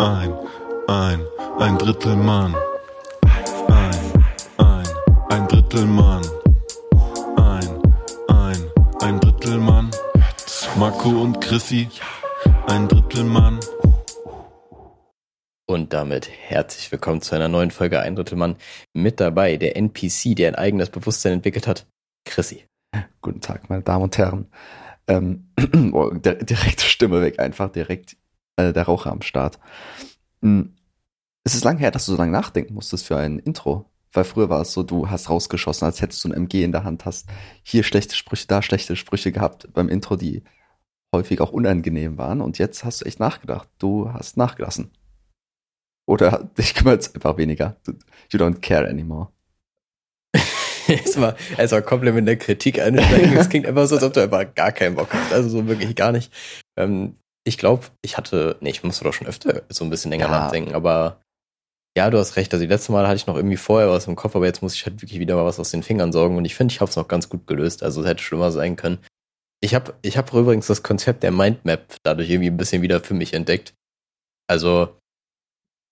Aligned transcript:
ein, 0.00 0.32
ein, 0.88 1.26
ein 1.58 1.78
Drittel 1.78 2.16
Mann. 2.16 2.54
Ein, 3.68 4.24
ein, 4.56 4.86
ein 5.28 5.48
Drittel 5.48 5.84
Mann. 5.84 6.24
Ein, 7.36 7.82
ein, 8.28 8.70
ein 9.02 9.20
Drittel 9.20 9.58
Mann. 9.58 9.90
Marco 10.78 11.10
und 11.10 11.40
Chrissy, 11.42 11.88
ein 12.68 12.88
Drittel 12.88 13.24
Mann. 13.24 13.60
Und 15.66 15.92
damit 15.92 16.30
herzlich 16.30 16.90
willkommen 16.90 17.20
zu 17.20 17.34
einer 17.34 17.48
neuen 17.48 17.70
Folge 17.70 18.00
Ein 18.00 18.16
Drittel 18.16 18.38
Mann. 18.38 18.56
Mit 18.94 19.20
dabei 19.20 19.58
der 19.58 19.76
NPC, 19.76 20.34
der 20.34 20.48
ein 20.48 20.54
eigenes 20.54 20.88
Bewusstsein 20.88 21.34
entwickelt 21.34 21.66
hat, 21.66 21.86
Chrissy. 22.24 22.64
Guten 23.20 23.42
Tag, 23.42 23.68
meine 23.68 23.82
Damen 23.82 24.04
und 24.04 24.16
Herren. 24.16 24.46
Ähm, 25.08 25.50
oh, 25.92 26.10
direkt 26.14 26.80
Stimme 26.80 27.20
weg, 27.20 27.38
einfach 27.38 27.70
direkt 27.70 28.16
äh, 28.68 28.72
der 28.72 28.84
Raucher 28.84 29.12
am 29.12 29.22
Start. 29.22 29.58
Hm. 30.42 30.76
Es 31.42 31.54
ist 31.54 31.64
lange 31.64 31.80
her, 31.80 31.90
dass 31.90 32.06
du 32.06 32.12
so 32.12 32.18
lange 32.18 32.32
nachdenken 32.32 32.74
musstest 32.74 33.06
für 33.06 33.16
ein 33.16 33.38
Intro. 33.38 33.90
Weil 34.12 34.24
früher 34.24 34.50
war 34.50 34.60
es 34.60 34.72
so, 34.72 34.82
du 34.82 35.08
hast 35.08 35.30
rausgeschossen, 35.30 35.86
als 35.86 36.02
hättest 36.02 36.24
du 36.24 36.28
ein 36.28 36.34
MG 36.34 36.64
in 36.64 36.72
der 36.72 36.84
Hand, 36.84 37.04
hast 37.04 37.28
hier 37.62 37.84
schlechte 37.84 38.16
Sprüche, 38.16 38.46
da 38.48 38.60
schlechte 38.60 38.96
Sprüche 38.96 39.30
gehabt 39.30 39.72
beim 39.72 39.88
Intro, 39.88 40.16
die 40.16 40.42
häufig 41.14 41.40
auch 41.40 41.52
unangenehm 41.52 42.18
waren. 42.18 42.40
Und 42.40 42.58
jetzt 42.58 42.84
hast 42.84 43.00
du 43.00 43.04
echt 43.04 43.20
nachgedacht. 43.20 43.68
Du 43.78 44.12
hast 44.12 44.36
nachgelassen. 44.36 44.90
Oder 46.06 46.50
dich 46.58 46.74
kümmert 46.74 47.02
es 47.02 47.14
einfach 47.14 47.36
weniger. 47.36 47.76
You 48.30 48.38
don't 48.38 48.60
care 48.60 48.88
anymore. 48.88 49.28
Erstmal, 50.88 51.36
erstmal 51.56 51.82
Kompliment 51.82 52.26
der 52.26 52.36
Kritik 52.36 52.80
einsteigen. 52.80 53.36
Es 53.36 53.48
klingt 53.48 53.66
einfach 53.66 53.86
so, 53.86 53.94
als 53.94 54.02
ob 54.02 54.12
du 54.12 54.22
einfach 54.22 54.54
gar 54.54 54.72
keinen 54.72 54.96
Bock 54.96 55.12
hast. 55.12 55.32
Also 55.32 55.48
so 55.48 55.68
wirklich 55.68 55.94
gar 55.94 56.10
nicht. 56.10 56.32
Ähm, 56.76 57.16
ich 57.50 57.58
glaube, 57.58 57.86
ich 58.00 58.16
hatte, 58.16 58.56
nee, 58.60 58.70
ich 58.70 58.84
musste 58.84 59.02
doch 59.02 59.12
schon 59.12 59.26
öfter 59.26 59.62
so 59.68 59.82
ein 59.84 59.90
bisschen 59.90 60.12
länger 60.12 60.26
ja. 60.26 60.30
nachdenken, 60.30 60.72
aber 60.72 61.20
ja, 61.98 62.08
du 62.08 62.16
hast 62.16 62.36
recht. 62.36 62.52
Also 62.54 62.64
die 62.64 62.70
letzte 62.70 62.92
Mal 62.92 63.08
hatte 63.08 63.16
ich 63.16 63.26
noch 63.26 63.34
irgendwie 63.34 63.56
vorher 63.56 63.90
was 63.90 64.06
im 64.06 64.14
Kopf, 64.14 64.36
aber 64.36 64.46
jetzt 64.46 64.62
muss 64.62 64.76
ich 64.76 64.86
halt 64.86 65.02
wirklich 65.02 65.18
wieder 65.18 65.34
mal 65.34 65.44
was 65.44 65.58
aus 65.58 65.72
den 65.72 65.82
Fingern 65.82 66.12
sorgen 66.12 66.36
und 66.36 66.44
ich 66.44 66.54
finde, 66.54 66.72
ich 66.72 66.80
habe 66.80 66.88
es 66.88 66.94
noch 66.94 67.08
ganz 67.08 67.28
gut 67.28 67.48
gelöst. 67.48 67.82
Also 67.82 68.02
es 68.02 68.06
hätte 68.06 68.22
schlimmer 68.22 68.52
sein 68.52 68.76
können. 68.76 68.98
Ich 69.60 69.74
habe 69.74 69.94
ich 70.02 70.16
hab 70.16 70.32
übrigens 70.32 70.68
das 70.68 70.84
Konzept 70.84 71.24
der 71.24 71.32
Mindmap 71.32 71.96
dadurch 72.04 72.30
irgendwie 72.30 72.50
ein 72.50 72.56
bisschen 72.56 72.82
wieder 72.82 73.00
für 73.00 73.14
mich 73.14 73.34
entdeckt. 73.34 73.74
Also 74.46 74.96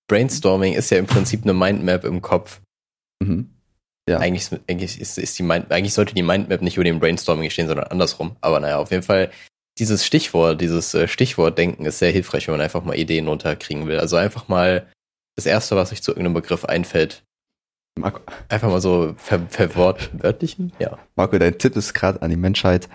Brainstorming 0.08 0.74
ist 0.74 0.90
ja 0.90 0.98
im 0.98 1.06
Prinzip 1.06 1.42
eine 1.42 1.54
Mindmap 1.54 2.04
im 2.04 2.22
Kopf. 2.22 2.60
Mhm. 3.20 3.50
Ja. 4.08 4.20
Eigentlich, 4.20 4.48
eigentlich, 4.68 5.00
ist, 5.00 5.18
ist 5.18 5.38
die 5.38 5.42
Mind, 5.42 5.72
eigentlich 5.72 5.92
sollte 5.92 6.14
die 6.14 6.22
Mindmap 6.22 6.62
nicht 6.62 6.76
über 6.76 6.84
dem 6.84 7.00
Brainstorming 7.00 7.50
stehen, 7.50 7.66
sondern 7.66 7.88
andersrum. 7.88 8.36
Aber 8.40 8.60
naja, 8.60 8.78
auf 8.78 8.92
jeden 8.92 9.02
Fall 9.02 9.32
dieses 9.78 10.04
Stichwort, 10.04 10.60
dieses 10.60 10.94
äh, 10.94 11.08
Stichwortdenken 11.08 11.86
ist 11.86 11.98
sehr 11.98 12.10
hilfreich, 12.10 12.46
wenn 12.48 12.54
man 12.54 12.60
einfach 12.60 12.84
mal 12.84 12.96
Ideen 12.96 13.28
runterkriegen 13.28 13.86
will. 13.86 13.98
Also 13.98 14.16
einfach 14.16 14.48
mal 14.48 14.86
das 15.36 15.46
erste, 15.46 15.76
was 15.76 15.92
euch 15.92 16.02
zu 16.02 16.10
irgendeinem 16.12 16.34
Begriff 16.34 16.64
einfällt. 16.64 17.24
Marco. 17.98 18.20
Einfach 18.48 18.68
mal 18.68 18.80
so 18.80 19.14
ver 19.16 19.40
verwortwörtlichen, 19.48 20.72
ja. 20.78 20.98
Marco, 21.16 21.38
dein 21.38 21.58
Tipp 21.58 21.76
ist 21.76 21.94
gerade 21.94 22.22
an 22.22 22.30
die 22.30 22.36
Menschheit. 22.36 22.88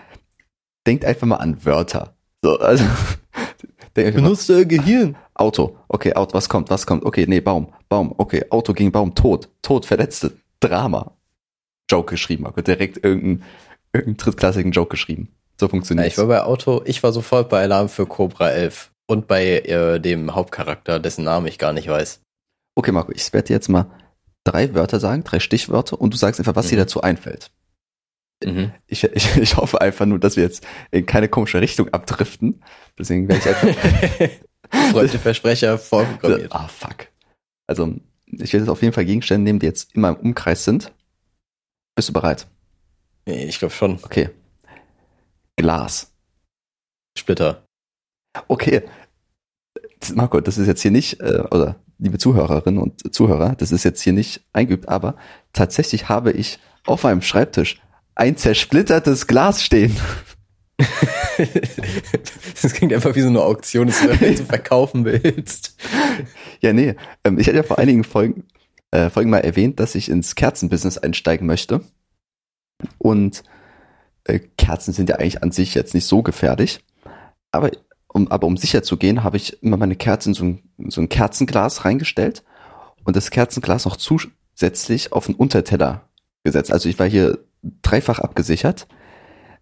Denkt 0.88 1.06
einfach 1.06 1.28
mal 1.28 1.38
an 1.38 1.66
Wörter. 1.66 2.16
So, 2.42 2.60
also. 2.60 2.86
Benutzt 3.94 4.50
euer 4.50 4.66
Gehirn. 4.66 5.16
Auto. 5.36 5.78
Okay, 5.88 6.14
Auto, 6.14 6.34
was 6.34 6.50
kommt, 6.50 6.70
was 6.70 6.86
kommt? 6.86 7.06
Okay, 7.06 7.26
nee, 7.28 7.42
Baum, 7.42 7.74
Baum. 7.90 8.14
Okay, 8.18 8.46
Auto 8.50 8.74
gegen 8.74 8.92
Baum, 8.92 9.14
Tod, 9.14 9.50
Tod, 9.62 9.86
Verletzte, 9.86 10.34
Drama. 10.60 11.12
Joke 11.90 12.12
geschrieben, 12.12 12.44
Marco. 12.44 12.62
Direkt 12.62 13.04
irgendeinen 13.04 13.44
irgendeinen 13.94 14.18
drittklassigen 14.18 14.72
Joke 14.72 14.90
geschrieben. 14.90 15.30
So 15.60 15.68
funktioniert 15.68 16.06
ja, 16.06 16.12
Ich 16.12 16.18
war 16.18 16.28
bei 16.28 16.42
Auto, 16.44 16.82
ich 16.86 17.04
war 17.04 17.12
sofort 17.12 17.50
bei 17.50 17.62
Alarm 17.62 17.90
für 17.90 18.06
Cobra 18.06 18.50
11 18.50 18.92
und 19.08 19.28
bei 19.28 19.60
äh, 19.60 20.00
dem 20.00 20.34
Hauptcharakter, 20.34 21.00
dessen 21.00 21.24
Namen 21.24 21.48
ich 21.48 21.58
gar 21.58 21.74
nicht 21.74 21.88
weiß. 21.88 22.22
Okay, 22.76 22.92
Marco, 22.92 23.12
ich 23.12 23.32
werde 23.34 23.54
jetzt 23.54 23.70
mal 23.70 23.86
drei 24.44 24.74
Wörter 24.74 25.00
sagen, 25.00 25.24
drei 25.24 25.40
Stichwörter 25.40 26.00
und 26.00 26.14
du 26.14 26.18
sagst 26.18 26.40
einfach, 26.40 26.56
was 26.56 26.68
mhm. 26.68 26.70
dir 26.72 26.78
dazu 26.78 27.02
einfällt. 27.02 27.52
Mhm. 28.44 28.72
Ich, 28.88 29.04
ich, 29.04 29.38
ich 29.42 29.58
hoffe 29.58 29.82
einfach 29.82 30.06
nur, 30.06 30.20
dass 30.20 30.36
wir 30.36 30.44
jetzt 30.44 30.66
in 30.92 31.06
keine 31.06 31.30
komische 31.30 31.62
Richtung 31.62 31.90
abdriften. 31.90 32.64
Deswegen 32.98 33.28
werde 33.28 33.42
ich 33.42 33.56
einfach. 33.56 34.30
Freundliche 34.92 35.20
Versprecher 35.20 35.78
vorprogrammiert. 35.78 36.52
Ah, 36.52 36.68
fuck. 36.68 37.08
Also, 37.68 37.94
ich 38.26 38.54
werde 38.54 38.66
jetzt 38.66 38.70
auf 38.70 38.82
jeden 38.82 38.94
Fall 38.94 39.06
Gegenstände 39.06 39.44
nehmen, 39.44 39.60
die 39.60 39.68
jetzt 39.68 39.94
immer 39.94 40.10
im 40.10 40.16
Umkreis 40.16 40.66
sind. 40.66 40.92
Bist 41.96 42.10
du 42.10 42.14
bereit? 42.14 42.48
Ich 43.26 43.60
glaube 43.60 43.74
schon. 43.74 44.00
Okay. 44.02 44.32
Glas. 45.58 46.12
Splitter. 47.18 47.66
Okay. 48.48 48.84
Marco, 50.14 50.42
das 50.42 50.58
ist 50.58 50.68
jetzt 50.68 50.82
hier 50.82 50.92
nicht, 50.92 51.22
äh, 51.22 51.44
oder 51.52 51.76
liebe 51.98 52.18
Zuhörerinnen 52.18 52.82
und 52.82 53.14
Zuhörer, 53.14 53.56
das 53.56 53.72
ist 53.72 53.84
jetzt 53.84 54.02
hier 54.02 54.14
nicht 54.14 54.44
eingeübt, 54.52 54.90
aber 54.90 55.16
tatsächlich 55.54 56.10
habe 56.10 56.32
ich 56.32 56.60
auf 56.86 57.04
meinem 57.04 57.22
Schreibtisch 57.22 57.82
ein 58.16 58.36
zersplittertes 58.36 59.28
Glas 59.28 59.64
stehen. 59.64 59.96
das 62.62 62.74
klingt 62.74 62.94
einfach 62.94 63.16
wie 63.16 63.22
so 63.22 63.30
eine 63.30 63.42
Auktion, 63.42 63.88
dass 63.88 64.02
du 64.02 64.08
das 64.08 64.38
so 64.38 64.46
verkaufen 64.46 65.06
willst. 65.06 65.78
Ja, 66.62 66.74
nee. 66.74 66.96
Ähm, 67.24 67.40
ich 67.40 67.48
hatte 67.48 67.58
ja 67.58 67.64
vor 67.64 67.80
einigen 67.80 68.04
Folgen, 68.04 68.46
äh, 68.92 69.10
Folgen 69.10 69.30
mal 69.30 69.40
erwähnt, 69.40 69.80
dass 69.80 69.96
ich 69.96 70.10
ins 70.10 70.36
Kerzenbusiness 70.36 70.98
einsteigen 70.98 71.48
möchte. 71.48 71.82
Und 72.98 73.44
äh, 74.26 74.40
Kerzen 74.40 74.94
sind 74.94 75.10
ja 75.10 75.18
eigentlich 75.18 75.44
an 75.44 75.52
sich 75.52 75.74
jetzt 75.76 75.94
nicht 75.94 76.06
so 76.06 76.24
gefährlich. 76.24 76.84
Aber 77.52 77.72
um, 78.08 78.28
aber 78.30 78.48
um 78.48 78.58
sicher 78.58 78.84
zu 78.84 78.98
gehen, 78.98 79.24
habe 79.24 79.38
ich 79.38 79.62
immer 79.64 79.78
meine 79.78 79.96
Kerzen 79.96 80.30
in 80.30 80.34
so 80.36 80.46
ein, 80.46 80.92
so 80.92 81.02
ein 81.02 81.10
Kerzenglas 81.10 81.84
reingestellt 81.84 82.44
und 83.04 83.16
das 83.16 83.32
Kerzenglas 83.32 83.86
noch 83.86 83.98
zusätzlich 83.98 85.12
auf 85.12 85.26
den 85.26 85.36
Unterteller 85.36 86.08
gesetzt. 86.44 86.72
Also 86.72 86.90
ich 86.90 87.00
war 87.00 87.08
hier 87.08 87.40
dreifach 87.82 88.20
abgesichert. 88.20 88.88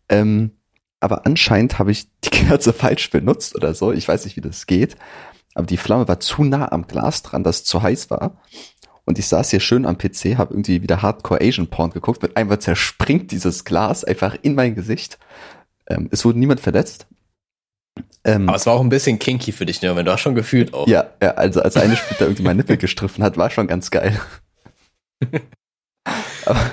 Ähm, 0.09 0.51
aber 0.99 1.25
anscheinend 1.25 1.79
habe 1.79 1.91
ich 1.91 2.07
die 2.23 2.29
Kerze 2.31 2.73
falsch 2.73 3.09
benutzt 3.09 3.55
oder 3.55 3.73
so. 3.73 3.91
Ich 3.91 4.07
weiß 4.07 4.25
nicht, 4.25 4.35
wie 4.35 4.41
das 4.41 4.67
geht. 4.67 4.95
Aber 5.53 5.65
die 5.65 5.77
Flamme 5.77 6.07
war 6.07 6.19
zu 6.19 6.43
nah 6.43 6.71
am 6.71 6.87
Glas 6.87 7.23
dran, 7.23 7.43
dass 7.43 7.57
es 7.57 7.63
zu 7.63 7.81
heiß 7.81 8.09
war. 8.09 8.37
Und 9.11 9.19
ich 9.19 9.27
saß 9.27 9.49
hier 9.49 9.59
schön 9.59 9.85
am 9.85 9.97
PC, 9.97 10.37
habe 10.37 10.53
irgendwie 10.53 10.83
wieder 10.83 11.01
Hardcore 11.01 11.41
Asian 11.41 11.67
Porn 11.67 11.91
geguckt. 11.91 12.21
Mit 12.21 12.37
einmal 12.37 12.59
zerspringt 12.59 13.31
dieses 13.31 13.65
Glas 13.65 14.05
einfach 14.05 14.37
in 14.41 14.55
mein 14.55 14.73
Gesicht. 14.73 15.19
Ähm, 15.85 16.07
es 16.13 16.23
wurde 16.23 16.39
niemand 16.39 16.61
verletzt. 16.61 17.07
Ähm, 18.23 18.47
Aber 18.47 18.55
es 18.55 18.65
war 18.65 18.73
auch 18.73 18.79
ein 18.79 18.87
bisschen 18.87 19.19
kinky 19.19 19.51
für 19.51 19.65
dich, 19.65 19.81
ne? 19.81 19.93
Wenn 19.97 20.05
du 20.05 20.13
hast 20.13 20.21
schon 20.21 20.33
gefühlt 20.33 20.73
auch. 20.73 20.87
Ja, 20.87 21.09
ja 21.21 21.31
also 21.31 21.61
als 21.61 21.75
eine 21.75 21.97
Splitter 21.97 22.23
irgendwie 22.23 22.43
mein 22.43 22.55
Nippel 22.55 22.77
gestriffen 22.77 23.21
hat, 23.21 23.35
war 23.35 23.49
schon 23.49 23.67
ganz 23.67 23.91
geil. 23.91 24.17
Aber 26.45 26.71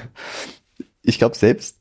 ich 1.02 1.18
glaube 1.18 1.36
selbst, 1.36 1.80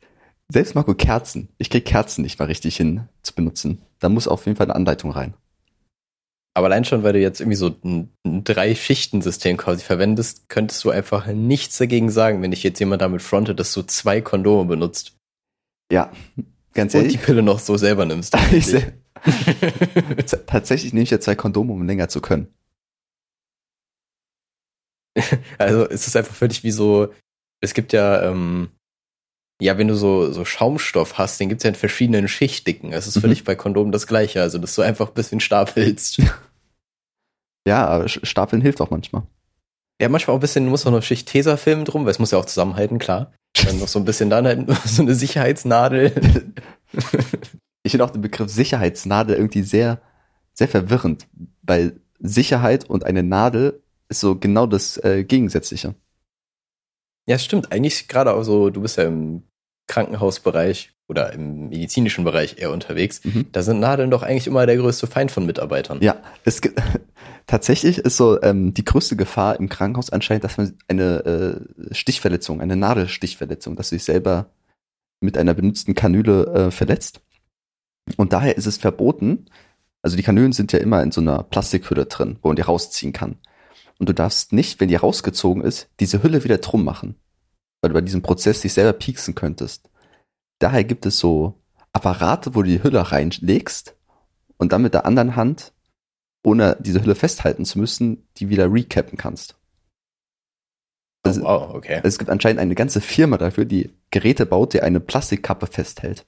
selbst 0.49 0.73
Marco 0.73 0.95
Kerzen, 0.95 1.49
ich 1.59 1.69
krieg 1.69 1.85
Kerzen 1.85 2.23
nicht 2.23 2.39
mal 2.39 2.45
richtig 2.45 2.77
hin 2.77 3.09
zu 3.21 3.35
benutzen. 3.35 3.83
Da 3.99 4.09
muss 4.09 4.27
auf 4.27 4.47
jeden 4.47 4.55
Fall 4.55 4.65
eine 4.65 4.75
Anleitung 4.75 5.11
rein. 5.11 5.35
Aber 6.57 6.65
allein 6.65 6.85
schon, 6.85 7.03
weil 7.03 7.13
du 7.13 7.19
jetzt 7.19 7.39
irgendwie 7.39 7.55
so 7.55 7.75
ein, 7.83 8.11
ein 8.25 8.43
Drei-Schichten-System 8.43 9.57
quasi 9.57 9.83
verwendest, 9.83 10.49
könntest 10.49 10.83
du 10.83 10.89
einfach 10.89 11.27
nichts 11.27 11.77
dagegen 11.77 12.09
sagen, 12.09 12.41
wenn 12.41 12.49
dich 12.49 12.63
jetzt 12.63 12.79
jemand 12.79 13.03
damit 13.03 13.21
frontet, 13.21 13.59
dass 13.59 13.73
du 13.73 13.83
zwei 13.83 14.21
Kondome 14.21 14.67
benutzt. 14.67 15.15
Ja, 15.91 16.11
ganz 16.73 16.95
ehrlich. 16.95 17.13
Und 17.13 17.21
die 17.21 17.23
Pille 17.23 17.43
noch 17.43 17.59
so 17.59 17.77
selber 17.77 18.05
nimmst. 18.05 18.33
Tatsächlich 20.47 20.93
nehme 20.93 21.03
ich 21.03 21.11
ja 21.11 21.19
zwei 21.19 21.35
Kondome, 21.35 21.73
um 21.73 21.85
länger 21.85 22.09
zu 22.09 22.21
können. 22.21 22.47
Also 25.59 25.87
es 25.87 26.07
ist 26.07 26.15
einfach 26.15 26.33
völlig 26.33 26.63
wie 26.63 26.71
so, 26.71 27.13
es 27.61 27.75
gibt 27.75 27.93
ja, 27.93 28.23
ähm, 28.23 28.71
ja, 29.61 29.77
wenn 29.77 29.89
du 29.89 29.95
so, 29.95 30.31
so 30.31 30.43
Schaumstoff 30.43 31.19
hast, 31.19 31.39
den 31.39 31.49
gibt's 31.49 31.65
ja 31.65 31.69
in 31.69 31.75
verschiedenen 31.75 32.27
Schichtdicken. 32.27 32.93
Es 32.93 33.05
ist 33.05 33.17
mhm. 33.17 33.21
völlig 33.21 33.43
bei 33.43 33.55
Kondomen 33.55 33.91
das 33.91 34.07
gleiche, 34.07 34.41
also 34.41 34.57
dass 34.57 34.73
du 34.73 34.81
einfach 34.81 35.09
ein 35.09 35.13
bisschen 35.13 35.39
stapelst. 35.39 36.19
Ja, 37.67 37.85
aber 37.85 38.07
Stapeln 38.07 38.61
hilft 38.61 38.79
auch 38.79 38.91
manchmal. 38.91 39.23
Ja, 40.01 40.07
manchmal 40.07 40.33
auch 40.33 40.39
ein 40.39 40.41
bisschen, 40.41 40.63
du 40.63 40.69
musst 40.69 40.87
auch 40.87 40.91
noch 40.91 41.03
Schicht 41.03 41.27
Tesafilm 41.27 41.83
drum, 41.83 42.05
weil 42.05 42.11
es 42.11 42.19
muss 42.19 42.31
ja 42.31 42.37
auch 42.37 42.45
zusammenhalten, 42.45 42.97
klar. 42.97 43.33
Dann 43.61 43.79
noch 43.79 43.89
so 43.89 43.99
ein 43.99 44.05
bisschen 44.05 44.29
dann 44.29 44.45
halt 44.45 44.69
so 44.85 45.01
eine 45.01 45.13
Sicherheitsnadel. 45.15 46.13
ich 47.83 47.91
finde 47.91 48.05
auch 48.05 48.11
den 48.11 48.21
Begriff 48.21 48.49
Sicherheitsnadel 48.49 49.35
irgendwie 49.35 49.63
sehr, 49.63 49.99
sehr 50.53 50.69
verwirrend, 50.69 51.27
weil 51.61 51.99
Sicherheit 52.19 52.89
und 52.89 53.03
eine 53.03 53.21
Nadel 53.21 53.83
ist 54.07 54.21
so 54.21 54.37
genau 54.37 54.65
das 54.65 54.95
äh, 55.03 55.25
Gegensätzliche. 55.25 55.93
Ja, 57.27 57.37
stimmt. 57.37 57.73
Eigentlich 57.73 58.07
gerade 58.07 58.33
auch 58.33 58.43
so, 58.43 58.69
du 58.69 58.79
bist 58.79 58.97
ja 58.97 59.03
im 59.03 59.43
Krankenhausbereich 59.87 60.91
oder 61.07 61.33
im 61.33 61.69
medizinischen 61.69 62.23
Bereich 62.25 62.57
eher 62.57 62.71
unterwegs. 62.71 63.23
Mhm. 63.23 63.47
Da 63.51 63.61
sind 63.61 63.79
Nadeln 63.79 64.11
doch 64.11 64.23
eigentlich 64.23 64.47
immer 64.47 64.65
der 64.65 64.77
größte 64.77 65.07
Feind 65.07 65.31
von 65.31 65.45
Mitarbeitern. 65.45 65.99
Ja, 66.01 66.17
es 66.43 66.61
gibt 66.61 66.81
tatsächlich 67.47 67.99
ist 67.99 68.17
so 68.17 68.41
ähm, 68.41 68.73
die 68.73 68.83
größte 68.83 69.15
Gefahr 69.15 69.57
im 69.57 69.69
Krankenhaus 69.69 70.09
anscheinend, 70.09 70.43
dass 70.43 70.57
man 70.57 70.77
eine 70.87 71.25
äh, 71.89 71.93
Stichverletzung, 71.93 72.61
eine 72.61 72.75
Nadelstichverletzung, 72.75 73.75
dass 73.75 73.89
du 73.89 73.95
dich 73.95 74.03
selber 74.03 74.49
mit 75.21 75.37
einer 75.37 75.53
benutzten 75.53 75.95
Kanüle 75.95 76.45
äh, 76.47 76.71
verletzt. 76.71 77.21
Und 78.17 78.33
daher 78.33 78.57
ist 78.57 78.67
es 78.67 78.77
verboten, 78.77 79.45
Also 80.01 80.15
die 80.15 80.23
Kanülen 80.23 80.53
sind 80.53 80.71
ja 80.73 80.79
immer 80.79 81.01
in 81.03 81.11
so 81.11 81.21
einer 81.21 81.43
Plastikhülle 81.43 82.05
drin, 82.05 82.37
wo 82.41 82.49
man 82.49 82.55
die 82.55 82.61
rausziehen 82.61 83.13
kann. 83.13 83.37
Und 83.97 84.09
du 84.09 84.13
darfst 84.13 84.53
nicht, 84.53 84.79
wenn 84.79 84.89
die 84.89 84.95
rausgezogen 84.95 85.63
ist, 85.63 85.89
diese 85.99 86.21
Hülle 86.21 86.43
wieder 86.43 86.59
drum 86.59 86.83
machen. 86.83 87.15
Weil 87.81 87.89
du 87.89 87.93
bei 87.93 88.01
diesem 88.01 88.21
Prozess 88.21 88.61
dich 88.61 88.73
selber 88.73 88.93
pieksen 88.93 89.35
könntest. 89.35 89.89
Daher 90.59 90.83
gibt 90.83 91.05
es 91.05 91.19
so 91.19 91.61
Apparate, 91.93 92.55
wo 92.55 92.63
du 92.63 92.69
die 92.69 92.83
Hülle 92.83 93.11
reinlegst 93.11 93.95
und 94.57 94.71
dann 94.71 94.81
mit 94.81 94.93
der 94.93 95.05
anderen 95.05 95.35
Hand, 95.35 95.73
ohne 96.43 96.77
diese 96.79 97.01
Hülle 97.01 97.15
festhalten 97.15 97.65
zu 97.65 97.79
müssen, 97.79 98.27
die 98.37 98.49
wieder 98.49 98.71
recappen 98.71 99.17
kannst. 99.17 99.55
Oh, 101.25 101.35
wow, 101.41 101.75
okay. 101.75 102.01
Es 102.03 102.17
gibt 102.17 102.29
anscheinend 102.29 102.59
eine 102.59 102.75
ganze 102.75 103.01
Firma 103.01 103.37
dafür, 103.37 103.65
die 103.65 103.91
Geräte 104.11 104.45
baut, 104.45 104.73
die 104.73 104.81
eine 104.81 104.99
Plastikkappe 104.99 105.67
festhält. 105.67 106.25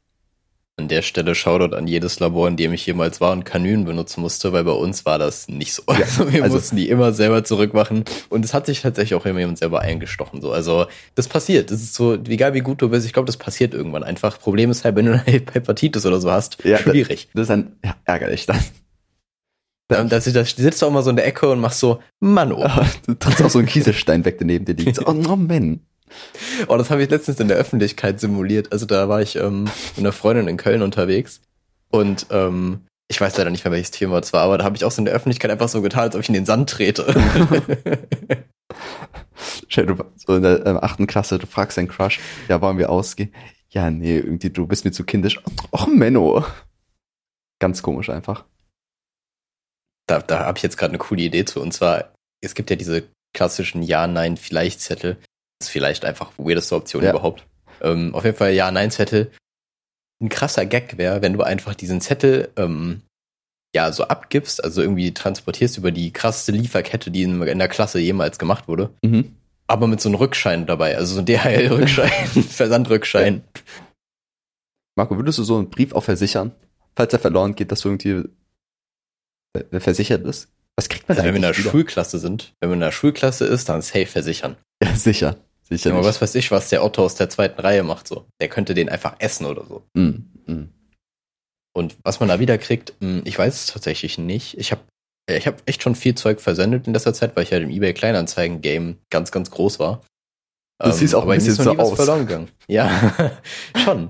An 0.79 0.87
der 0.87 1.01
Stelle 1.01 1.35
Shoutout 1.35 1.75
an 1.75 1.87
jedes 1.87 2.21
Labor, 2.21 2.47
in 2.47 2.55
dem 2.55 2.71
ich 2.71 2.85
jemals 2.85 3.19
war 3.19 3.33
und 3.33 3.43
Kanülen 3.43 3.83
benutzen 3.83 4.21
musste, 4.21 4.53
weil 4.53 4.63
bei 4.63 4.71
uns 4.71 5.05
war 5.05 5.19
das 5.19 5.49
nicht 5.49 5.73
so. 5.73 5.83
Ja, 5.89 5.95
also 5.99 6.31
wir 6.31 6.43
also- 6.43 6.55
mussten 6.55 6.77
die 6.77 6.87
immer 6.87 7.11
selber 7.11 7.43
zurückmachen 7.43 8.05
und 8.29 8.45
es 8.45 8.53
hat 8.53 8.65
sich 8.65 8.81
tatsächlich 8.81 9.19
auch 9.19 9.25
immer 9.25 9.39
jemand 9.39 9.57
selber 9.57 9.81
eingestochen. 9.81 10.41
So. 10.41 10.53
Also 10.53 10.85
das 11.15 11.27
passiert. 11.27 11.69
Das 11.69 11.81
ist 11.81 11.95
so, 11.95 12.13
egal 12.13 12.53
wie 12.53 12.61
gut 12.61 12.81
du 12.81 12.87
bist, 12.87 13.05
ich 13.05 13.11
glaube, 13.11 13.25
das 13.25 13.35
passiert 13.35 13.73
irgendwann 13.73 14.03
einfach. 14.03 14.39
Problem 14.39 14.71
ist 14.71 14.85
halt, 14.85 14.95
wenn 14.95 15.07
du 15.07 15.11
eine 15.11 15.23
Hepatitis 15.25 16.05
oder 16.05 16.21
so 16.21 16.31
hast, 16.31 16.63
Ja, 16.63 16.77
schwierig. 16.77 17.27
Das 17.33 17.43
ist 17.43 17.49
dann 17.49 17.73
ja, 17.83 17.95
ärgerlich 18.05 18.45
dann. 18.45 18.63
Da, 19.89 20.03
da, 20.03 20.19
da 20.19 20.45
sitzt 20.45 20.81
du 20.81 20.85
auch 20.85 20.91
mal 20.91 21.03
so 21.03 21.09
in 21.09 21.17
der 21.17 21.25
Ecke 21.25 21.49
und 21.49 21.59
machst 21.59 21.79
so, 21.79 21.99
Mann, 22.21 22.53
oh. 22.53 22.69
Du 23.05 23.15
trittst 23.15 23.41
auch 23.41 23.49
so 23.49 23.59
einen 23.59 23.67
Kieselstein 23.67 24.23
weg, 24.23 24.37
der 24.37 24.47
neben 24.47 24.63
dir 24.63 24.75
liegt. 24.75 24.95
So, 24.95 25.05
oh, 25.05 25.15
oh 25.27 25.35
man. 25.35 25.81
Oh, 26.67 26.77
das 26.77 26.89
habe 26.89 27.03
ich 27.03 27.09
letztens 27.09 27.39
in 27.39 27.47
der 27.47 27.57
Öffentlichkeit 27.57 28.19
simuliert. 28.19 28.71
Also 28.71 28.85
da 28.85 29.09
war 29.09 29.21
ich 29.21 29.35
ähm, 29.35 29.63
mit 29.63 29.99
einer 29.99 30.11
Freundin 30.11 30.47
in 30.47 30.57
Köln 30.57 30.81
unterwegs 30.81 31.41
und 31.89 32.27
ähm, 32.31 32.81
ich 33.07 33.19
weiß 33.19 33.37
leider 33.37 33.49
nicht 33.49 33.65
mehr, 33.65 33.71
welches 33.71 33.91
Thema 33.91 34.19
es 34.19 34.33
war, 34.33 34.43
aber 34.43 34.57
da 34.59 34.65
habe 34.65 34.75
ich 34.75 34.85
auch 34.85 34.91
so 34.91 35.01
in 35.01 35.05
der 35.05 35.15
Öffentlichkeit 35.15 35.49
einfach 35.49 35.69
so 35.69 35.81
getan, 35.81 36.01
als 36.01 36.15
ob 36.15 36.21
ich 36.21 36.29
in 36.29 36.35
den 36.35 36.45
Sand 36.45 36.69
trete. 36.69 37.05
Stell 39.67 39.87
du 39.87 39.95
so 40.15 40.35
in 40.35 40.43
der 40.43 40.65
ähm, 40.65 40.77
achten 40.77 41.07
Klasse, 41.07 41.39
du 41.39 41.47
fragst 41.47 41.77
deinen 41.77 41.87
Crush, 41.87 42.19
ja, 42.47 42.61
wollen 42.61 42.77
wir 42.77 42.89
ausgehen? 42.89 43.33
Ja, 43.71 43.89
nee, 43.89 44.17
irgendwie, 44.17 44.49
du 44.49 44.67
bist 44.67 44.85
mir 44.85 44.91
zu 44.91 45.03
kindisch. 45.03 45.39
Och, 45.71 45.87
Menno. 45.87 46.43
Ganz 47.59 47.81
komisch 47.83 48.09
einfach. 48.09 48.45
da 50.07 50.19
da 50.19 50.45
habe 50.45 50.57
ich 50.57 50.63
jetzt 50.63 50.77
gerade 50.77 50.91
eine 50.91 50.97
coole 50.97 51.21
Idee 51.21 51.45
zu. 51.45 51.61
Und 51.61 51.71
zwar, 51.73 52.13
es 52.41 52.55
gibt 52.55 52.69
ja 52.69 52.75
diese 52.75 53.07
klassischen 53.33 53.83
Ja, 53.83 54.07
Nein, 54.07 54.37
Vielleicht-Zettel. 54.37 55.15
Das 55.15 55.28
ist 55.61 55.69
vielleicht 55.69 56.05
einfach 56.05 56.31
weirdeste 56.37 56.75
Option 56.75 57.03
Ja. 57.03 57.11
überhaupt. 57.11 57.45
Ähm, 57.81 58.13
auf 58.15 58.25
jeden 58.25 58.37
Fall 58.37 58.53
Ja, 58.53 58.71
Nein-Zettel. 58.71 59.31
Ein 60.21 60.29
krasser 60.29 60.65
Gag 60.65 60.97
wäre, 60.97 61.21
wenn 61.21 61.33
du 61.33 61.43
einfach 61.43 61.75
diesen 61.75 62.01
Zettel 62.01 62.49
ähm, 62.57 63.01
ja 63.75 63.91
so 63.91 64.03
abgibst, 64.05 64.63
also 64.63 64.81
irgendwie 64.81 65.13
transportierst 65.13 65.77
über 65.77 65.91
die 65.91 66.11
krasseste 66.11 66.51
Lieferkette, 66.51 67.11
die 67.11 67.23
in, 67.23 67.41
in 67.41 67.59
der 67.59 67.67
Klasse 67.69 67.99
jemals 67.99 68.37
gemacht 68.39 68.67
wurde, 68.67 68.89
Mhm. 69.03 69.35
aber 69.67 69.87
mit 69.87 70.01
so 70.01 70.09
einem 70.09 70.15
Rückschein 70.17 70.65
dabei, 70.65 70.97
also 70.97 71.13
so 71.15 71.19
ein 71.21 71.25
DHL-Rückschein, 71.25 72.09
Versandrückschein. 72.49 73.43
Marco, 74.97 75.15
würdest 75.15 75.37
du 75.39 75.43
so 75.43 75.57
einen 75.57 75.69
Brief 75.69 75.93
auch 75.93 76.03
versichern? 76.03 76.51
Falls 76.95 77.13
er 77.13 77.19
verloren 77.19 77.55
geht, 77.55 77.71
dass 77.71 77.81
du 77.81 77.89
irgendwie 77.89 78.27
äh, 79.53 79.79
versichert 79.79 80.23
bist? 80.23 80.49
Was 80.75 80.89
kriegt 80.89 81.07
man 81.07 81.17
Also 81.17 81.21
da 81.21 81.27
wenn 81.33 81.41
wir 81.41 81.47
in 81.47 81.53
der 81.53 81.57
wieder? 81.57 81.69
Schulklasse 81.71 82.19
sind, 82.19 82.53
wenn 82.59 82.69
man 82.69 82.77
in 82.79 82.81
der 82.81 82.91
Schulklasse 82.91 83.45
ist, 83.45 83.69
dann 83.69 83.81
safe 83.81 84.05
versichern. 84.07 84.57
Ja, 84.83 84.93
sicher. 84.95 85.37
Sicher. 85.69 85.93
Aber 85.93 86.03
was 86.03 86.21
weiß 86.21 86.35
ich, 86.35 86.49
was 86.51 86.69
der 86.69 86.83
Otto 86.83 87.03
aus 87.03 87.15
der 87.15 87.29
zweiten 87.29 87.61
Reihe 87.61 87.83
macht 87.83 88.07
so. 88.07 88.25
Der 88.41 88.49
könnte 88.49 88.73
den 88.73 88.89
einfach 88.89 89.15
essen 89.19 89.45
oder 89.45 89.65
so. 89.65 89.83
Mm, 89.93 90.25
mm. 90.47 90.69
Und 91.73 91.97
was 92.03 92.19
man 92.19 92.29
da 92.29 92.39
wieder 92.39 92.57
kriegt, 92.57 92.93
mh, 92.99 93.21
ich 93.25 93.37
weiß 93.37 93.53
es 93.53 93.67
tatsächlich 93.67 94.17
nicht. 94.17 94.57
Ich 94.57 94.71
habe 94.71 94.81
ich 95.29 95.45
hab 95.45 95.61
echt 95.67 95.83
schon 95.83 95.93
viel 95.93 96.15
Zeug 96.15 96.41
versendet 96.41 96.87
in 96.87 96.93
letzter 96.93 97.13
Zeit, 97.13 97.35
weil 97.35 97.43
ich 97.43 97.51
halt 97.51 97.63
im 97.63 97.69
eBay 97.69 97.93
Kleinanzeigen 97.93 98.61
Game 98.61 98.97
ganz, 99.11 99.31
ganz 99.31 99.51
groß 99.51 99.79
war. 99.79 100.01
Das 100.79 100.97
siehst 100.99 101.13
auch 101.13 101.19
ein 101.19 101.23
aber 101.23 101.33
mir 101.33 101.43
bisschen 101.43 101.55
so 101.55 101.77
aus. 101.77 101.93
verloren 101.93 102.25
gegangen. 102.25 102.49
Ja, 102.67 103.37
schon. 103.75 104.09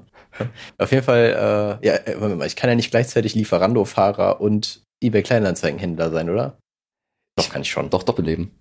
Auf 0.78 0.92
jeden 0.92 1.04
Fall, 1.04 1.80
äh, 1.82 1.86
ja, 1.86 1.96
äh, 1.96 2.16
Moment 2.16 2.38
mal, 2.38 2.48
ich 2.48 2.56
kann 2.56 2.70
ja 2.70 2.76
nicht 2.76 2.92
gleichzeitig 2.92 3.36
Lieferando-Fahrer 3.36 4.40
und 4.40 4.82
eBay 5.04 5.24
Kleinanzeigen-Händler 5.24 6.12
sein, 6.12 6.30
oder? 6.30 6.58
Doch, 7.38 7.50
kann 7.50 7.64
ich 7.64 7.72
schon. 7.72 7.90
Doch, 7.90 8.04
Doppelleben. 8.04 8.52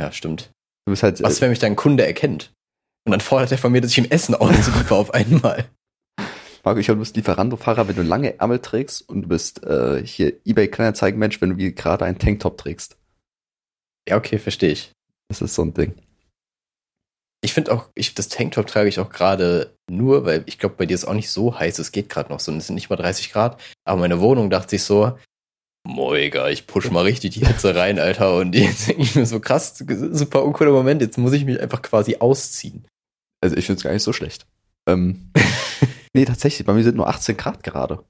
Ja, 0.00 0.12
stimmt. 0.12 0.50
Du 0.84 0.92
bist 0.92 1.02
halt, 1.02 1.22
Was, 1.22 1.38
äh, 1.38 1.42
wenn 1.42 1.50
mich 1.50 1.58
dein 1.58 1.76
Kunde 1.76 2.06
erkennt? 2.06 2.52
Und 3.04 3.12
dann 3.12 3.20
fordert 3.20 3.52
er 3.52 3.58
von 3.58 3.72
mir, 3.72 3.80
dass 3.80 3.92
ich 3.92 3.98
ihm 3.98 4.10
Essen 4.10 4.34
ausliefer 4.34 4.96
auf 4.96 5.12
einmal. 5.14 5.68
Marco, 6.64 6.78
ich 6.78 6.86
glaube, 6.86 6.98
du 6.98 7.02
bist 7.02 7.16
Lieferando-Fahrer, 7.16 7.88
wenn 7.88 7.96
du 7.96 8.02
lange 8.02 8.38
Ärmel 8.38 8.60
trägst 8.60 9.08
und 9.08 9.22
du 9.22 9.28
bist 9.28 9.64
äh, 9.64 10.04
hier 10.06 10.34
eBay 10.44 10.68
Kleinanzeigen-Mensch, 10.68 11.40
wenn 11.40 11.56
du 11.56 11.72
gerade 11.72 12.04
einen 12.04 12.18
Tanktop 12.18 12.56
trägst. 12.56 12.96
Ja, 14.08 14.16
okay, 14.16 14.38
verstehe 14.38 14.70
ich. 14.70 14.92
Das 15.28 15.42
ist 15.42 15.54
so 15.54 15.62
ein 15.62 15.74
Ding. 15.74 15.94
Ich 17.44 17.54
finde 17.54 17.72
auch, 17.72 17.88
ich, 17.96 18.14
das 18.14 18.28
Tanktop 18.28 18.68
trage 18.68 18.88
ich 18.88 19.00
auch 19.00 19.10
gerade 19.10 19.76
nur, 19.90 20.24
weil 20.24 20.44
ich 20.46 20.60
glaube, 20.60 20.76
bei 20.76 20.86
dir 20.86 20.94
ist 20.94 21.04
auch 21.04 21.14
nicht 21.14 21.30
so 21.30 21.58
heiß, 21.58 21.80
es 21.80 21.90
geht 21.90 22.08
gerade 22.08 22.30
noch 22.30 22.38
so, 22.38 22.52
und 22.52 22.58
es 22.58 22.68
sind 22.68 22.76
nicht 22.76 22.90
mal 22.90 22.96
30 22.96 23.32
Grad. 23.32 23.60
Aber 23.84 24.00
meine 24.00 24.20
Wohnung 24.20 24.48
dachte 24.48 24.76
ich 24.76 24.84
so, 24.84 25.18
Moiga, 25.84 26.48
ich 26.48 26.66
push 26.66 26.90
mal 26.90 27.02
richtig 27.02 27.32
die 27.32 27.46
Hitze 27.46 27.74
rein, 27.74 27.98
Alter. 27.98 28.36
Und 28.36 28.54
jetzt 28.54 28.88
denke 28.88 29.02
ich 29.02 29.14
mir 29.14 29.26
so 29.26 29.40
krass, 29.40 29.76
super 29.78 30.44
uncooler 30.44 30.70
Moment, 30.70 31.02
jetzt 31.02 31.18
muss 31.18 31.32
ich 31.32 31.44
mich 31.44 31.60
einfach 31.60 31.82
quasi 31.82 32.16
ausziehen. 32.16 32.86
Also 33.40 33.56
ich 33.56 33.66
finde 33.66 33.78
es 33.78 33.82
gar 33.82 33.92
nicht 33.92 34.04
so 34.04 34.12
schlecht. 34.12 34.46
Ähm, 34.86 35.30
nee, 36.12 36.24
tatsächlich, 36.24 36.66
bei 36.66 36.72
mir 36.72 36.84
sind 36.84 36.96
nur 36.96 37.08
18 37.08 37.36
Grad 37.36 37.62
gerade. 37.62 38.04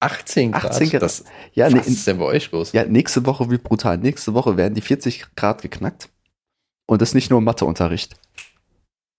18 0.00 0.50
Grad? 0.52 0.72
18 0.72 0.90
Grad. 0.90 1.02
Das, 1.02 1.24
Ja, 1.54 1.68
nee, 1.70 1.78
was 1.78 1.86
ist 1.86 2.06
denn 2.06 2.18
bei 2.18 2.24
euch 2.24 2.50
los? 2.50 2.72
ja, 2.72 2.84
nächste 2.84 3.24
Woche 3.24 3.48
wie 3.50 3.58
brutal. 3.58 3.98
Nächste 3.98 4.34
Woche 4.34 4.56
werden 4.56 4.74
die 4.74 4.80
40 4.80 5.36
Grad 5.36 5.62
geknackt. 5.62 6.08
Und 6.86 7.00
das 7.00 7.14
nicht 7.14 7.30
nur 7.30 7.38
im 7.38 7.44
Matheunterricht. 7.44 8.16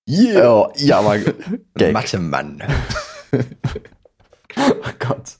Yeah. 0.07 0.69
ja, 0.75 0.99
aber 0.99 1.17
Gag. 1.75 1.93
Mathe-Mann. 1.93 2.61
Oh 4.55 4.91
Gott. 4.99 5.39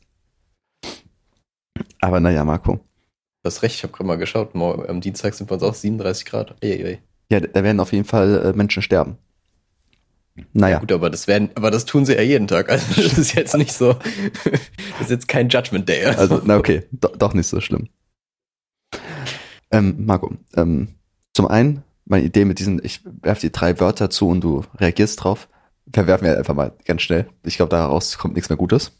Aber 2.03 2.19
naja, 2.19 2.43
Marco. 2.43 2.73
Du 2.73 3.47
hast 3.47 3.61
recht, 3.63 3.75
ich 3.75 3.83
habe 3.83 3.93
gerade 3.93 4.07
mal 4.07 4.17
geschaut. 4.17 4.55
Morgen, 4.55 4.89
am 4.89 4.99
Dienstag 4.99 5.33
sind 5.35 5.47
bei 5.47 5.55
uns 5.55 5.63
auch 5.63 5.73
37 5.73 6.25
Grad. 6.25 6.53
Ey, 6.59 6.83
ey. 6.83 6.99
Ja, 7.29 7.39
da 7.39 7.63
werden 7.63 7.79
auf 7.79 7.93
jeden 7.93 8.03
Fall 8.03 8.47
äh, 8.47 8.53
Menschen 8.53 8.81
sterben. 8.81 9.17
Naja, 10.51 10.79
Gut, 10.79 10.91
aber 10.91 11.09
das 11.09 11.27
werden, 11.27 11.51
aber 11.55 11.71
das 11.71 11.85
tun 11.85 12.05
sie 12.05 12.15
ja 12.15 12.21
jeden 12.21 12.47
Tag. 12.47 12.67
Also 12.69 13.01
das 13.01 13.17
ist 13.17 13.35
jetzt 13.35 13.55
nicht 13.55 13.71
so. 13.71 13.93
Das 13.93 15.01
ist 15.01 15.11
jetzt 15.11 15.27
kein 15.29 15.47
Judgment 15.47 15.87
Day. 15.87 16.03
also, 16.03 16.41
na 16.43 16.57
okay, 16.57 16.83
do, 16.91 17.07
doch 17.07 17.33
nicht 17.33 17.47
so 17.47 17.61
schlimm. 17.61 17.87
Ähm, 19.71 20.05
Marco, 20.05 20.33
ähm, 20.57 20.89
zum 21.33 21.47
einen, 21.47 21.83
meine 22.03 22.25
Idee 22.25 22.43
mit 22.43 22.59
diesen, 22.59 22.83
ich 22.83 22.99
werf 23.21 23.39
dir 23.39 23.51
drei 23.51 23.79
Wörter 23.79 24.09
zu 24.09 24.27
und 24.27 24.41
du 24.41 24.65
reagierst 24.75 25.23
drauf. 25.23 25.47
Verwerfen 25.93 26.27
wir 26.27 26.37
einfach 26.37 26.53
mal 26.53 26.73
ganz 26.83 27.01
schnell. 27.01 27.27
Ich 27.45 27.55
glaube, 27.55 27.69
daraus 27.69 28.17
kommt 28.17 28.33
nichts 28.33 28.49
mehr 28.49 28.57
Gutes. 28.57 28.91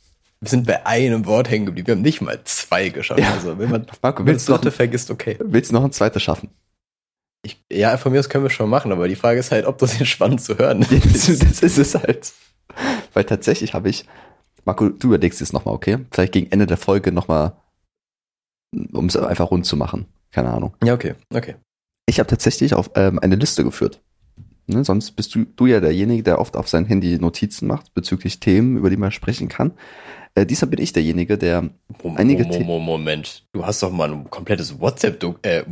Wir 0.43 0.49
sind 0.49 0.67
bei 0.67 0.85
einem 0.85 1.25
Wort 1.25 1.49
hängen 1.49 1.65
geblieben. 1.65 1.87
Wir 1.87 1.95
haben 1.95 2.01
nicht 2.01 2.21
mal 2.21 2.39
zwei 2.43 2.89
geschafft. 2.89 3.21
Ja. 3.21 3.31
Also 3.31 3.57
wenn 3.57 3.69
man 3.69 3.87
Marco, 4.01 4.19
wenn 4.19 4.25
das 4.25 4.33
willst 4.33 4.49
du, 4.49 4.51
noch, 4.51 4.59
dritte 4.59 4.75
vergisst, 4.75 5.09
okay. 5.09 5.37
willst 5.39 5.71
du 5.71 5.75
noch 5.75 5.83
ein 5.83 5.91
zweites 5.91 6.21
schaffen? 6.21 6.49
Ich, 7.45 7.63
ja, 7.71 7.95
von 7.97 8.11
mir 8.11 8.19
aus 8.19 8.29
können 8.29 8.43
wir 8.43 8.49
schon 8.49 8.69
machen, 8.69 8.91
aber 8.91 9.07
die 9.07 9.15
Frage 9.15 9.39
ist 9.39 9.51
halt, 9.51 9.65
ob 9.65 9.77
das 9.77 9.97
jetzt 9.99 10.09
spannend 10.09 10.41
zu 10.41 10.57
hören 10.57 10.81
das, 10.81 11.29
ist. 11.29 11.43
das 11.43 11.61
ist 11.61 11.77
es 11.77 11.95
halt. 11.95 12.33
Weil 13.13 13.23
tatsächlich 13.23 13.73
habe 13.73 13.89
ich, 13.89 14.05
Marco, 14.65 14.89
du 14.89 15.07
überlegst 15.07 15.41
es 15.41 15.53
nochmal, 15.53 15.75
okay? 15.75 15.99
Vielleicht 16.11 16.33
gegen 16.33 16.51
Ende 16.51 16.67
der 16.67 16.77
Folge 16.77 17.11
nochmal, 17.11 17.53
um 18.91 19.05
es 19.05 19.15
einfach 19.15 19.51
rund 19.51 19.65
zu 19.65 19.77
machen. 19.77 20.05
Keine 20.31 20.49
Ahnung. 20.49 20.75
Ja, 20.83 20.93
okay, 20.93 21.15
okay. 21.33 21.55
Ich 22.05 22.19
habe 22.19 22.27
tatsächlich 22.27 22.73
auf 22.73 22.91
ähm, 22.95 23.19
eine 23.19 23.35
Liste 23.35 23.63
geführt. 23.63 24.01
Ne, 24.65 24.83
sonst 24.85 25.11
bist 25.11 25.35
du, 25.35 25.45
du 25.45 25.65
ja 25.65 25.81
derjenige, 25.81 26.23
der 26.23 26.39
oft 26.39 26.55
auf 26.55 26.69
sein 26.69 26.85
Handy 26.85 27.17
Notizen 27.19 27.67
macht 27.67 27.93
bezüglich 27.93 28.39
Themen, 28.39 28.77
über 28.77 28.89
die 28.89 28.97
man 28.97 29.11
sprechen 29.11 29.49
kann. 29.49 29.73
Äh, 30.35 30.45
diesmal 30.45 30.69
bin 30.69 30.81
ich 30.81 30.93
derjenige, 30.93 31.37
der 31.37 31.69
Mom- 32.01 32.15
Einige 32.17 32.43
Mom- 32.45 32.53
The- 32.53 32.63
Mom- 32.63 32.83
Moment. 32.85 33.45
Du 33.51 33.65
hast 33.65 33.83
doch 33.83 33.91
mal 33.91 34.11
ein 34.11 34.29
komplettes 34.29 34.79
WhatsApp, 34.79 35.21
äh, 35.43 35.63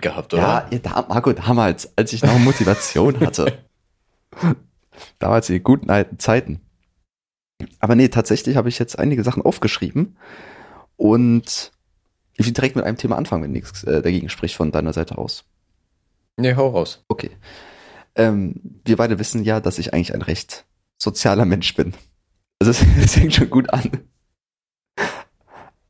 gehabt, 0.00 0.32
oder? 0.32 0.42
ja, 0.42 0.68
ja 0.70 0.78
da, 0.78 1.06
Marco, 1.08 1.32
damals, 1.32 1.90
als 1.98 2.12
ich 2.12 2.22
noch 2.22 2.38
Motivation 2.38 3.18
hatte. 3.20 3.58
damals 5.18 5.50
in 5.50 5.62
guten 5.62 5.90
alten 5.90 6.18
Zeiten. 6.18 6.60
Aber 7.78 7.94
nee, 7.94 8.08
tatsächlich 8.08 8.56
habe 8.56 8.68
ich 8.68 8.78
jetzt 8.78 8.98
einige 8.98 9.22
Sachen 9.22 9.42
aufgeschrieben 9.42 10.16
und 10.96 11.72
ich 12.36 12.46
will 12.46 12.52
direkt 12.54 12.76
mit 12.76 12.84
einem 12.86 12.96
Thema 12.96 13.16
anfangen, 13.18 13.42
wenn 13.44 13.52
nichts 13.52 13.84
äh, 13.84 14.00
dagegen 14.00 14.30
spricht 14.30 14.54
von 14.56 14.72
deiner 14.72 14.92
Seite 14.94 15.18
aus. 15.18 15.44
Nee, 16.38 16.54
hau 16.54 16.68
raus. 16.68 17.04
Okay. 17.08 17.30
Ähm, 18.20 18.54
wir 18.84 18.96
beide 18.96 19.18
wissen 19.18 19.44
ja, 19.44 19.60
dass 19.60 19.78
ich 19.78 19.94
eigentlich 19.94 20.12
ein 20.14 20.22
recht 20.22 20.66
sozialer 20.98 21.44
Mensch 21.46 21.74
bin. 21.74 21.94
Also 22.58 22.70
es, 22.70 22.82
es 23.02 23.14
fängt 23.14 23.34
schon 23.34 23.48
gut 23.50 23.70
an. 23.72 23.90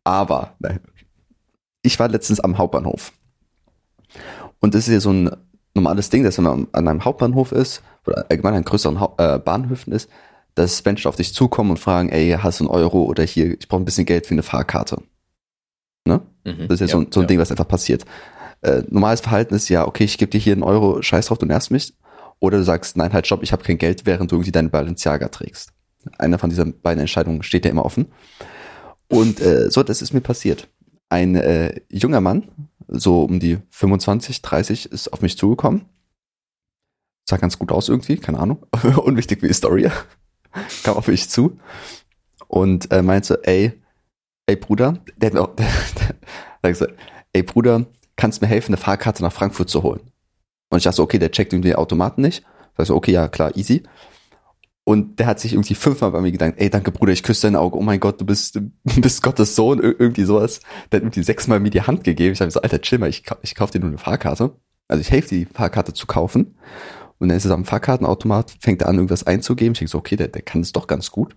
Aber, 0.05 0.55
nein. 0.59 0.81
Ich 1.83 1.99
war 1.99 2.09
letztens 2.09 2.41
am 2.41 2.59
Hauptbahnhof. 2.59 3.13
Und 4.61 4.75
das 4.75 4.87
ist 4.87 4.93
ja 4.93 5.01
so 5.01 5.13
ein 5.13 5.31
normales 5.75 6.11
Ding, 6.11 6.25
dass 6.25 6.37
wenn 6.37 6.45
man 6.45 6.69
an 6.73 6.89
einem 6.89 7.05
Hauptbahnhof 7.05 7.53
ist, 7.53 7.83
oder 8.07 8.27
allgemein 8.31 8.55
an 8.55 8.65
größeren 8.65 9.01
Hau 9.01 9.15
äh, 9.19 9.39
Bahnhöfen 9.39 9.93
ist, 9.93 10.09
dass 10.55 10.85
Menschen 10.85 11.09
auf 11.09 11.17
dich 11.17 11.33
zukommen 11.35 11.71
und 11.71 11.79
fragen, 11.79 12.09
ey, 12.11 12.37
hast 12.41 12.61
du 12.61 12.65
einen 12.65 12.71
Euro 12.75 13.05
oder 13.05 13.23
hier, 13.25 13.59
ich 13.59 13.69
brauche 13.69 13.81
ein 13.83 13.85
bisschen 13.85 14.07
Geld 14.07 14.27
für 14.27 14.35
eine 14.35 14.43
Fahrkarte. 14.43 15.03
Ne? 16.07 16.21
Mhm. 16.45 16.69
Das 16.69 16.81
ist 16.81 16.81
ja, 16.81 16.87
so, 16.89 16.99
ein- 16.99 17.13
so 17.13 17.21
ein 17.21 17.27
Ding, 17.27 17.39
was 17.39 17.51
einfach 17.51 17.69
passiert. 17.69 18.05
Äh, 18.63 18.83
normales 18.89 19.21
Verhalten 19.21 19.55
ist 19.55 19.69
ja, 19.69 19.87
okay, 19.87 20.05
ich 20.05 20.19
gebe 20.19 20.31
dir 20.31 20.39
hier 20.41 20.53
einen 20.55 20.63
Euro, 20.63 21.01
scheiß 21.01 21.27
drauf, 21.27 21.39
du 21.39 21.47
nervst 21.47 21.71
mich. 21.71 21.95
Oder 22.41 22.59
du 22.59 22.65
sagst, 22.65 22.97
nein, 22.97 23.13
halt, 23.13 23.27
stopp, 23.27 23.43
ich 23.43 23.53
habe 23.53 23.63
kein 23.63 23.79
Geld, 23.79 24.07
während 24.07 24.33
du 24.33 24.37
irgendwie 24.37 24.53
deinen 24.53 24.71
Balenciaga 24.71 25.29
trägst. 25.29 25.73
Eine 26.19 26.39
von 26.39 26.49
diesen 26.51 26.81
beiden 26.81 27.01
Entscheidungen 27.01 27.43
steht 27.43 27.67
ja 27.67 27.71
immer 27.71 27.85
offen. 27.85 28.07
Und 29.09 29.41
äh, 29.41 29.71
so, 29.71 29.83
das 29.83 30.03
ist 30.03 30.15
mir 30.15 30.23
passiert. 30.23 30.69
Ein 31.11 31.37
äh, 31.37 31.81
junger 31.91 32.21
Mann, 32.21 32.49
so 32.89 33.23
um 33.23 33.41
die 33.41 33.59
25, 33.71 34.41
30, 34.41 34.91
ist 34.91 35.13
auf 35.13 35.21
mich 35.21 35.37
zugekommen. 35.37 35.85
Sah 37.29 37.37
ganz 37.37 37.59
gut 37.59 37.71
aus 37.73 37.89
irgendwie, 37.89 38.17
keine 38.17 38.39
Ahnung. 38.39 38.65
Unwichtig 38.97 39.43
wie 39.43 39.49
die 39.49 39.55
Story. 39.55 39.91
Kam 40.83 40.97
auf 40.97 41.09
mich 41.09 41.29
zu 41.29 41.59
und 42.49 42.91
äh, 42.91 43.03
meinte, 43.03 43.41
ey, 43.45 43.73
ey 44.47 44.57
Bruder, 44.57 44.99
der 45.17 45.31
der, 45.31 45.47
der, 45.47 45.69
der 46.63 46.71
gesagt, 46.71 46.95
ey 47.33 47.43
Bruder, 47.43 47.87
kannst 48.17 48.41
mir 48.41 48.49
helfen, 48.49 48.75
eine 48.75 48.83
Fahrkarte 48.83 49.23
nach 49.23 49.33
Frankfurt 49.33 49.69
zu 49.69 49.83
holen? 49.83 50.01
Und 50.71 50.79
ich 50.79 50.85
dachte 50.85 50.97
so, 50.97 51.03
okay, 51.03 51.19
der 51.19 51.31
checkt 51.31 51.53
irgendwie 51.53 51.71
den 51.71 51.77
Automaten 51.79 52.23
nicht. 52.23 52.45
Sag 52.77 52.87
so, 52.87 52.95
okay, 52.95 53.13
ja, 53.13 53.29
klar, 53.29 53.57
easy. 53.57 53.83
Und 54.85 55.19
der 55.21 55.27
hat 55.27 55.39
sich 55.39 55.53
irgendwie 55.53 55.75
fünfmal 55.75 56.11
bei 56.11 56.21
mir 56.21 56.33
gedacht, 56.33 56.55
ey, 56.57 56.71
danke 56.71 56.91
Bruder, 56.91 57.13
ich 57.13 57.23
küsse 57.23 57.43
dein 57.47 57.55
Auge, 57.57 57.77
oh 57.79 57.83
mein 57.83 58.01
Gott, 58.01 58.21
du 58.21 58.25
bist, 58.27 58.55
du 58.85 59.01
bist 59.01 59.23
Gottes 59.23 59.55
Sohn, 59.55 59.79
ir- 59.81 59.95
irgendwie 59.99 60.25
sowas. 60.25 60.61
Der 60.91 60.99
hat 60.99 61.05
irgendwie 61.05 61.23
sechsmal 61.23 61.61
mir 61.61 61.71
die 61.71 61.83
Hand 61.83 62.03
gegeben. 62.05 62.33
Ich 62.33 62.41
habe 62.41 62.51
so, 62.51 62.61
Alter, 62.63 62.81
chill 62.81 62.99
mal, 62.99 63.09
ich, 63.09 63.23
ich 63.43 63.55
kauf 63.55 63.71
dir 63.71 63.81
nur 63.81 63.89
eine 63.91 63.99
Fahrkarte. 63.99 64.53
Also 64.89 65.01
ich 65.01 65.11
helfe 65.11 65.29
dir, 65.29 65.39
die 65.47 65.53
Fahrkarte 65.53 65.93
zu 65.93 66.07
kaufen. 66.07 66.57
Und 67.19 67.29
dann 67.29 67.37
ist 67.37 67.45
es 67.45 67.51
am 67.51 67.67
Fahrkartenautomat, 67.67 68.55
fängt 68.61 68.83
er 68.83 68.89
an, 68.89 68.97
irgendwas 68.97 69.25
einzugeben. 69.27 69.73
Ich 69.75 69.81
denke 69.81 69.91
so, 69.93 69.99
okay, 69.99 70.17
der, 70.17 70.29
der 70.29 70.43
kann 70.43 70.63
es 70.63 70.73
doch 70.73 70.87
ganz 70.87 71.11
gut. 71.11 71.37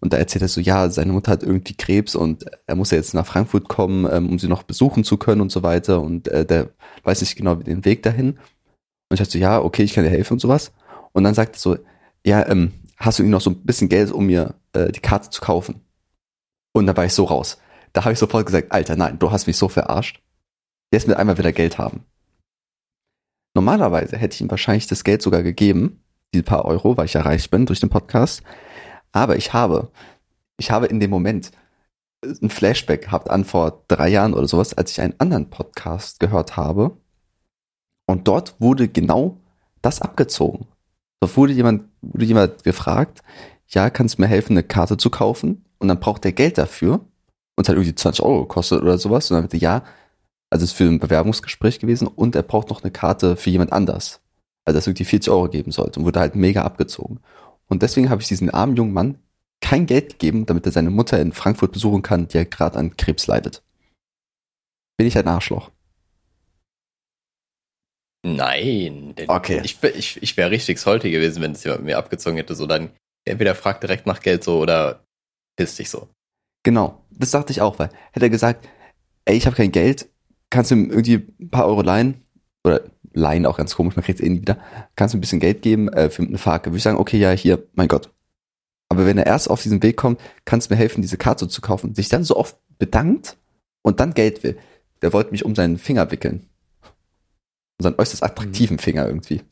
Und 0.00 0.14
da 0.14 0.16
erzählt 0.16 0.42
er 0.42 0.48
so, 0.48 0.62
ja, 0.62 0.88
seine 0.88 1.12
Mutter 1.12 1.30
hat 1.32 1.42
irgendwie 1.42 1.74
Krebs 1.74 2.16
und 2.16 2.46
er 2.66 2.74
muss 2.74 2.90
ja 2.90 2.96
jetzt 2.96 3.12
nach 3.12 3.26
Frankfurt 3.26 3.68
kommen, 3.68 4.08
ähm, 4.10 4.30
um 4.30 4.38
sie 4.38 4.48
noch 4.48 4.62
besuchen 4.62 5.04
zu 5.04 5.18
können 5.18 5.42
und 5.42 5.52
so 5.52 5.62
weiter. 5.62 6.00
Und 6.00 6.26
äh, 6.28 6.46
der 6.46 6.70
weiß 7.04 7.20
nicht 7.20 7.36
genau 7.36 7.54
den 7.56 7.84
Weg 7.84 8.02
dahin. 8.02 8.38
Und 9.10 9.14
ich 9.14 9.18
dachte 9.18 9.32
so, 9.32 9.38
ja, 9.38 9.60
okay, 9.60 9.82
ich 9.82 9.92
kann 9.92 10.04
dir 10.04 10.10
helfen 10.10 10.34
und 10.34 10.38
sowas. 10.38 10.72
Und 11.12 11.24
dann 11.24 11.34
sagt 11.34 11.56
er 11.56 11.58
so, 11.58 11.76
ja, 12.24 12.46
ähm, 12.48 12.72
hast 12.96 13.18
du 13.18 13.24
noch 13.24 13.40
so 13.40 13.50
ein 13.50 13.64
bisschen 13.64 13.88
Geld, 13.88 14.12
um 14.12 14.26
mir 14.26 14.54
äh, 14.72 14.92
die 14.92 15.00
Karte 15.00 15.30
zu 15.30 15.40
kaufen? 15.40 15.80
Und 16.72 16.86
da 16.86 16.96
war 16.96 17.04
ich 17.04 17.12
so 17.12 17.24
raus. 17.24 17.58
Da 17.92 18.04
habe 18.04 18.12
ich 18.12 18.18
sofort 18.18 18.46
gesagt, 18.46 18.70
Alter, 18.70 18.94
nein, 18.94 19.18
du 19.18 19.32
hast 19.32 19.48
mich 19.48 19.56
so 19.56 19.68
verarscht. 19.68 20.22
Jetzt 20.92 21.08
mit 21.08 21.16
einmal 21.16 21.38
wieder 21.38 21.52
Geld 21.52 21.78
haben. 21.78 22.04
Normalerweise 23.54 24.16
hätte 24.16 24.34
ich 24.34 24.40
ihm 24.40 24.50
wahrscheinlich 24.50 24.86
das 24.86 25.02
Geld 25.02 25.22
sogar 25.22 25.42
gegeben, 25.42 26.04
die 26.32 26.42
paar 26.42 26.64
Euro, 26.64 26.96
weil 26.96 27.06
ich 27.06 27.14
ja 27.14 27.22
reich 27.22 27.50
bin 27.50 27.66
durch 27.66 27.80
den 27.80 27.90
Podcast. 27.90 28.42
Aber 29.10 29.36
ich 29.36 29.52
habe, 29.52 29.90
ich 30.56 30.70
habe 30.70 30.86
in 30.86 31.00
dem 31.00 31.10
Moment 31.10 31.50
ein 32.22 32.50
Flashback 32.50 33.02
gehabt 33.02 33.30
an 33.30 33.44
vor 33.44 33.84
drei 33.88 34.08
Jahren 34.08 34.34
oder 34.34 34.46
sowas, 34.46 34.74
als 34.74 34.92
ich 34.92 35.00
einen 35.00 35.18
anderen 35.18 35.50
Podcast 35.50 36.20
gehört 36.20 36.56
habe. 36.56 36.96
Und 38.10 38.26
dort 38.26 38.56
wurde 38.58 38.88
genau 38.88 39.36
das 39.82 40.02
abgezogen. 40.02 40.66
Dort 41.20 41.36
wurde 41.36 41.52
jemand, 41.52 41.84
wurde 42.02 42.24
jemand 42.24 42.64
gefragt, 42.64 43.22
ja, 43.68 43.88
kannst 43.88 44.18
du 44.18 44.22
mir 44.22 44.28
helfen, 44.28 44.54
eine 44.54 44.64
Karte 44.64 44.96
zu 44.96 45.10
kaufen? 45.10 45.64
Und 45.78 45.88
dann 45.88 46.00
braucht 46.00 46.24
er 46.24 46.32
Geld 46.32 46.58
dafür. 46.58 46.94
Und 46.94 47.62
es 47.62 47.68
hat 47.68 47.76
irgendwie 47.76 47.94
20 47.94 48.24
Euro 48.24 48.40
gekostet 48.40 48.82
oder 48.82 48.98
sowas. 48.98 49.30
Und 49.30 49.36
dann 49.36 49.44
meinte, 49.44 49.58
ja, 49.58 49.84
also 50.50 50.64
es 50.64 50.72
ist 50.72 50.76
für 50.76 50.84
ein 50.84 50.98
Bewerbungsgespräch 50.98 51.78
gewesen 51.78 52.08
und 52.08 52.34
er 52.34 52.42
braucht 52.42 52.70
noch 52.70 52.82
eine 52.82 52.90
Karte 52.90 53.36
für 53.36 53.50
jemand 53.50 53.72
anders. 53.72 54.20
Also 54.64 54.78
dass 54.78 54.88
irgendwie 54.88 55.04
40 55.04 55.32
Euro 55.32 55.48
geben 55.48 55.70
sollte 55.70 56.00
und 56.00 56.06
wurde 56.06 56.18
halt 56.18 56.34
mega 56.34 56.62
abgezogen. 56.62 57.20
Und 57.68 57.82
deswegen 57.82 58.10
habe 58.10 58.22
ich 58.22 58.28
diesen 58.28 58.50
armen 58.50 58.74
jungen 58.74 58.92
Mann 58.92 59.18
kein 59.60 59.86
Geld 59.86 60.18
gegeben, 60.18 60.46
damit 60.46 60.66
er 60.66 60.72
seine 60.72 60.90
Mutter 60.90 61.20
in 61.20 61.32
Frankfurt 61.32 61.70
besuchen 61.70 62.02
kann, 62.02 62.26
die 62.26 62.38
ja 62.38 62.44
gerade 62.44 62.76
an 62.76 62.96
Krebs 62.96 63.28
leidet. 63.28 63.62
Bin 64.96 65.06
ich 65.06 65.16
ein 65.16 65.28
Arschloch? 65.28 65.70
Nein. 68.22 69.14
denn 69.16 69.28
Okay. 69.28 69.60
Ich, 69.64 69.82
ich, 69.82 70.22
ich 70.22 70.36
wäre 70.36 70.50
richtig 70.50 70.78
salty 70.78 71.10
gewesen, 71.10 71.42
wenn 71.42 71.52
es 71.52 71.64
jemand 71.64 71.84
mir 71.84 71.98
abgezogen 71.98 72.36
hätte. 72.36 72.54
So 72.54 72.66
dann 72.66 72.90
entweder 73.24 73.54
frag 73.54 73.80
direkt 73.80 74.06
nach 74.06 74.20
Geld 74.20 74.44
so 74.44 74.58
oder 74.58 75.04
piss 75.56 75.76
dich 75.76 75.90
so. 75.90 76.08
Genau, 76.62 77.02
das 77.10 77.30
dachte 77.30 77.52
ich 77.52 77.62
auch, 77.62 77.78
weil 77.78 77.90
hätte 78.12 78.26
er 78.26 78.30
gesagt, 78.30 78.68
ey, 79.24 79.36
ich 79.36 79.46
habe 79.46 79.56
kein 79.56 79.72
Geld, 79.72 80.08
kannst 80.50 80.70
du 80.70 80.74
ihm 80.74 80.90
irgendwie 80.90 81.26
ein 81.40 81.50
paar 81.50 81.66
Euro 81.66 81.82
leihen? 81.82 82.22
Oder 82.64 82.82
leihen 83.14 83.46
auch 83.46 83.56
ganz 83.56 83.74
komisch, 83.74 83.96
man 83.96 84.04
kriegt 84.04 84.20
es 84.20 84.26
eh 84.26 84.28
nie 84.28 84.42
wieder. 84.42 84.58
Kannst 84.94 85.14
du 85.14 85.18
ein 85.18 85.22
bisschen 85.22 85.40
Geld 85.40 85.62
geben 85.62 85.88
äh, 85.88 86.10
für 86.10 86.22
eine 86.22 86.36
Fahrkarte? 86.36 86.70
Würde 86.70 86.76
ich 86.76 86.82
sagen, 86.82 86.98
okay, 86.98 87.18
ja, 87.18 87.30
hier, 87.30 87.66
mein 87.72 87.88
Gott. 87.88 88.10
Aber 88.90 89.06
wenn 89.06 89.18
er 89.18 89.26
erst 89.26 89.48
auf 89.48 89.62
diesen 89.62 89.82
Weg 89.82 89.96
kommt, 89.96 90.20
kannst 90.44 90.68
du 90.68 90.74
mir 90.74 90.78
helfen, 90.78 91.00
diese 91.00 91.16
Karte 91.16 91.48
zu 91.48 91.60
kaufen, 91.60 91.94
sich 91.94 92.08
dann 92.08 92.24
so 92.24 92.36
oft 92.36 92.56
bedankt 92.78 93.36
und 93.82 94.00
dann 94.00 94.14
Geld 94.14 94.42
will. 94.42 94.58
Der 95.00 95.12
wollte 95.12 95.30
mich 95.30 95.44
um 95.44 95.54
seinen 95.54 95.78
Finger 95.78 96.10
wickeln. 96.10 96.46
Seinen 97.82 97.98
äußerst 97.98 98.22
attraktiven 98.22 98.78
Finger 98.78 99.06
irgendwie. 99.06 99.42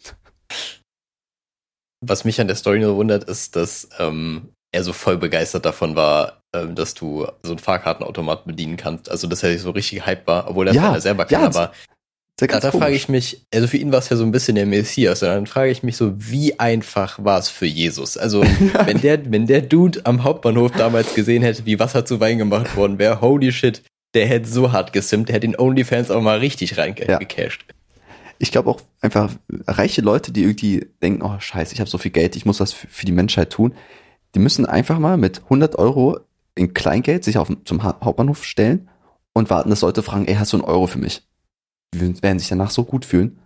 Was 2.00 2.25
mich 2.25 2.40
an 2.40 2.47
der 2.47 2.56
Story 2.56 2.78
nur 2.78 2.97
wundert, 2.97 3.25
ist, 3.25 3.56
dass 3.56 3.88
ähm, 3.99 4.50
er 4.73 4.85
so 4.85 4.92
voll 4.92 5.16
begeistert 5.16 5.64
davon 5.64 5.97
war, 5.97 6.42
ähm, 6.54 6.75
dass 6.75 6.94
du 6.94 7.26
so 7.42 7.52
einen 7.52 7.58
Fahrkartenautomat 7.58 8.47
bedienen 8.47 8.76
kannst. 8.76 9.11
Also 9.11 9.26
dass 9.26 9.42
er 9.42 9.58
so 9.58 9.70
richtig 9.70 10.06
hype 10.06 10.26
war, 10.26 10.49
obwohl 10.49 10.68
er 10.68 10.75
Ja, 10.75 10.92
ja, 10.94 11.00
selber 11.00 11.25
kann. 11.25 11.40
ja, 11.40 11.47
aber 11.47 11.73
Sehr 12.38 12.49
da, 12.49 12.70
frage 12.70 12.94
ich 12.94 13.08
mich, 13.08 13.44
also 13.52 13.66
für 13.66 13.78
ihn 13.78 13.90
war 13.90 13.99
es 13.99 14.08
ja 14.11 14.16
so 14.16 14.23
ein 14.25 14.30
bisschen 14.30 14.54
der 14.54 14.66
Messias. 14.66 15.23
Und 15.23 15.28
dann 15.28 15.47
frage 15.47 15.70
ich 15.73 15.82
mich 15.82 15.97
so, 15.97 16.12
wie 16.16 16.58
einfach 16.61 17.23
war 17.25 17.38
es 17.40 17.49
für 17.49 17.66
Jesus? 17.66 18.16
Also 18.16 18.42
wenn 18.85 19.00
der, 19.00 19.30
wenn 19.32 19.47
der 19.49 19.62
Dude 19.62 20.00
am 20.04 20.23
Hauptbahnhof 20.23 20.70
damals 20.73 21.14
gesehen 21.14 21.42
hätte, 21.42 21.66
wie 21.66 21.80
Wasser 21.80 22.04
zu 22.04 22.20
Wein 22.20 22.38
gemacht 22.38 22.76
worden 22.76 22.99
wäre, 22.99 23.20
holy 23.20 23.50
shit, 23.50 23.82
der 24.14 24.26
hätte 24.26 24.49
so 24.49 24.70
hart 24.73 24.92
gesimmt, 24.92 25.28
der 25.28 25.35
hätte 25.35 25.49
den 25.49 25.58
OnlyFans 25.58 26.11
auch 26.12 26.23
mal 26.23 26.38
richtig 26.38 26.76
Ja. 27.08 27.18
Ich 28.38 28.52
glaube 28.52 28.71
auch 28.71 28.80
einfach 29.00 29.35
reiche 29.66 30.00
Leute, 30.00 30.33
die 30.33 30.42
irgendwie 30.42 30.87
denken, 31.02 31.23
oh 31.23 31.38
scheiße, 31.38 31.75
ich 31.75 31.80
habe 31.80 31.90
so 31.90 31.99
viel 31.99 32.11
Geld, 32.11 32.37
ich 32.37 32.47
muss 32.47 32.61
was 32.61 32.73
für, 32.73 33.07
die 33.07 33.12
Menschheit 33.12 33.50
tun, 33.50 33.75
die 34.35 34.38
müssen 34.38 34.66
einfach 34.66 34.99
mal 34.99 35.16
mit 35.16 35.42
100 35.45 35.76
Euro 35.76 36.21
in 36.54 36.75
Kleingeld 36.75 37.25
sich 37.25 37.38
auf, 37.38 37.50
zum 37.64 37.83
Ha- 37.83 37.99
Hauptbahnhof 38.02 38.45
stellen 38.45 38.88
und 39.33 39.50
warten, 39.50 39.71
dass 39.71 39.80
Leute 39.83 40.02
fragen, 40.02 40.26
ey, 40.26 40.35
hast 40.35 40.52
du 40.52 40.59
einen 40.59 40.64
Euro 40.64 40.87
für 40.87 40.99
mich? 40.99 41.23
Die 41.95 42.23
werden 42.23 42.38
sich 42.38 42.49
danach 42.49 42.71
so 42.71 42.85
gut 42.85 43.04
fühlen, 43.04 43.38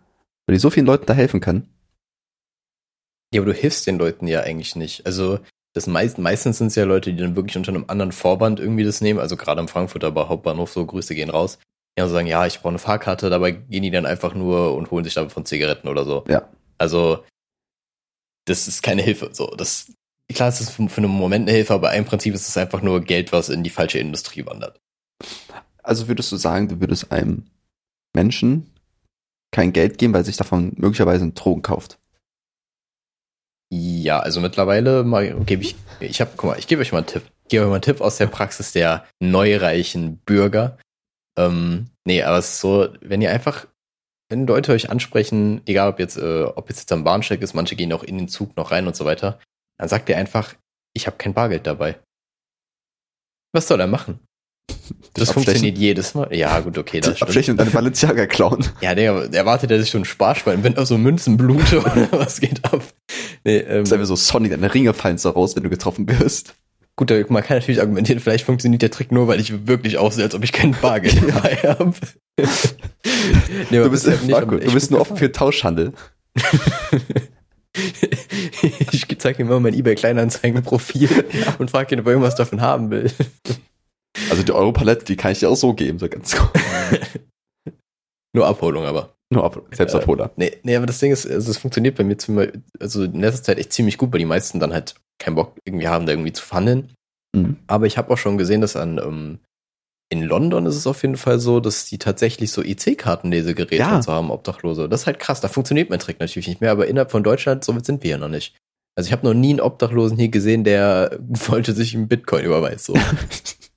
weil 0.47 0.55
die 0.55 0.61
so 0.61 0.71
vielen 0.71 0.87
Leuten 0.87 1.07
da 1.07 1.15
helfen 1.15 1.41
können. 1.41 1.69
Ja, 3.33 3.41
aber 3.41 3.53
du 3.53 3.59
hilfst 3.59 3.87
den 3.87 3.99
Leuten 3.99 4.27
ja 4.27 4.41
eigentlich 4.41 4.77
nicht. 4.77 5.07
Also 5.07 5.39
das 5.75 5.87
meist, 5.87 6.19
meistens 6.19 6.59
sind 6.59 6.67
es 6.69 6.75
ja 6.75 6.85
Leute, 6.85 7.13
die 7.13 7.21
dann 7.23 7.37
wirklich 7.37 7.57
unter 7.57 7.71
einem 7.71 7.85
anderen 7.89 8.13
Vorband 8.13 8.61
irgendwie 8.61 8.85
das 8.85 9.01
nehmen. 9.01 9.21
Also 9.21 9.37
gerade 9.37 9.61
am 9.61 9.69
Frankfurter 9.69 10.15
Hauptbahnhof, 10.15 10.71
so 10.73 10.85
Grüße 10.85 11.15
gehen 11.15 11.31
raus. 11.31 11.59
Ja, 11.99 12.09
sagen, 12.09 12.27
ja, 12.27 12.47
ich 12.47 12.61
brauche 12.61 12.71
eine 12.71 12.79
Fahrkarte, 12.79 13.29
dabei 13.29 13.51
gehen 13.51 13.83
die 13.83 13.91
dann 13.91 14.07
einfach 14.07 14.35
nur 14.35 14.75
und 14.75 14.91
holen 14.91 15.05
sich 15.05 15.15
davon 15.15 15.45
Zigaretten 15.45 15.89
oder 15.89 16.05
so. 16.05 16.25
Ja. 16.27 16.49
Also 16.79 17.25
das 18.47 18.67
ist 18.67 18.83
keine 18.83 19.03
Hilfe. 19.03 19.31
So, 19.33 19.55
das 19.57 19.93
klar, 20.33 20.49
es 20.49 20.61
ist 20.61 20.71
für 20.71 20.89
für 20.89 20.99
einen 20.99 21.11
Moment 21.11 21.49
eine 21.49 21.57
Hilfe, 21.57 21.75
aber 21.75 21.93
im 21.95 22.05
Prinzip 22.05 22.35
ist 22.35 22.49
es 22.49 22.57
einfach 22.57 22.83
nur 22.83 23.03
Geld, 23.03 23.33
was 23.33 23.49
in 23.51 23.63
die 23.63 23.71
falsche 23.71 23.99
Industrie 23.99 24.47
wandert. 24.47 24.81
Also 25.83 26.09
würdest 26.09 26.33
du 26.33 26.37
sagen, 26.37 26.69
du 26.69 26.81
würdest 26.81 27.13
einem 27.13 27.45
Menschen 28.15 28.71
kein 29.51 29.73
Geld 29.73 29.99
geben, 29.99 30.15
weil 30.15 30.25
sich 30.25 30.37
davon 30.37 30.73
möglicherweise 30.77 31.23
einen 31.23 31.35
Drogen 31.35 31.63
kauft? 31.63 31.99
Ja, 33.71 34.21
also 34.21 34.41
mittlerweile 34.41 35.05
gebe 35.47 35.63
ich, 35.63 35.77
ich 36.01 36.21
habe, 36.21 36.33
guck 36.37 36.51
mal, 36.51 36.59
ich 36.59 36.67
gebe 36.67 36.83
euch 36.83 36.93
mal 36.93 36.99
einen 36.99 37.07
Tipp. 37.07 37.23
Ich 37.45 37.49
gebe 37.49 37.65
euch 37.65 37.69
mal 37.69 37.77
einen 37.77 37.83
Tipp 37.83 38.01
aus 38.01 38.19
der 38.19 38.27
Praxis 38.27 38.73
der 38.73 39.07
neureichen 39.19 40.19
Bürger. 40.19 40.79
Ähm, 41.39 41.89
nee, 42.05 42.23
aber 42.23 42.39
es 42.39 42.51
ist 42.51 42.61
so, 42.61 42.89
wenn 43.01 43.23
ihr 43.23 43.31
einfach, 43.31 43.67
wenn 44.29 44.47
Leute 44.47 44.73
euch 44.73 44.91
ansprechen, 44.91 45.63
egal 45.67 45.89
ob 45.91 45.99
jetzt, 45.99 46.17
äh, 46.17 46.45
ob 46.45 46.69
jetzt, 46.69 46.81
jetzt 46.81 46.93
am 46.93 47.05
Bahnsteig 47.05 47.43
ist, 47.43 47.55
manche 47.55 47.77
gehen 47.77 47.93
auch 47.93 48.03
in 48.03 48.19
den 48.19 48.29
Zug 48.29 48.57
noch 48.57 48.71
rein 48.71 48.87
und 48.87 48.97
so 48.97 49.05
weiter, 49.05 49.41
dann 49.79 49.89
sagt 49.89 50.09
ihr 50.09 50.17
einfach, 50.17 50.55
ich 50.95 51.07
habe 51.07 51.17
kein 51.17 51.35
Bargeld 51.35 51.67
dabei. 51.67 51.99
Was 53.55 53.69
soll 53.69 53.81
er 53.81 53.87
machen? 53.87 54.21
Das 55.15 55.31
funktioniert 55.33 55.77
jedes 55.77 56.15
Mal. 56.15 56.35
Ja, 56.35 56.59
gut, 56.61 56.79
okay, 56.79 57.01
das 57.01 57.11
stimmt. 57.17 57.23
Abstechen 57.29 57.53
und 57.53 57.59
deine 57.59 57.71
Balenciaga 57.71 58.27
klauen. 58.27 58.65
Ja, 58.81 58.95
der 58.95 59.13
erwartet 59.35 59.71
er 59.71 59.79
sich 59.79 59.91
schon 59.91 60.07
Sparschwein, 60.07 60.65
wenn 60.65 60.75
da 60.75 60.87
so 60.87 60.97
Münzen 60.97 61.37
blute 61.37 61.81
oder 61.81 62.09
was 62.13 62.41
geht 62.41 62.65
ab? 62.65 62.83
Nee, 63.45 63.59
ähm, 63.59 63.81
Das 63.81 63.89
ist 63.89 63.93
einfach 63.93 64.07
so, 64.07 64.17
Sonny, 64.17 64.49
deine 64.49 64.73
Ringe 64.73 64.95
fallen 64.95 65.19
so 65.19 65.29
raus, 65.31 65.55
wenn 65.55 65.65
du 65.65 65.71
getroffen 65.71 66.09
wirst. 66.09 66.55
Gut, 66.97 67.11
man 67.31 67.43
kann 67.43 67.57
natürlich 67.57 67.81
argumentieren, 67.81 68.21
vielleicht 68.21 68.45
funktioniert 68.45 68.83
der 68.83 68.91
Trick 68.91 69.13
nur, 69.13 69.27
weil 69.27 69.41
ich 69.41 69.67
wirklich 69.67 69.97
aussehe, 69.97 70.25
als 70.25 70.35
ob 70.35 70.45
ich 70.45 70.53
kein 70.53 70.73
Bargeld 70.73 71.23
dabei 71.29 71.57
habe. 71.63 71.95
nee, 73.71 73.79
Du 73.79 73.91
bist, 73.91 74.07
ich 74.07 74.29
Marco, 74.29 74.57
du 74.57 74.73
bist 74.73 74.91
nur 74.91 75.01
offen 75.01 75.17
für 75.17 75.33
Tauschhandel. 75.33 75.95
ich 78.93 79.07
zeige 79.19 79.43
ihm 79.43 79.49
immer 79.49 79.61
mein 79.61 79.75
eBay-Kleinanzeigen-Profil 79.75 81.25
und 81.59 81.71
frage 81.71 81.95
ihn, 81.95 82.01
ob 82.01 82.07
er 82.07 82.13
irgendwas 82.13 82.35
davon 82.35 82.61
haben 82.61 82.91
will. 82.91 83.11
Also 84.31 84.43
die 84.43 84.53
Europalette, 84.53 85.07
die 85.07 85.17
kann 85.17 85.33
ich 85.33 85.39
dir 85.39 85.49
auch 85.49 85.57
so 85.57 85.73
geben, 85.73 85.99
so 85.99 86.09
ganz 86.09 86.35
cool. 86.35 86.51
Nur 88.35 88.47
Abholung 88.47 88.85
aber. 88.85 89.15
Nur 89.33 89.45
ab, 89.45 89.63
Selbstabholer. 89.73 90.31
Nee, 90.37 90.53
nee, 90.63 90.77
aber 90.77 90.87
das 90.87 90.99
Ding 90.99 91.13
ist, 91.13 91.27
also 91.27 91.51
es 91.51 91.59
funktioniert 91.59 91.97
bei 91.97 92.05
mir 92.05 92.17
zum, 92.19 92.39
also 92.79 93.05
in 93.05 93.21
letzter 93.21 93.43
Zeit 93.43 93.59
echt 93.59 93.73
ziemlich 93.73 93.99
gut, 93.99 94.13
weil 94.13 94.19
die 94.19 94.25
meisten 94.25 94.61
dann 94.61 94.73
halt 94.73 94.95
keinen 95.19 95.37
Bock 95.37 95.57
irgendwie 95.65 95.89
haben, 95.89 96.07
da 96.07 96.13
irgendwie 96.13 96.33
zu 96.33 96.45
verhandeln. 96.45 96.93
Mhm. 97.35 97.57
Aber 97.67 97.87
ich 97.87 97.99
habe 97.99 98.13
auch 98.13 98.19
schon 98.19 98.39
gesehen, 98.39 98.61
dass 98.61 98.77
an 98.77 98.99
ähm, 98.99 99.39
in 100.11 100.23
London 100.23 100.67
ist 100.67 100.77
es 100.77 100.87
auf 100.87 101.01
jeden 101.03 101.17
Fall 101.17 101.39
so, 101.41 101.59
dass 101.61 101.87
die 101.87 101.97
tatsächlich 101.99 102.53
so 102.53 102.63
IC-Kartenlesegeräte 102.63 103.77
Ja. 103.77 103.97
und 103.97 104.03
so 104.03 104.13
haben, 104.13 104.31
Obdachlose. 104.31 104.89
Das 104.89 105.03
ist 105.03 105.07
halt 105.07 105.19
krass. 105.19 105.41
Da 105.41 105.49
funktioniert 105.49 105.89
mein 105.89 106.01
Trick 106.01 106.21
natürlich 106.21 106.49
nicht 106.49 106.61
mehr, 106.61 106.71
aber 106.71 106.87
innerhalb 106.87 107.11
von 107.11 107.25
Deutschland, 107.25 107.65
somit 107.65 107.87
sind 107.87 108.03
wir 108.03 108.11
ja 108.11 108.19
noch 108.19 108.29
nicht. 108.29 108.55
Also 108.95 109.09
ich 109.09 109.13
habe 109.13 109.27
noch 109.27 109.33
nie 109.33 109.51
einen 109.51 109.61
Obdachlosen 109.61 110.19
hier 110.19 110.29
gesehen, 110.29 110.65
der 110.65 111.19
wollte 111.29 111.73
sich 111.73 111.95
einen 111.95 112.09
Bitcoin 112.09 112.45
überweisen. 112.45 112.95
So. 112.95 113.01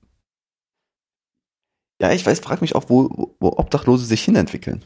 Ja, 2.00 2.12
ich 2.12 2.26
weiß, 2.26 2.40
frag 2.40 2.60
mich 2.60 2.74
auch, 2.74 2.84
wo, 2.88 3.34
wo 3.40 3.48
Obdachlose 3.56 4.04
sich 4.04 4.22
hinentwickeln. 4.22 4.84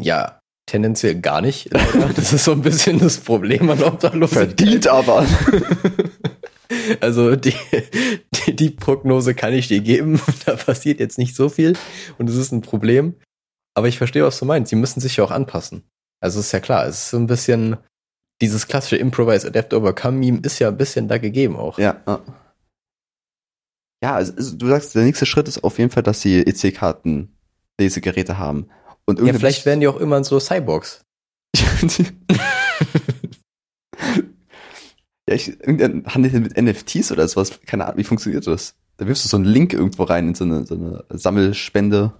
Ja, 0.00 0.40
tendenziell 0.66 1.20
gar 1.20 1.40
nicht. 1.40 1.70
Das 2.16 2.32
ist 2.32 2.44
so 2.44 2.52
ein 2.52 2.62
bisschen 2.62 2.98
das 2.98 3.18
Problem 3.18 3.70
an 3.70 3.82
Obdachlosen. 3.82 4.38
Verdient 4.38 4.86
aber. 4.86 5.26
Also 7.00 7.36
die, 7.36 7.54
die, 8.32 8.56
die 8.56 8.70
Prognose 8.70 9.34
kann 9.34 9.52
ich 9.52 9.68
dir 9.68 9.80
geben. 9.80 10.20
Da 10.46 10.56
passiert 10.56 11.00
jetzt 11.00 11.18
nicht 11.18 11.36
so 11.36 11.48
viel 11.48 11.76
und 12.18 12.30
es 12.30 12.36
ist 12.36 12.50
ein 12.50 12.62
Problem. 12.62 13.14
Aber 13.74 13.88
ich 13.88 13.98
verstehe, 13.98 14.24
was 14.24 14.38
du 14.38 14.46
meinst. 14.46 14.70
Sie 14.70 14.76
müssen 14.76 15.00
sich 15.00 15.16
ja 15.16 15.24
auch 15.24 15.30
anpassen. 15.30 15.84
Also 16.20 16.40
ist 16.40 16.52
ja 16.52 16.60
klar, 16.60 16.86
es 16.86 16.96
ist 16.96 17.10
so 17.10 17.18
ein 17.18 17.26
bisschen 17.26 17.76
dieses 18.40 18.66
klassische 18.66 18.96
Improvise, 18.96 19.46
Adapt, 19.46 19.74
Overcome 19.74 20.18
Meme 20.18 20.40
ist 20.42 20.58
ja 20.58 20.68
ein 20.68 20.76
bisschen 20.76 21.08
da 21.08 21.18
gegeben 21.18 21.56
auch. 21.56 21.78
Ja. 21.78 22.00
ja. 22.06 22.20
Ja, 24.02 24.14
also, 24.16 24.32
also 24.34 24.56
du 24.56 24.66
sagst, 24.66 24.94
der 24.94 25.04
nächste 25.04 25.26
Schritt 25.26 25.46
ist 25.46 25.62
auf 25.62 25.78
jeden 25.78 25.90
Fall, 25.90 26.02
dass 26.02 26.20
sie 26.20 26.40
EC-Karten 26.40 27.36
Lesegeräte 27.78 28.38
haben. 28.38 28.68
Und 29.06 29.20
Ja, 29.20 29.32
vielleicht 29.32 29.66
werden 29.66 29.80
die 29.80 29.88
auch 29.88 29.96
immer 29.96 30.22
so 30.24 30.38
Cyborgs. 30.38 31.04
ja, 35.28 35.34
ich, 35.34 35.60
irgendein 35.60 36.06
handelt 36.06 36.32
mit 36.34 36.56
NFTs 36.56 37.12
oder 37.12 37.26
sowas. 37.28 37.60
Keine 37.66 37.84
Ahnung, 37.86 37.98
wie 37.98 38.04
funktioniert 38.04 38.46
das? 38.46 38.74
Da 38.96 39.06
wirfst 39.06 39.24
du 39.24 39.28
so 39.28 39.36
einen 39.36 39.46
Link 39.46 39.72
irgendwo 39.72 40.04
rein 40.04 40.28
in 40.28 40.34
so 40.34 40.44
eine, 40.44 40.64
so 40.64 40.74
eine 40.74 41.04
Sammelspende. 41.10 42.12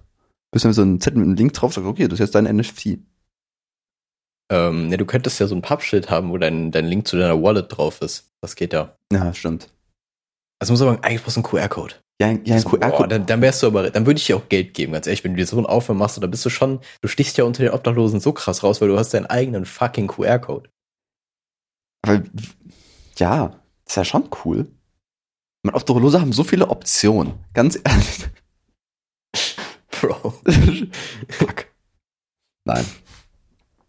Bist 0.51 0.65
du 0.65 0.73
so 0.73 0.81
einen 0.81 0.99
Zettel 0.99 1.19
mit 1.19 1.27
einem 1.27 1.35
Link 1.35 1.53
drauf, 1.53 1.73
sagst, 1.73 1.87
okay, 1.87 2.03
das 2.03 2.13
ist 2.13 2.19
jetzt 2.19 2.35
dein 2.35 2.45
NFT. 2.45 2.99
Ähm, 4.51 4.91
ja, 4.91 4.97
du 4.97 5.05
könntest 5.05 5.39
ja 5.39 5.47
so 5.47 5.55
ein 5.55 5.61
Pappschild 5.61 6.09
haben, 6.09 6.29
wo 6.29 6.37
dein, 6.37 6.71
dein 6.71 6.85
Link 6.85 7.07
zu 7.07 7.17
deiner 7.17 7.41
Wallet 7.41 7.75
drauf 7.75 8.01
ist. 8.01 8.29
Das 8.41 8.55
geht 8.55 8.73
ja. 8.73 8.95
Ja, 9.11 9.33
stimmt. 9.33 9.73
Also 10.59 10.73
muss 10.73 10.81
aber 10.81 11.03
eigentlich 11.03 11.23
brauchst 11.23 11.37
du 11.37 11.41
einen 11.41 11.49
QR-Code. 11.49 11.95
Ja, 12.21 12.27
ein- 12.27 12.45
ja 12.45 12.55
ein 12.55 12.63
Boah, 12.63 12.79
QR-Code. 12.79 13.09
dann, 13.09 13.25
dann 13.25 13.41
wärst 13.41 13.63
du 13.63 13.67
aber, 13.67 13.89
dann 13.89 14.05
würde 14.05 14.19
ich 14.19 14.25
dir 14.25 14.37
auch 14.37 14.47
Geld 14.47 14.73
geben, 14.73 14.93
ganz 14.93 15.07
ehrlich, 15.07 15.23
wenn 15.23 15.31
du 15.33 15.37
dir 15.37 15.47
so 15.47 15.57
einen 15.57 15.65
Aufwand 15.65 15.99
machst, 15.99 16.21
dann 16.21 16.29
bist 16.31 16.45
du 16.45 16.49
schon, 16.49 16.79
du 17.01 17.07
stichst 17.07 17.37
ja 17.37 17.43
unter 17.43 17.63
den 17.63 17.71
Obdachlosen 17.73 18.19
so 18.19 18.31
krass 18.33 18.63
raus, 18.63 18.81
weil 18.81 18.87
du 18.87 18.97
hast 18.97 19.13
deinen 19.13 19.25
eigenen 19.25 19.65
fucking 19.65 20.07
QR-Code. 20.07 20.69
Weil, 22.05 22.23
ja, 23.17 23.59
ist 23.87 23.97
ja 23.97 24.05
schon 24.05 24.29
cool. 24.45 24.67
Man, 25.63 25.75
Obdachlose 25.75 26.19
haben 26.21 26.33
so 26.33 26.43
viele 26.43 26.69
Optionen. 26.69 27.33
Ganz 27.53 27.79
ehrlich. 27.83 28.25
Bro. 30.01 30.33
Fuck. 31.29 31.65
Nein. 32.65 32.85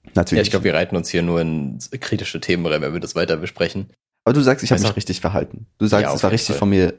Ja, 0.04 0.10
Natürlich. 0.14 0.42
ich 0.44 0.50
glaube, 0.50 0.64
wir 0.64 0.74
reiten 0.74 0.96
uns 0.96 1.08
hier 1.08 1.22
nur 1.22 1.40
in 1.40 1.78
kritische 2.00 2.40
Themen 2.40 2.64
rein, 2.66 2.80
wenn 2.82 2.92
wir 2.92 3.00
das 3.00 3.14
weiter 3.16 3.36
besprechen. 3.36 3.90
Aber 4.24 4.32
du 4.32 4.40
sagst, 4.40 4.62
ich 4.64 4.70
habe 4.70 4.80
mich 4.80 4.96
richtig 4.96 5.20
verhalten. 5.20 5.66
Du 5.78 5.86
sagst, 5.86 6.04
Ja, 6.04 6.14
es 6.14 6.22
war 6.22 6.30
richtig 6.30 6.48
Fall. 6.50 6.58
von 6.58 6.70
mir, 6.70 6.94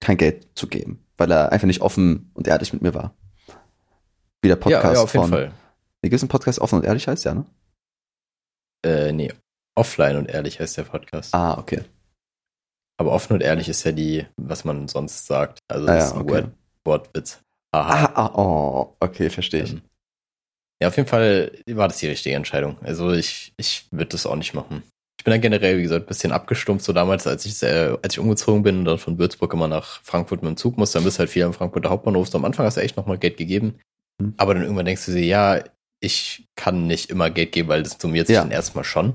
kein 0.00 0.16
Geld 0.16 0.48
zu 0.54 0.66
geben, 0.68 1.04
weil 1.16 1.30
er 1.30 1.52
einfach 1.52 1.66
nicht 1.66 1.80
offen 1.80 2.30
und 2.34 2.46
ehrlich 2.46 2.72
mit 2.72 2.82
mir 2.82 2.94
war. 2.94 3.14
Wie 4.42 4.48
der 4.48 4.56
Podcast 4.56 4.84
ja, 4.84 4.92
ja, 4.94 5.00
auf 5.02 5.12
jeden 5.14 5.24
von. 5.24 5.32
Fall. 5.32 5.48
Nee, 6.02 6.10
gibt 6.10 6.14
es 6.14 6.22
einen 6.22 6.28
Podcast 6.28 6.60
offen 6.60 6.78
und 6.78 6.84
ehrlich 6.84 7.08
heißt, 7.08 7.24
ja, 7.24 7.34
ne? 7.34 7.46
Äh, 8.84 9.12
nee. 9.12 9.32
Offline 9.74 10.16
und 10.16 10.26
ehrlich 10.28 10.60
heißt 10.60 10.76
der 10.76 10.84
Podcast. 10.84 11.34
Ah, 11.34 11.58
okay. 11.58 11.82
Aber 12.98 13.12
offen 13.12 13.34
und 13.34 13.42
ehrlich 13.42 13.68
ist 13.68 13.84
ja 13.84 13.92
die, 13.92 14.26
was 14.36 14.64
man 14.64 14.88
sonst 14.88 15.26
sagt. 15.26 15.58
Also 15.68 15.86
Ah, 15.86 15.94
das 15.94 15.98
ja, 15.98 16.06
ist 16.06 16.12
ein 16.14 16.22
okay. 16.22 16.32
Wort, 16.32 16.50
Wortwitz. 16.84 17.40
Aha. 17.72 18.04
Ah, 18.06 18.26
ah, 18.26 18.34
oh, 18.34 18.96
okay, 19.00 19.28
verstehe 19.28 19.64
ich. 19.64 19.72
Ähm, 19.72 19.82
Ja, 20.80 20.88
auf 20.88 20.96
jeden 20.96 21.08
Fall 21.08 21.52
war 21.68 21.88
das 21.88 21.98
die 21.98 22.06
richtige 22.06 22.36
Entscheidung. 22.36 22.78
Also 22.82 23.12
ich, 23.12 23.52
ich 23.58 23.86
würde 23.90 24.10
das 24.10 24.24
auch 24.26 24.36
nicht 24.36 24.54
machen. 24.54 24.82
Ich 25.26 25.28
bin 25.28 25.40
dann 25.42 25.50
generell, 25.50 25.78
wie 25.78 25.82
gesagt, 25.82 26.04
ein 26.04 26.06
bisschen 26.06 26.30
abgestumpft. 26.30 26.84
So 26.84 26.92
damals, 26.92 27.26
als 27.26 27.44
ich, 27.46 27.60
äh, 27.60 27.96
als 28.00 28.14
ich 28.14 28.20
umgezogen 28.20 28.62
bin 28.62 28.78
und 28.78 28.84
dann 28.84 28.98
von 28.98 29.18
Würzburg 29.18 29.52
immer 29.54 29.66
nach 29.66 30.00
Frankfurt 30.04 30.40
mit 30.44 30.50
dem 30.50 30.56
Zug 30.56 30.78
musste, 30.78 30.98
dann 30.98 31.04
bist 31.04 31.16
du 31.16 31.18
halt 31.18 31.30
viel 31.30 31.42
am 31.42 31.52
Frankfurter 31.52 31.90
Hauptbahnhof. 31.90 32.28
So 32.28 32.38
am 32.38 32.44
Anfang 32.44 32.64
hast 32.64 32.76
du 32.76 32.80
echt 32.80 32.96
nochmal 32.96 33.18
Geld 33.18 33.36
gegeben. 33.36 33.74
Hm. 34.22 34.34
Aber 34.36 34.54
dann 34.54 34.62
irgendwann 34.62 34.84
denkst 34.86 35.04
du 35.04 35.10
dir, 35.10 35.24
ja, 35.24 35.64
ich 35.98 36.46
kann 36.54 36.86
nicht 36.86 37.10
immer 37.10 37.28
Geld 37.30 37.50
geben, 37.50 37.68
weil 37.68 37.82
das 37.82 37.96
summiert 38.00 38.28
sich 38.28 38.34
Ja. 38.34 38.42
dann 38.42 38.52
erstmal 38.52 38.84
schon. 38.84 39.14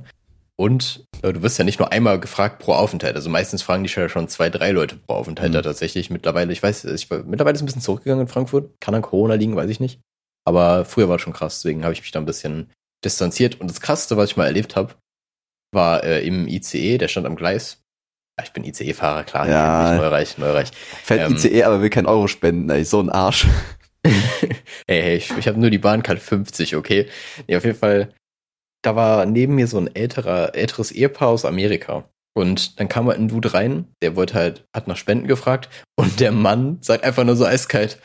Und 0.58 1.06
äh, 1.22 1.32
du 1.32 1.44
wirst 1.44 1.58
ja 1.58 1.64
nicht 1.64 1.80
nur 1.80 1.94
einmal 1.94 2.20
gefragt 2.20 2.60
pro 2.60 2.74
Aufenthalt. 2.74 3.16
Also 3.16 3.30
meistens 3.30 3.62
fragen 3.62 3.86
die 3.86 3.90
ja 3.90 4.10
schon 4.10 4.28
zwei, 4.28 4.50
drei 4.50 4.72
Leute 4.72 4.98
pro 4.98 5.14
Aufenthalt 5.14 5.52
Mhm. 5.52 5.54
da 5.54 5.62
tatsächlich. 5.62 6.10
Mittlerweile, 6.10 6.52
ich 6.52 6.62
weiß, 6.62 6.84
ich 6.84 7.10
mittlerweile 7.10 7.54
ist 7.54 7.60
es 7.60 7.64
ein 7.64 7.68
bisschen 7.68 7.82
zurückgegangen 7.82 8.24
in 8.24 8.28
Frankfurt. 8.28 8.70
Kann 8.82 8.96
an 8.96 9.02
Corona 9.02 9.36
liegen, 9.36 9.56
weiß 9.56 9.70
ich 9.70 9.80
nicht. 9.80 10.02
Aber 10.46 10.84
früher 10.84 11.08
war 11.08 11.16
es 11.16 11.22
schon 11.22 11.32
krass, 11.32 11.60
deswegen 11.62 11.86
habe 11.86 11.94
ich 11.94 12.02
mich 12.02 12.12
da 12.12 12.20
ein 12.20 12.26
bisschen 12.26 12.70
distanziert. 13.02 13.62
Und 13.62 13.70
das 13.72 13.80
Krasseste, 13.80 14.18
was 14.18 14.32
ich 14.32 14.36
mal 14.36 14.46
erlebt 14.48 14.76
habe, 14.76 14.96
war 15.72 16.04
äh, 16.04 16.26
im 16.26 16.48
ICE, 16.48 16.98
der 16.98 17.08
stand 17.08 17.26
am 17.26 17.36
Gleis. 17.36 17.82
Ja, 18.38 18.46
ich 18.46 18.54
bin 18.54 18.64
ICE-Fahrer, 18.64 19.24
klar. 19.24 19.48
Ja. 19.48 19.96
Neureich, 19.96 20.38
Neureich. 20.38 20.72
Fährt 21.04 21.30
Ähm. 21.30 21.36
ICE, 21.36 21.64
aber 21.64 21.82
will 21.82 21.90
keinen 21.90 22.08
Euro 22.08 22.28
spenden, 22.28 22.70
ey, 22.70 22.84
so 22.86 23.00
ein 23.00 23.10
Arsch. 23.10 23.48
hey, 24.88 25.16
ich, 25.16 25.36
ich 25.38 25.48
habe 25.48 25.60
nur 25.60 25.70
die 25.70 25.78
Bahncard 25.78 26.20
50, 26.20 26.76
okay? 26.76 27.08
Nee, 27.48 27.56
auf 27.56 27.66
jeden 27.66 27.78
Fall, 27.78 28.14
da 28.84 28.96
war 28.96 29.26
neben 29.26 29.56
mir 29.56 29.68
so 29.68 29.78
ein 29.78 29.94
älterer, 29.94 30.56
älteres 30.56 30.92
Ehepaar 30.92 31.30
aus 31.30 31.46
Amerika. 31.46 32.10
Und 32.34 32.80
dann 32.80 32.88
kam 32.88 33.08
halt 33.08 33.20
ein 33.20 33.28
Dude 33.28 33.54
rein, 33.54 33.88
der 34.02 34.16
wollte 34.16 34.36
halt, 34.36 34.66
hat 34.74 34.88
nach 34.88 34.96
Spenden 34.96 35.28
gefragt 35.28 35.70
und 35.98 36.22
der 36.22 36.32
Mann 36.32 36.78
sagt 36.82 37.04
einfach 37.04 37.26
nur 37.26 37.36
so 37.36 37.46
eiskalt, 37.46 38.02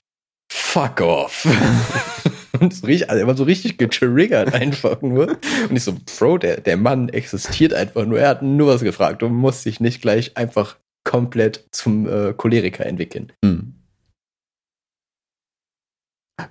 fuck 0.51 1.01
off. 1.01 1.47
und 2.61 2.75
so 2.75 2.87
richtig, 2.87 3.09
also 3.11 3.21
er 3.21 3.27
war 3.27 3.37
so 3.37 3.45
richtig 3.45 3.79
getriggert 3.79 4.55
einfach 4.55 5.01
nur. 5.03 5.29
Und 5.69 5.77
ich 5.77 5.83
so, 5.85 5.95
Bro, 6.19 6.39
der, 6.39 6.61
der 6.61 6.77
Mann 6.77 7.09
existiert 7.09 7.73
einfach 7.75 8.05
nur, 8.07 8.19
er 8.21 8.29
hat 8.29 8.43
nur 8.43 8.69
was 8.69 8.83
gefragt 8.83 9.23
und 9.23 9.33
muss 9.35 9.63
sich 9.63 9.81
nicht 9.81 10.01
gleich 10.03 10.37
einfach 10.37 10.77
komplett 11.05 11.67
zum 11.71 12.09
äh, 12.09 12.33
Choleriker 12.35 12.85
entwickeln. 12.87 13.33
Hm. 13.45 13.75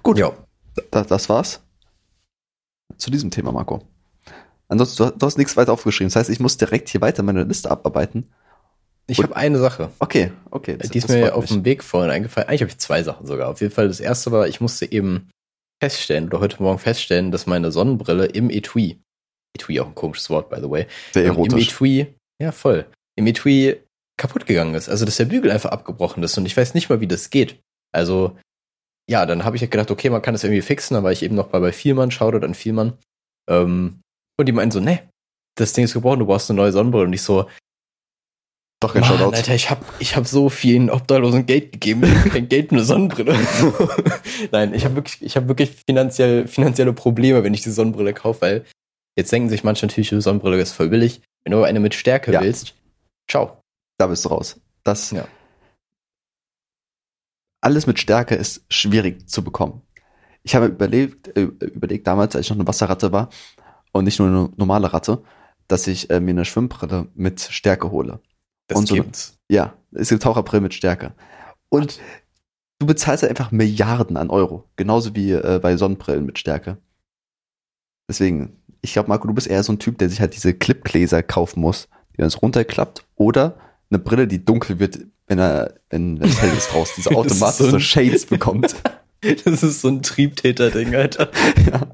Gut, 0.04 0.18
Ja. 0.18 0.34
das, 0.92 1.08
das 1.08 1.30
war's. 1.30 1.62
Zu 2.98 3.12
diesem 3.12 3.32
Thema, 3.32 3.52
Marco. 3.52 3.88
Ansonsten, 4.68 5.04
du, 5.04 5.12
du 5.12 5.26
hast 5.26 5.38
nichts 5.38 5.58
weiter 5.58 5.74
aufgeschrieben. 5.74 6.08
Das 6.10 6.16
heißt, 6.16 6.30
ich 6.30 6.40
muss 6.40 6.58
direkt 6.58 6.90
hier 6.90 7.02
weiter 7.02 7.22
meine 7.24 7.44
Liste 7.44 7.70
abarbeiten. 7.70 8.32
Ich 9.08 9.22
habe 9.22 9.36
eine 9.36 9.60
Sache. 9.60 9.92
Okay, 10.00 10.32
okay. 10.50 10.78
das- 10.78 10.90
Die 10.90 10.98
ist 10.98 11.10
mir 11.10 11.36
auf 11.36 11.46
dem 11.46 11.64
Weg 11.66 11.84
vorhin 11.84 12.10
eingefallen. 12.10 12.50
Eigentlich 12.50 12.62
habe 12.62 12.72
ich 12.72 12.80
zwei 12.80 13.04
Sachen 13.04 13.28
sogar. 13.28 13.50
Auf 13.50 13.62
jeden 13.62 13.74
Fall 13.74 13.88
das 13.88 14.00
erste 14.00 14.32
war, 14.32 14.48
ich 14.48 14.62
musste 14.62 14.92
eben 14.92 15.30
feststellen, 15.90 16.28
oder 16.28 16.40
heute 16.40 16.62
Morgen 16.62 16.80
feststellen, 16.80 17.32
dass 17.32 17.46
meine 17.46 17.72
Sonnenbrille 17.72 18.26
im 18.26 18.50
Etui, 18.50 19.00
Etui 19.56 19.80
auch 19.80 19.88
ein 19.88 19.96
komisches 19.96 20.30
Wort, 20.30 20.50
by 20.50 20.58
the 20.58 20.70
way, 20.70 20.88
Sehr 21.14 21.26
ähm, 21.26 21.32
im 21.32 21.36
erotisch. 21.36 21.68
Etui, 21.70 22.08
ja 22.42 22.52
voll, 22.52 22.86
im 23.16 23.28
Etui 23.28 23.78
kaputt 24.18 24.46
gegangen 24.46 24.74
ist. 24.74 24.90
Also, 24.90 25.06
dass 25.06 25.18
der 25.18 25.26
Bügel 25.26 25.52
einfach 25.52 25.72
abgebrochen 25.72 26.24
ist 26.24 26.38
und 26.38 26.46
ich 26.46 26.58
weiß 26.58 26.74
nicht 26.74 26.90
mal, 26.90 27.02
wie 27.02 27.08
das 27.08 27.30
geht. 27.30 27.60
Also, 27.92 28.38
ja, 29.10 29.26
dann 29.26 29.44
habe 29.44 29.56
ich 29.56 29.62
halt 29.62 29.72
gedacht, 29.72 29.92
okay, 29.92 30.10
man 30.10 30.22
kann 30.22 30.34
das 30.34 30.44
irgendwie 30.44 30.62
fixen. 30.62 30.96
Dann 30.96 31.04
war 31.04 31.12
ich 31.12 31.22
eben 31.22 31.36
noch 31.36 31.48
bei, 31.48 31.60
bei 31.60 31.72
Vielmann, 31.72 32.12
Shoutout 32.12 32.44
an 32.44 32.56
Vielmann. 32.56 32.98
Ähm, 33.48 34.02
und 34.40 34.46
die 34.48 34.52
meinten 34.52 34.72
so, 34.72 34.80
ne, 34.80 35.08
das 35.56 35.74
Ding 35.74 35.86
ist 35.86 35.94
gebrochen, 35.94 36.20
du 36.20 36.26
brauchst 36.26 36.50
eine 36.50 36.58
neue 36.58 36.72
Sonnenbrille. 36.72 37.06
Und 37.06 37.14
ich 37.14 37.22
so, 37.22 37.48
Doch 38.82 38.94
kein 38.94 39.02
Mann, 39.02 39.10
Shoutout. 39.18 39.36
Alter, 39.36 39.56
ich 39.56 39.70
hab, 39.70 39.84
ich 40.00 40.16
hab 40.16 40.28
so 40.28 40.50
vielen 40.50 40.90
Obdachlosen 40.90 41.46
Geld 41.46 41.72
gegeben, 41.72 42.04
hab 42.04 42.32
kein 42.32 42.50
Geld 42.50 42.72
eine 42.72 42.84
Sonnenbrille. 42.84 43.34
Nein, 44.52 44.74
ich 44.74 44.84
habe 44.86 44.96
wirklich, 44.96 45.22
ich 45.24 45.36
habe 45.38 45.48
wirklich 45.48 45.72
finanziell, 45.88 46.48
finanzielle 46.48 46.94
Probleme, 46.94 47.44
wenn 47.44 47.54
ich 47.54 47.62
die 47.62 47.72
Sonnenbrille 47.72 48.14
kaufe, 48.14 48.42
weil 48.42 48.66
jetzt 49.18 49.32
denken 49.32 49.50
sich 49.50 49.64
manche 49.64 49.86
natürlich, 49.86 50.10
die 50.10 50.22
Sonnenbrille 50.22 50.60
ist 50.62 50.74
voll 50.74 50.90
billig. 50.90 51.22
Wenn 51.44 51.52
du 51.52 51.58
aber 51.58 51.68
eine 51.68 51.80
mit 51.80 51.94
Stärke 51.94 52.32
Ja. 52.34 52.42
willst, 52.42 52.74
ciao. 53.30 53.62
Da 53.98 54.08
bist 54.08 54.26
du 54.26 54.30
raus. 54.30 54.60
Das, 54.84 55.12
Ja. 55.12 55.26
alles 57.62 57.88
mit 57.88 58.00
Stärke 58.00 58.36
ist 58.36 58.66
schwierig 58.70 59.30
zu 59.30 59.44
bekommen. 59.44 59.82
Ich 60.44 60.54
habe 60.54 60.68
überlegt, 60.68 61.30
äh, 61.38 61.42
überlegt 61.44 62.06
damals, 62.08 62.36
als 62.36 62.46
ich 62.46 62.50
noch 62.52 62.58
eine 62.58 62.68
Wasserratte 62.68 63.12
war 63.12 63.30
und 63.94 64.04
nicht 64.04 64.20
nur 64.20 64.28
eine 64.28 64.50
normale 64.58 64.94
Ratte, 64.94 65.24
dass 65.68 65.88
ich 65.88 66.10
äh, 66.12 66.20
mir 66.20 66.32
eine 66.32 66.46
Schwimmbrille 66.46 67.08
mit 67.16 67.40
Stärke 67.42 67.90
hole. 67.90 68.20
Das 68.68 68.78
Und 68.80 68.88
so- 68.88 68.96
gibt's. 68.96 69.38
Ja, 69.50 69.74
es 69.92 70.10
gibt 70.10 70.24
Taucherbrillen 70.24 70.64
mit 70.64 70.74
Stärke. 70.74 71.14
Und 71.70 72.00
du 72.80 72.88
bezahlst 72.88 73.22
halt 73.24 73.30
einfach 73.30 73.52
Milliarden 73.52 74.18
an 74.18 74.30
Euro. 74.30 74.68
Genauso 74.76 75.16
wie 75.16 75.32
äh, 75.32 75.60
bei 75.62 75.78
Sonnenbrillen 75.78 76.26
mit 76.26 76.40
Stärke. 76.40 76.78
Deswegen, 78.10 78.62
ich 78.82 78.94
glaube, 78.94 79.10
Marco, 79.10 79.28
du 79.28 79.34
bist 79.34 79.48
eher 79.48 79.64
so 79.64 79.74
ein 79.74 79.80
Typ, 79.80 79.98
der 79.98 80.10
sich 80.10 80.20
halt 80.22 80.36
diese 80.36 80.54
Clipgläser 80.54 81.24
kaufen 81.24 81.60
muss, 81.62 81.88
die 82.14 82.22
dann 82.22 82.30
so 82.30 82.40
runterklappt. 82.40 83.06
Oder 83.16 83.58
eine 83.90 84.00
Brille, 84.00 84.28
die 84.28 84.44
dunkel 84.44 84.80
wird, 84.80 85.00
wenn 85.28 85.40
er, 85.40 85.76
wenn 85.90 86.20
wenn 86.20 86.30
es 86.30 86.42
hell 86.42 86.56
ist 86.56 86.72
draußen, 86.72 86.94
diese 86.98 87.10
automatisch 87.16 87.70
so 87.72 87.80
Shades 87.80 88.26
bekommt. 88.26 88.76
Das 89.44 89.64
ist 89.64 89.82
so 89.82 89.88
ein 89.88 90.04
Triebtäter-Ding, 90.04 90.94
Alter. 90.94 91.32
Ja. 91.66 91.88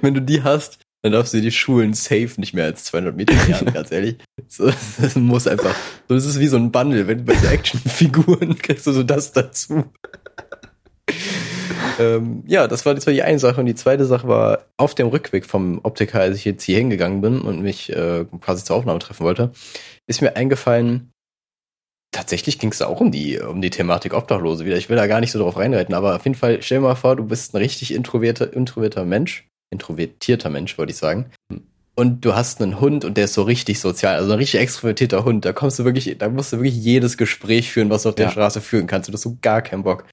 Wenn 0.00 0.14
du 0.14 0.22
die 0.22 0.44
hast, 0.44 0.78
dann 1.02 1.12
darfst 1.12 1.32
du 1.32 1.40
die 1.40 1.50
Schulen 1.50 1.94
safe 1.94 2.32
nicht 2.36 2.52
mehr 2.52 2.64
als 2.64 2.84
200 2.84 3.16
Meter 3.16 3.34
jagen, 3.48 3.72
ganz 3.72 3.90
ehrlich. 3.90 4.18
So, 4.48 4.70
das 5.00 5.16
muss 5.16 5.46
einfach, 5.46 5.74
so 6.08 6.14
das 6.14 6.26
ist 6.26 6.40
wie 6.40 6.46
so 6.46 6.56
ein 6.56 6.70
Bundle, 6.70 7.06
wenn 7.06 7.18
du 7.18 7.24
bei 7.24 7.34
so 7.34 7.46
Actionfiguren 7.46 8.58
kriegst 8.58 8.86
du 8.86 8.92
so 8.92 9.02
das 9.02 9.32
dazu. 9.32 9.84
ähm, 11.98 12.44
ja, 12.46 12.68
das 12.68 12.84
war, 12.84 12.94
das 12.94 13.06
war 13.06 13.14
die 13.14 13.22
eine 13.22 13.38
Sache. 13.38 13.60
Und 13.60 13.66
die 13.66 13.74
zweite 13.74 14.04
Sache 14.04 14.28
war, 14.28 14.66
auf 14.76 14.94
dem 14.94 15.08
Rückweg 15.08 15.46
vom 15.46 15.80
Optiker, 15.82 16.20
als 16.20 16.36
ich 16.36 16.44
jetzt 16.44 16.64
hier 16.64 16.78
hingegangen 16.78 17.20
bin 17.20 17.40
und 17.40 17.62
mich 17.62 17.90
äh, 17.90 18.26
quasi 18.40 18.64
zur 18.64 18.76
Aufnahme 18.76 18.98
treffen 18.98 19.24
wollte, 19.24 19.52
ist 20.06 20.20
mir 20.20 20.36
eingefallen, 20.36 21.12
tatsächlich 22.12 22.58
ging 22.58 22.72
es 22.72 22.82
auch 22.82 23.00
um 23.00 23.10
die, 23.10 23.38
um 23.38 23.62
die 23.62 23.70
Thematik 23.70 24.14
Obdachlose 24.14 24.64
wieder. 24.64 24.76
Ich 24.76 24.88
will 24.88 24.96
da 24.96 25.06
gar 25.06 25.20
nicht 25.20 25.32
so 25.32 25.38
drauf 25.38 25.56
reinreiten, 25.56 25.94
aber 25.94 26.16
auf 26.16 26.24
jeden 26.24 26.36
Fall, 26.36 26.62
stell 26.62 26.78
dir 26.78 26.82
mal 26.82 26.94
vor, 26.94 27.16
du 27.16 27.24
bist 27.24 27.54
ein 27.54 27.58
richtig 27.58 27.94
introverter, 27.94 28.52
introverter 28.52 29.04
Mensch, 29.04 29.49
introvertierter 29.70 30.50
Mensch, 30.50 30.76
wollte 30.78 30.92
ich 30.92 30.98
sagen. 30.98 31.30
Und 31.96 32.24
du 32.24 32.34
hast 32.34 32.62
einen 32.62 32.80
Hund 32.80 33.04
und 33.04 33.16
der 33.16 33.24
ist 33.24 33.34
so 33.34 33.42
richtig 33.42 33.78
sozial, 33.80 34.16
also 34.16 34.32
ein 34.32 34.38
richtig 34.38 34.60
extrovertierter 34.60 35.24
Hund. 35.24 35.44
Da 35.44 35.52
kommst 35.52 35.78
du 35.78 35.84
wirklich, 35.84 36.16
da 36.18 36.28
musst 36.28 36.52
du 36.52 36.56
wirklich 36.58 36.76
jedes 36.76 37.16
Gespräch 37.16 37.70
führen, 37.70 37.90
was 37.90 38.04
du 38.04 38.08
auf 38.10 38.14
der 38.14 38.26
Ja. 38.26 38.32
Straße 38.32 38.60
führen 38.60 38.86
kannst. 38.86 39.08
Du 39.08 39.12
hast 39.12 39.22
so 39.22 39.36
gar 39.42 39.60
keinen 39.62 39.82
Bock. 39.82 40.06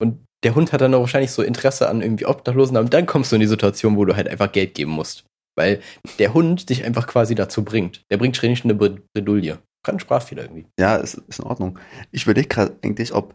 Und 0.00 0.24
der 0.44 0.54
Hund 0.54 0.72
hat 0.72 0.80
dann 0.80 0.94
auch 0.94 1.00
wahrscheinlich 1.00 1.30
so 1.30 1.42
Interesse 1.42 1.88
an 1.88 2.02
irgendwie 2.02 2.26
Obdachlosen, 2.26 2.76
und 2.76 2.94
dann 2.94 3.06
kommst 3.06 3.30
du 3.32 3.36
in 3.36 3.40
die 3.40 3.46
Situation, 3.46 3.96
wo 3.96 4.04
du 4.04 4.16
halt 4.16 4.28
einfach 4.28 4.50
Geld 4.52 4.74
geben 4.74 4.92
musst. 4.92 5.24
Weil 5.56 5.80
der 6.18 6.34
Hund 6.34 6.70
dich 6.70 6.84
einfach 6.84 7.06
quasi 7.08 7.34
dazu 7.34 7.64
bringt. 7.64 8.02
Der 8.10 8.16
bringt 8.16 8.36
ständig 8.36 8.62
eine 8.64 8.74
Bre- 8.74 9.00
Bredouille. 9.12 9.58
Kann 9.84 9.98
Sprachfehler 10.00 10.42
irgendwie. 10.42 10.66
Ja, 10.78 10.96
ist, 10.96 11.14
ist 11.14 11.38
in 11.40 11.44
Ordnung. 11.46 11.78
Ich 12.12 12.24
überlege 12.24 12.48
gerade 12.48 12.76
eigentlich, 12.82 13.12
ob 13.12 13.34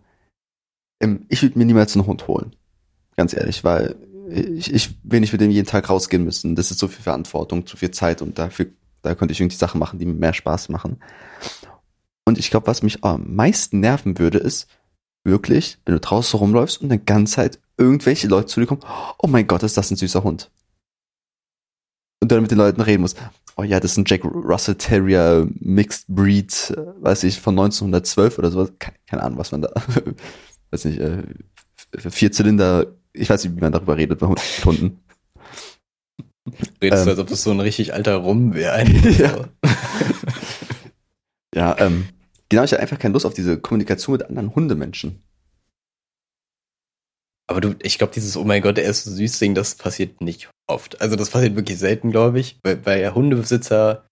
ähm, 1.02 1.26
ich 1.30 1.42
würde 1.42 1.58
mir 1.58 1.66
niemals 1.66 1.96
einen 1.96 2.06
Hund 2.06 2.28
holen. 2.28 2.56
Ganz 3.18 3.34
ehrlich, 3.34 3.64
weil 3.64 3.96
ich, 4.30 4.74
ich 4.74 4.96
will 5.04 5.20
nicht 5.20 5.32
mit 5.32 5.42
dem 5.42 5.52
jeden 5.52 5.68
Tag 5.68 5.90
rausgehen 5.90 6.24
müssen. 6.24 6.56
Das 6.56 6.72
ist 6.72 6.80
so 6.80 6.88
viel 6.88 7.04
Verantwortung, 7.04 7.66
zu 7.66 7.78
viel 7.78 7.92
Zeit 7.92 8.22
und 8.22 8.40
dafür, 8.40 8.68
da 9.02 9.16
könnte 9.16 9.32
ich 9.32 9.40
irgendwie 9.40 9.58
Sachen 9.58 9.80
machen, 9.80 10.00
die 10.00 10.06
mir 10.06 10.14
mehr 10.14 10.34
Spaß 10.34 10.70
machen. 10.70 10.98
Und 12.26 12.38
ich 12.38 12.50
glaube, 12.50 12.68
was 12.68 12.84
mich 12.84 13.04
am 13.04 13.36
meisten 13.36 13.80
nerven 13.80 14.18
würde, 14.18 14.38
ist 14.38 14.68
wirklich, 15.24 15.78
wenn 15.86 15.96
du 15.96 16.00
draußen 16.00 16.38
rumläufst 16.38 16.82
und 16.82 16.90
dann 16.90 17.06
ganze 17.06 17.36
Zeit 17.36 17.60
irgendwelche 17.78 18.28
Leute 18.28 18.48
zu 18.48 18.60
dir 18.60 18.68
kommen, 18.68 18.84
oh 19.18 19.28
mein 19.28 19.48
Gott, 19.48 19.64
ist 19.64 19.78
das 19.78 19.92
ein 19.92 19.98
süßer 19.98 20.24
Hund. 20.24 20.52
Und 22.22 22.32
dann 22.32 22.42
mit 22.42 22.52
den 22.52 22.58
Leuten 22.58 22.82
reden 22.82 23.02
musst. 23.02 23.18
Oh 23.58 23.64
ja, 23.64 23.80
das 23.80 23.92
ist 23.92 23.98
ein 23.98 24.06
Jack 24.08 24.24
Russell 24.24 24.76
Terrier 24.76 25.48
Mixed 25.60 26.06
Breed, 26.08 26.74
weiß 27.02 27.26
ich, 27.26 27.40
von 27.40 27.54
1912 27.54 28.40
oder 28.40 28.52
sowas. 28.52 28.72
Keine, 28.80 29.22
Ahnung, 29.22 29.40
was 29.40 29.52
man 29.52 29.62
da, 29.62 29.70
weiß 30.72 30.86
nicht, 30.86 31.00
äh, 31.00 31.24
vier 31.98 32.32
Zylinder, 32.32 32.88
ich 33.14 33.30
weiß 33.30 33.44
nicht, 33.44 33.56
wie 33.56 33.62
man 33.62 33.72
darüber 33.72 33.98
redet 33.98 34.20
bei 34.20 34.28
Hunden. 34.28 35.00
Redest 36.82 37.02
Ähm. 37.02 37.06
du, 37.06 37.12
als 37.12 37.20
ob 37.20 37.28
das 37.28 37.44
so 37.44 37.52
ein 37.52 37.60
richtig 37.60 37.94
alter 37.94 38.16
Rum 38.18 38.54
wäre. 38.54 38.84
Ja. 39.18 39.50
Ja, 41.56 41.78
ähm, 41.80 42.10
genau, 42.50 42.64
ich 42.64 42.72
hatte 42.72 42.82
einfach 42.82 42.98
keine 42.98 43.14
Lust 43.14 43.26
auf 43.26 43.34
diese 43.34 43.60
Kommunikation 43.60 44.14
mit 44.14 44.24
anderen 44.24 44.56
Hundemenschen. 44.56 45.22
Aber 47.48 47.62
du, 47.62 47.76
ich 47.84 47.98
glaube, 47.98 48.14
dieses 48.14 48.38
Oh 48.38 48.44
mein 48.44 48.62
Gott, 48.62 48.78
er 48.78 48.90
ist 48.90 49.04
so 49.04 49.12
süß 49.12 49.40
Ding, 49.40 49.54
das 49.54 49.76
passiert 49.76 50.22
nicht 50.22 50.50
oft. 50.68 51.00
Also 51.02 51.16
das 51.16 51.30
passiert 51.30 51.56
wirklich 51.56 51.78
selten, 51.78 52.10
glaube 52.10 52.40
ich. 52.40 52.58
Weil, 52.64 52.84
weil 52.86 53.02
ja 53.02 53.14
Hundebesitzer, 53.14 54.08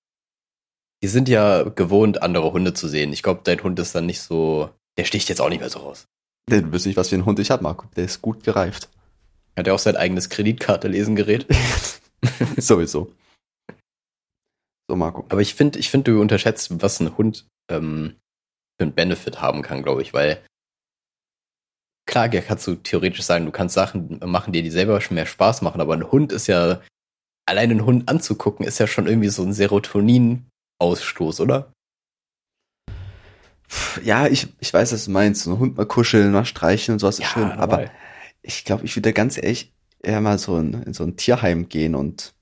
die 1.02 1.08
sind 1.08 1.30
ja 1.30 1.64
gewohnt, 1.64 2.22
andere 2.22 2.52
Hunde 2.54 2.74
zu 2.74 2.88
sehen. 2.88 3.14
Ich 3.14 3.24
glaube, 3.24 3.42
dein 3.44 3.64
Hund 3.64 3.80
ist 3.80 3.96
dann 3.96 4.06
nicht 4.06 4.22
so, 4.22 4.70
der 4.98 5.06
sticht 5.06 5.30
jetzt 5.30 5.42
auch 5.42 5.50
nicht 5.50 5.62
mehr 5.62 5.70
so 5.70 5.80
raus. 5.80 6.08
Du 6.48 6.72
wisst 6.72 6.86
nicht, 6.86 6.98
was 6.98 7.10
für 7.10 7.16
einen 7.16 7.26
Hund 7.26 7.40
ich 7.40 7.52
habe, 7.52 7.64
Marco. 7.64 7.88
Der 7.96 8.06
ist 8.06 8.22
gut 8.22 8.44
gereift. 8.44 8.90
Hat 9.58 9.68
er 9.68 9.74
auch 9.74 9.80
sein 9.80 9.96
eigenes 9.96 10.30
Kreditkarte-Lesengerät. 10.30 11.46
Sowieso. 12.58 13.14
So, 14.90 14.96
Marco. 14.96 15.26
Aber 15.30 15.42
ich 15.42 15.56
finde, 15.56 15.80
ich 15.80 15.90
finde, 15.90 16.12
du 16.12 16.22
unterschätzt, 16.22 16.82
was 16.82 17.00
ein 17.00 17.18
Hund 17.18 17.48
ähm, 17.70 18.16
für 18.78 18.86
einen 18.86 18.94
Benefit 18.94 19.42
haben 19.42 19.62
kann, 19.62 19.84
glaube 19.84 20.02
ich, 20.02 20.14
weil 20.14 20.44
klar, 22.06 22.34
ja, 22.34 22.42
kannst 22.42 22.68
du 22.68 22.76
theoretisch 22.76 23.24
sagen, 23.24 23.46
du 23.46 23.52
kannst 23.52 23.76
Sachen 23.76 24.20
machen, 24.26 24.52
die 24.52 24.62
dir 24.62 24.72
selber 24.72 25.00
schon 25.00 25.16
mehr 25.16 25.26
Spaß 25.26 25.62
machen, 25.62 25.80
aber 25.80 25.94
ein 25.94 26.12
Hund 26.12 26.32
ist 26.34 26.48
ja, 26.48 26.82
allein 27.46 27.72
einen 27.72 27.86
Hund 27.86 28.10
anzugucken, 28.10 28.66
ist 28.66 28.80
ja 28.80 28.88
schon 28.88 29.08
irgendwie 29.08 29.30
so 29.30 29.44
ein 29.44 29.54
Serotonin-Ausstoß, 29.54 31.40
oder? 31.42 31.72
Ja, 34.04 34.28
ich, 34.28 34.48
ich 34.60 34.74
weiß, 34.74 34.92
was 34.94 35.06
du 35.06 35.12
meinst. 35.12 35.44
So 35.44 35.52
einen 35.52 35.60
Hund 35.60 35.78
mal 35.78 35.86
kuscheln, 35.86 36.32
mal 36.32 36.46
streicheln 36.46 36.94
und 36.96 37.00
sowas 37.00 37.20
ist 37.20 37.28
schön. 37.28 37.44
Aber 37.52 37.78
normal. 37.78 37.92
ich 38.42 38.66
glaube, 38.66 38.86
ich 38.86 38.96
würde 38.96 39.14
ganz 39.14 39.38
ehrlich 39.38 39.74
eher 40.04 40.22
mal 40.22 40.38
so 40.38 40.58
in, 40.58 40.74
in 40.84 40.94
so 40.94 41.04
ein 41.04 41.16
Tierheim 41.16 41.70
gehen 41.70 41.96
und 41.96 42.34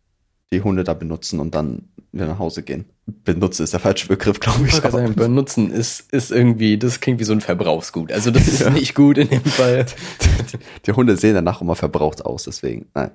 die 0.52 0.62
Hunde 0.62 0.84
da 0.84 0.94
benutzen 0.94 1.40
und 1.40 1.54
dann 1.54 1.90
wieder 2.12 2.26
nach 2.26 2.40
Hause 2.40 2.64
gehen. 2.64 2.86
Benutzen 3.06 3.64
ist 3.64 3.74
der 3.74 3.80
falsche 3.80 4.08
Begriff, 4.08 4.40
glaube 4.40 4.66
ich. 4.66 4.74
Ich 4.74 4.80
aber- 4.84 4.92
sagen, 4.92 5.14
benutzen 5.14 5.70
ist, 5.72 6.12
ist 6.12 6.32
irgendwie, 6.32 6.78
das 6.80 7.00
klingt 7.00 7.20
wie 7.20 7.24
so 7.24 7.34
ein 7.34 7.42
Verbrauchsgut. 7.42 8.12
Also 8.12 8.32
das 8.32 8.48
ist 8.48 8.62
Ja. 8.62 8.70
nicht 8.72 8.96
gut 8.96 9.18
in 9.20 9.30
dem 9.30 9.44
Fall. 9.44 9.86
Die 10.88 10.92
Hunde 10.92 11.18
sehen 11.18 11.36
danach 11.36 11.62
immer 11.62 11.76
verbraucht 11.76 12.26
aus, 12.26 12.46
deswegen. 12.46 12.88
Nein. 12.96 13.12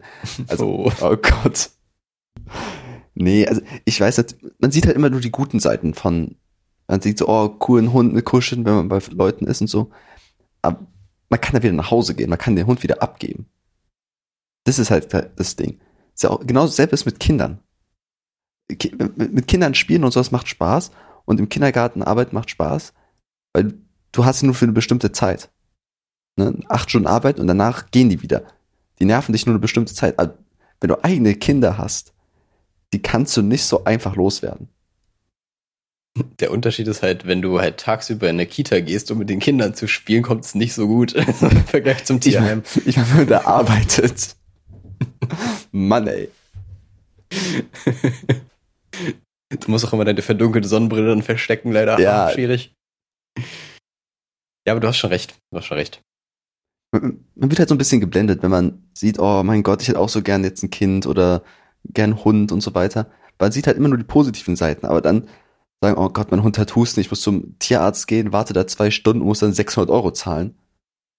Also, 0.46 0.66
Oh. 0.86 0.92
oh, 1.00 1.16
Gott. 1.16 1.70
Nee, 3.14 3.46
also 3.46 3.60
ich 3.84 4.00
weiß 4.00 4.24
man 4.58 4.70
sieht 4.72 4.86
halt 4.86 4.96
immer 4.96 5.10
nur 5.10 5.20
die 5.20 5.30
guten 5.30 5.60
Seiten 5.60 5.94
von, 5.94 6.36
man 6.86 7.00
sieht 7.00 7.18
so, 7.18 7.28
oh, 7.28 7.48
coolen 7.48 7.92
Hund 7.92 8.12
mit 8.12 8.24
Kuscheln, 8.24 8.64
wenn 8.64 8.74
man 8.74 8.88
bei 8.88 9.00
Leuten 9.10 9.46
ist 9.46 9.60
und 9.60 9.68
so. 9.68 9.90
Aber 10.62 10.86
man 11.28 11.40
kann 11.40 11.54
da 11.54 11.62
wieder 11.62 11.72
nach 11.72 11.90
Hause 11.90 12.14
gehen, 12.14 12.30
man 12.30 12.38
kann 12.38 12.56
den 12.56 12.66
Hund 12.66 12.82
wieder 12.82 13.02
abgeben. 13.02 13.46
Das 14.64 14.78
ist 14.78 14.90
halt 14.90 15.12
das 15.12 15.56
Ding. 15.56 15.80
Ist 16.14 16.22
ja 16.22 16.30
auch 16.30 16.46
genauso 16.46 16.72
selbst 16.72 17.06
mit 17.06 17.20
Kindern. 17.20 17.58
Ki- 18.78 18.96
Mit 19.16 19.46
Kindern 19.46 19.74
spielen 19.74 20.04
und 20.04 20.12
sowas 20.12 20.30
macht 20.30 20.48
Spaß 20.48 20.90
und 21.26 21.38
im 21.40 21.48
Kindergarten 21.48 22.02
Arbeit 22.02 22.32
macht 22.32 22.50
Spaß, 22.50 22.94
weil 23.52 23.74
du 24.12 24.24
hast 24.24 24.40
sie 24.40 24.46
nur 24.46 24.54
für 24.54 24.64
eine 24.64 24.72
bestimmte 24.72 25.12
Zeit. 25.12 25.50
Ne? 26.36 26.58
Acht 26.68 26.88
Stunden 26.90 27.08
Arbeit 27.08 27.38
und 27.40 27.46
danach 27.46 27.90
gehen 27.90 28.08
die 28.08 28.22
wieder. 28.22 28.44
Die 28.98 29.04
nerven 29.04 29.32
dich 29.32 29.44
nur 29.44 29.54
eine 29.54 29.60
bestimmte 29.60 29.92
Zeit. 29.94 30.18
Also, 30.18 30.32
Wenn 30.80 30.88
du 30.88 31.02
eigene 31.04 31.34
Kinder 31.34 31.76
hast, 31.78 32.14
die 32.92 33.02
kannst 33.02 33.36
du 33.36 33.42
nicht 33.42 33.64
so 33.64 33.84
einfach 33.84 34.16
loswerden. 34.16 34.68
Der 36.38 36.52
Unterschied 36.52 36.86
ist 36.86 37.02
halt, 37.02 37.26
wenn 37.26 37.42
du 37.42 37.60
halt 37.60 37.78
tagsüber 37.78 38.28
in 38.28 38.36
eine 38.36 38.46
Kita 38.46 38.78
gehst, 38.80 39.10
um 39.10 39.18
mit 39.18 39.28
den 39.28 39.40
Kindern 39.40 39.74
zu 39.74 39.88
spielen, 39.88 40.22
kommt 40.22 40.44
es 40.44 40.54
nicht 40.54 40.72
so 40.72 40.86
gut 40.86 41.12
im 41.40 41.64
Vergleich 41.66 42.04
zum 42.04 42.20
Tierheim. 42.20 42.62
ich 42.84 42.96
wenn 42.96 43.16
man 43.16 43.26
da 43.26 43.44
arbeitet. 43.44 44.36
Mann, 45.72 46.06
ey. 46.06 46.28
Du 49.48 49.70
musst 49.70 49.84
auch 49.84 49.92
immer 49.92 50.04
deine 50.04 50.22
verdunkelte 50.22 50.68
Sonnenbrille 50.68 51.08
dann 51.08 51.22
verstecken, 51.22 51.72
leider. 51.72 51.98
Ja. 51.98 52.30
Schwierig. 52.30 52.72
Ja, 54.66 54.72
aber 54.72 54.80
du 54.80 54.86
hast 54.86 54.98
schon 54.98 55.10
recht. 55.10 55.34
Du 55.50 55.58
hast 55.58 55.66
schon 55.66 55.78
recht. 55.78 56.00
Man 56.92 57.24
man 57.34 57.50
wird 57.50 57.58
halt 57.58 57.68
so 57.68 57.74
ein 57.74 57.78
bisschen 57.78 58.00
geblendet, 58.00 58.42
wenn 58.42 58.52
man 58.52 58.84
sieht, 58.94 59.18
oh 59.18 59.42
mein 59.42 59.64
Gott, 59.64 59.82
ich 59.82 59.88
hätte 59.88 59.98
auch 59.98 60.08
so 60.08 60.22
gern 60.22 60.44
jetzt 60.44 60.62
ein 60.62 60.70
Kind 60.70 61.06
oder 61.06 61.42
gern 61.92 62.24
Hund 62.24 62.52
und 62.52 62.60
so 62.60 62.74
weiter. 62.74 63.10
Man 63.40 63.50
sieht 63.50 63.66
halt 63.66 63.76
immer 63.76 63.88
nur 63.88 63.98
die 63.98 64.04
positiven 64.04 64.54
Seiten, 64.54 64.86
aber 64.86 65.00
dann 65.00 65.28
sagen, 65.82 65.98
oh 65.98 66.08
Gott, 66.08 66.30
mein 66.30 66.42
Hund 66.42 66.58
hat 66.58 66.74
Husten, 66.76 67.00
ich 67.00 67.10
muss 67.10 67.20
zum 67.22 67.58
Tierarzt 67.58 68.06
gehen, 68.06 68.32
warte 68.32 68.52
da 68.52 68.66
zwei 68.66 68.90
Stunden 68.90 69.20
und 69.22 69.28
muss 69.28 69.40
dann 69.40 69.52
600 69.52 69.90
Euro 69.90 70.12
zahlen. 70.12 70.56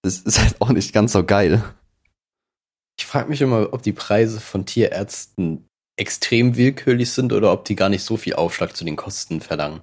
Das 0.02 0.18
ist 0.20 0.40
halt 0.40 0.60
auch 0.60 0.70
nicht 0.70 0.92
ganz 0.92 1.12
so 1.12 1.24
geil. 1.24 1.62
Ich 2.98 3.06
frage 3.06 3.28
mich 3.28 3.40
immer, 3.42 3.72
ob 3.72 3.82
die 3.82 3.92
Preise 3.92 4.40
von 4.40 4.64
Tierärzten 4.66 5.66
extrem 5.98 6.56
willkürlich 6.56 7.10
sind 7.10 7.32
oder 7.32 7.52
ob 7.52 7.64
die 7.64 7.76
gar 7.76 7.88
nicht 7.88 8.02
so 8.02 8.16
viel 8.16 8.34
Aufschlag 8.34 8.76
zu 8.76 8.84
den 8.84 8.96
Kosten 8.96 9.40
verlangen. 9.40 9.80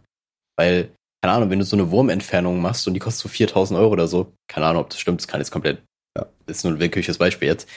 Weil, 0.57 0.91
keine 1.21 1.33
Ahnung, 1.33 1.49
wenn 1.49 1.59
du 1.59 1.65
so 1.65 1.75
eine 1.75 1.91
Wurmentfernung 1.91 2.62
machst 2.62 2.88
und 2.88 2.93
die 2.93 2.99
kostet 2.99 3.23
so 3.23 3.29
4000 3.29 3.79
Euro 3.79 3.91
oder 3.91 4.07
so, 4.07 4.33
keine 4.47 4.67
Ahnung, 4.67 4.83
ob 4.83 4.89
das 4.89 4.99
stimmt, 4.99 5.21
das 5.21 5.27
kann 5.27 5.41
jetzt 5.41 5.51
komplett, 5.51 5.83
Ja. 6.17 6.27
das 6.45 6.57
ist 6.57 6.63
nur 6.63 6.73
ein 6.73 6.79
willkürliches 6.79 7.17
Beispiel 7.17 7.47
jetzt. 7.47 7.67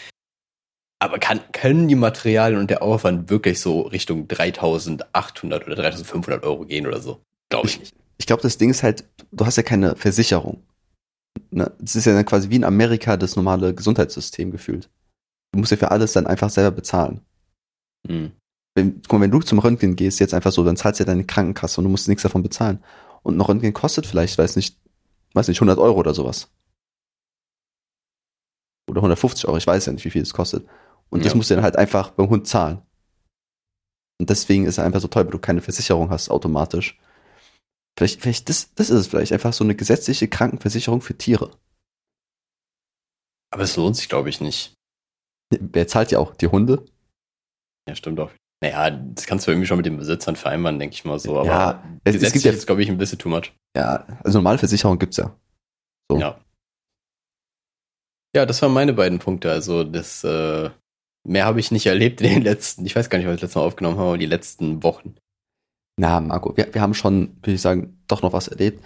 Aber 0.99 1.19
kann, 1.19 1.41
können 1.53 1.89
die 1.89 1.95
Materialien 1.95 2.59
und 2.59 2.71
der 2.71 2.83
Aufwand 2.83 3.29
wirklich 3.29 3.61
so 3.61 3.83
Richtung 3.83 4.29
3800 4.29 5.67
oder 5.67 5.77
3500 5.77 6.43
Euro 6.45 6.65
gehen 6.65 6.87
oder 6.87 7.01
so? 7.01 7.21
Glaube 7.51 7.69
ich 7.69 7.79
nicht. 7.81 7.95
Ich 8.19 8.27
glaube, 8.27 8.43
das 8.43 8.57
Ding 8.57 8.71
ist 8.71 8.83
halt, 8.83 9.05
du 9.31 9.45
hast 9.45 9.57
ja 9.57 9.63
keine 9.63 9.95
Versicherung. 9.95 10.63
Ne? 11.51 11.71
Das 11.79 11.97
ist 11.97 12.07
ja 12.07 12.15
dann 12.15 12.25
quasi 12.25 12.49
wie 12.49 12.57
in 12.57 12.65
Amerika 12.65 13.19
das 13.19 13.37
normale 13.37 13.75
Gesundheitssystem 13.75 14.51
gefühlt. 14.51 14.89
Du 15.53 15.59
musst 15.59 15.71
ja 15.71 15.77
für 15.77 15.91
alles 15.91 16.13
dann 16.13 16.27
einfach 16.27 16.49
selber 16.49 16.75
bezahlen. 16.75 17.21
Hm. 18.09 18.33
Wenn, 18.75 19.03
guck 19.03 19.19
mal, 19.19 19.25
wenn 19.25 19.31
du 19.31 19.41
zum 19.41 19.59
Röntgen 19.59 19.97
gehst, 19.97 20.21
jetzt 20.21 20.35
einfach 20.35 20.53
so, 20.53 20.65
dann 20.65 20.77
zahlst 20.77 21.01
du 21.01 21.05
ja 21.05 21.07
deine 21.07 21.25
Krankenkasse 21.25 21.81
und 21.81 21.85
du 21.85 21.91
musst 21.91 22.09
nichts 22.09 22.23
davon 22.23 22.43
bezahlen. 22.43 22.83
Und 23.23 23.37
ein 23.37 23.41
Röntgen 23.41 23.73
kostet 23.73 24.07
vielleicht, 24.07 24.39
weiß 24.39 24.57
nicht, 24.57 24.79
weiß 25.35 25.49
nicht, 25.49 25.59
100 25.59 25.79
Euro 25.79 25.99
oder 25.99 26.15
sowas. 26.15 26.49
Oder 28.89 29.01
150 29.01 29.47
Euro, 29.49 29.57
ich 29.57 29.67
weiß 29.67 29.87
ja 29.87 29.93
nicht, 29.93 30.05
wie 30.05 30.11
viel 30.11 30.23
das 30.23 30.33
kostet. 30.33 30.67
Und 31.11 31.25
das 31.25 31.33
Ja. 31.33 31.37
musst 31.37 31.51
du 31.51 31.55
dann 31.55 31.65
halt 31.65 31.77
einfach 31.77 32.11
beim 32.11 32.29
Hund 32.29 32.47
zahlen. 32.47 32.83
Und 34.21 34.31
deswegen 34.31 34.65
ist 34.67 34.79
er 34.79 34.85
einfach 34.85 35.01
so 35.01 35.09
teuer, 35.09 35.25
weil 35.25 35.33
du 35.33 35.39
keine 35.39 35.61
Versicherung 35.61 36.11
hast 36.11 36.31
automatisch. 36.31 36.99
Vielleicht, 37.99 38.21
vielleicht, 38.21 38.49
das, 38.49 38.75
das 38.75 38.91
ist 38.91 38.97
es 38.99 39.07
vielleicht, 39.09 39.33
einfach 39.33 39.53
so 39.53 39.65
eine 39.65 39.75
gesetzliche 39.75 40.29
Krankenversicherung 40.29 41.01
für 41.01 41.17
Tiere. 41.17 41.51
Aber 43.53 43.63
es 43.63 43.77
lohnt 43.77 43.97
sich, 43.97 44.09
glaube 44.09 44.29
ich, 44.29 44.41
nicht. 44.41 44.75
Wer 45.51 45.87
zahlt 45.87 46.11
ja 46.11 46.19
auch? 46.19 46.35
Die 46.35 46.49
Hunde? 46.49 46.85
Ja, 47.89 47.95
stimmt 47.95 48.19
auch. 48.21 48.31
Naja, 48.63 48.91
das 48.91 49.27
kannst 49.27 49.47
du 49.47 49.51
irgendwie 49.51 49.67
schon 49.67 49.77
mit 49.77 49.87
den 49.87 49.99
Besitzern 49.99 50.35
vereinbaren, 50.35 50.79
denke 50.79 50.95
ich 50.95 51.05
mal 51.05 51.19
so. 51.19 51.39
Aber 51.39 51.47
ja, 51.47 51.99
es, 52.05 52.17
es 52.17 52.33
gibt 52.33 52.45
ja 52.45 52.53
jetzt, 52.53 52.67
glaube 52.67 52.83
ich, 52.83 52.89
ein 52.89 52.99
bisschen 52.99 53.19
too 53.19 53.29
much. 53.29 53.53
Ja, 53.77 54.07
also 54.25 54.39
normale 54.39 54.59
Versicherung 54.59 54.99
gibt's 54.99 55.19
ja. 55.19 55.39
So. 56.11 56.19
Ja. 56.19 56.41
Ja, 58.35 58.45
das 58.47 58.61
waren 58.63 58.73
meine 58.73 58.93
beiden 58.93 59.19
Punkte. 59.19 59.51
Also 59.51 59.85
das 59.85 60.25
äh, 60.25 60.71
mehr 61.27 61.45
habe 61.45 61.61
ich 61.61 61.71
nicht 61.71 61.87
erlebt 61.87 62.21
in 62.21 62.29
den 62.29 62.43
letzten, 62.43 62.87
ich 62.87 62.95
weiß 62.97 63.11
gar 63.11 63.19
nicht, 63.19 63.27
was 63.27 63.37
ich 63.37 63.43
letztes 63.43 63.57
Mal 63.57 63.63
aufgenommen 63.63 63.99
habe, 63.99 64.09
aber 64.09 64.19
die 64.19 64.27
letzten 64.27 64.83
Wochen. 64.83 65.17
Na, 65.99 66.21
Marco, 66.21 66.57
wir, 66.57 66.73
wir 66.73 66.81
haben 66.81 66.95
schon, 66.95 67.37
würde 67.43 67.53
ich 67.53 67.61
sagen, 67.61 67.99
doch 68.07 68.23
noch 68.23 68.33
was 68.33 68.49
erlebt. 68.49 68.85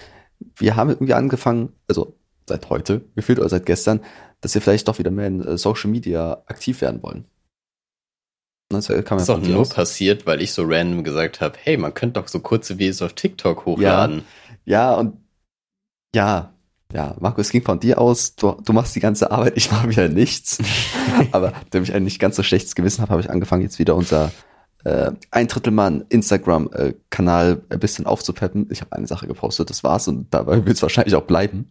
Wir 0.57 0.77
haben 0.77 0.91
irgendwie 0.91 1.15
angefangen, 1.15 1.73
also 1.89 2.17
seit 2.49 2.71
heute 2.71 3.03
gefühlt 3.15 3.39
oder 3.39 3.49
seit 3.49 3.67
gestern, 3.67 4.01
dass 4.41 4.55
wir 4.55 4.63
vielleicht 4.63 4.89
doch 4.89 4.99
wieder 4.99 5.11
mehr 5.11 5.27
in 5.27 5.43
äh, 5.43 5.59
Social 5.59 5.91
Media 5.91 6.43
aktiv 6.47 6.81
werden 6.81 7.03
wollen. 7.03 7.27
Das, 8.71 8.87
kann 8.87 8.97
man 8.97 9.05
das 9.05 9.23
ist 9.23 9.31
auch 9.31 9.39
nur 9.39 9.61
aus. 9.61 9.71
passiert, 9.71 10.27
weil 10.27 10.41
ich 10.41 10.53
so 10.53 10.63
random 10.65 11.03
gesagt 11.03 11.41
habe, 11.41 11.59
hey, 11.61 11.77
man 11.77 11.93
könnte 11.93 12.21
doch 12.21 12.29
so 12.29 12.39
kurze 12.39 12.79
Videos 12.79 13.03
auf 13.03 13.15
TikTok 13.15 13.67
hochladen. 13.67 14.23
Ja, 14.65 14.93
ja 14.93 14.95
und 14.95 15.17
ja, 16.15 16.55
ja, 16.93 17.15
Marco, 17.21 17.41
es 17.41 17.51
ging 17.51 17.63
von 17.63 17.81
dir 17.81 18.01
aus, 18.01 18.35
du, 18.35 18.53
du 18.65 18.73
machst 18.73 18.95
die 18.97 19.01
ganze 19.01 19.31
Arbeit, 19.31 19.53
ich 19.57 19.71
mache 19.71 19.89
wieder 19.89 20.09
nichts. 20.09 20.59
Aber 21.33 21.53
damit 21.71 21.89
ich 21.89 21.95
ein 21.95 22.05
nicht 22.05 22.19
ganz 22.19 22.37
so 22.37 22.43
schlechtes 22.43 22.75
Gewissen 22.75 23.03
habe, 23.03 23.13
habe 23.13 23.23
ich 23.23 23.31
angefangen, 23.31 23.63
jetzt 23.63 23.79
wieder 23.79 23.95
unser 23.95 24.33
äh, 24.85 25.13
ein 25.31 25.47
Drittel 25.47 25.73
Mann 25.73 26.05
Instagram-Kanal 26.09 27.63
äh, 27.69 27.75
ein 27.75 27.81
bisschen 27.81 28.07
aufzupeppen. 28.07 28.69
Ich 28.71 28.81
habe 28.81 28.93
eine 28.93 29.07
Sache 29.07 29.27
gepostet, 29.27 29.71
das 29.71 29.85
war's 29.85 30.09
und 30.09 30.33
dabei 30.33 30.65
wird 30.65 30.77
es 30.77 30.83
wahrscheinlich 30.83 31.15
auch 31.15 31.25
bleiben. 31.25 31.71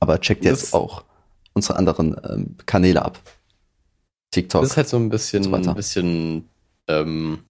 Aber 0.00 0.20
checkt 0.20 0.44
jetzt 0.44 0.64
das, 0.64 0.72
auch 0.74 1.04
unsere 1.52 1.78
anderen 1.78 2.16
ähm, 2.28 2.56
Kanäle 2.66 3.04
ab. 3.04 3.20
TikTok. 4.30 4.62
Das 4.62 4.72
ist 4.72 4.76
halt 4.76 4.88
so 4.88 4.96
ein 4.96 5.08
bisschen, 5.08 5.44
so 5.44 5.54
ein 5.54 5.74
bisschen, 5.74 6.48
ähm, 6.86 7.44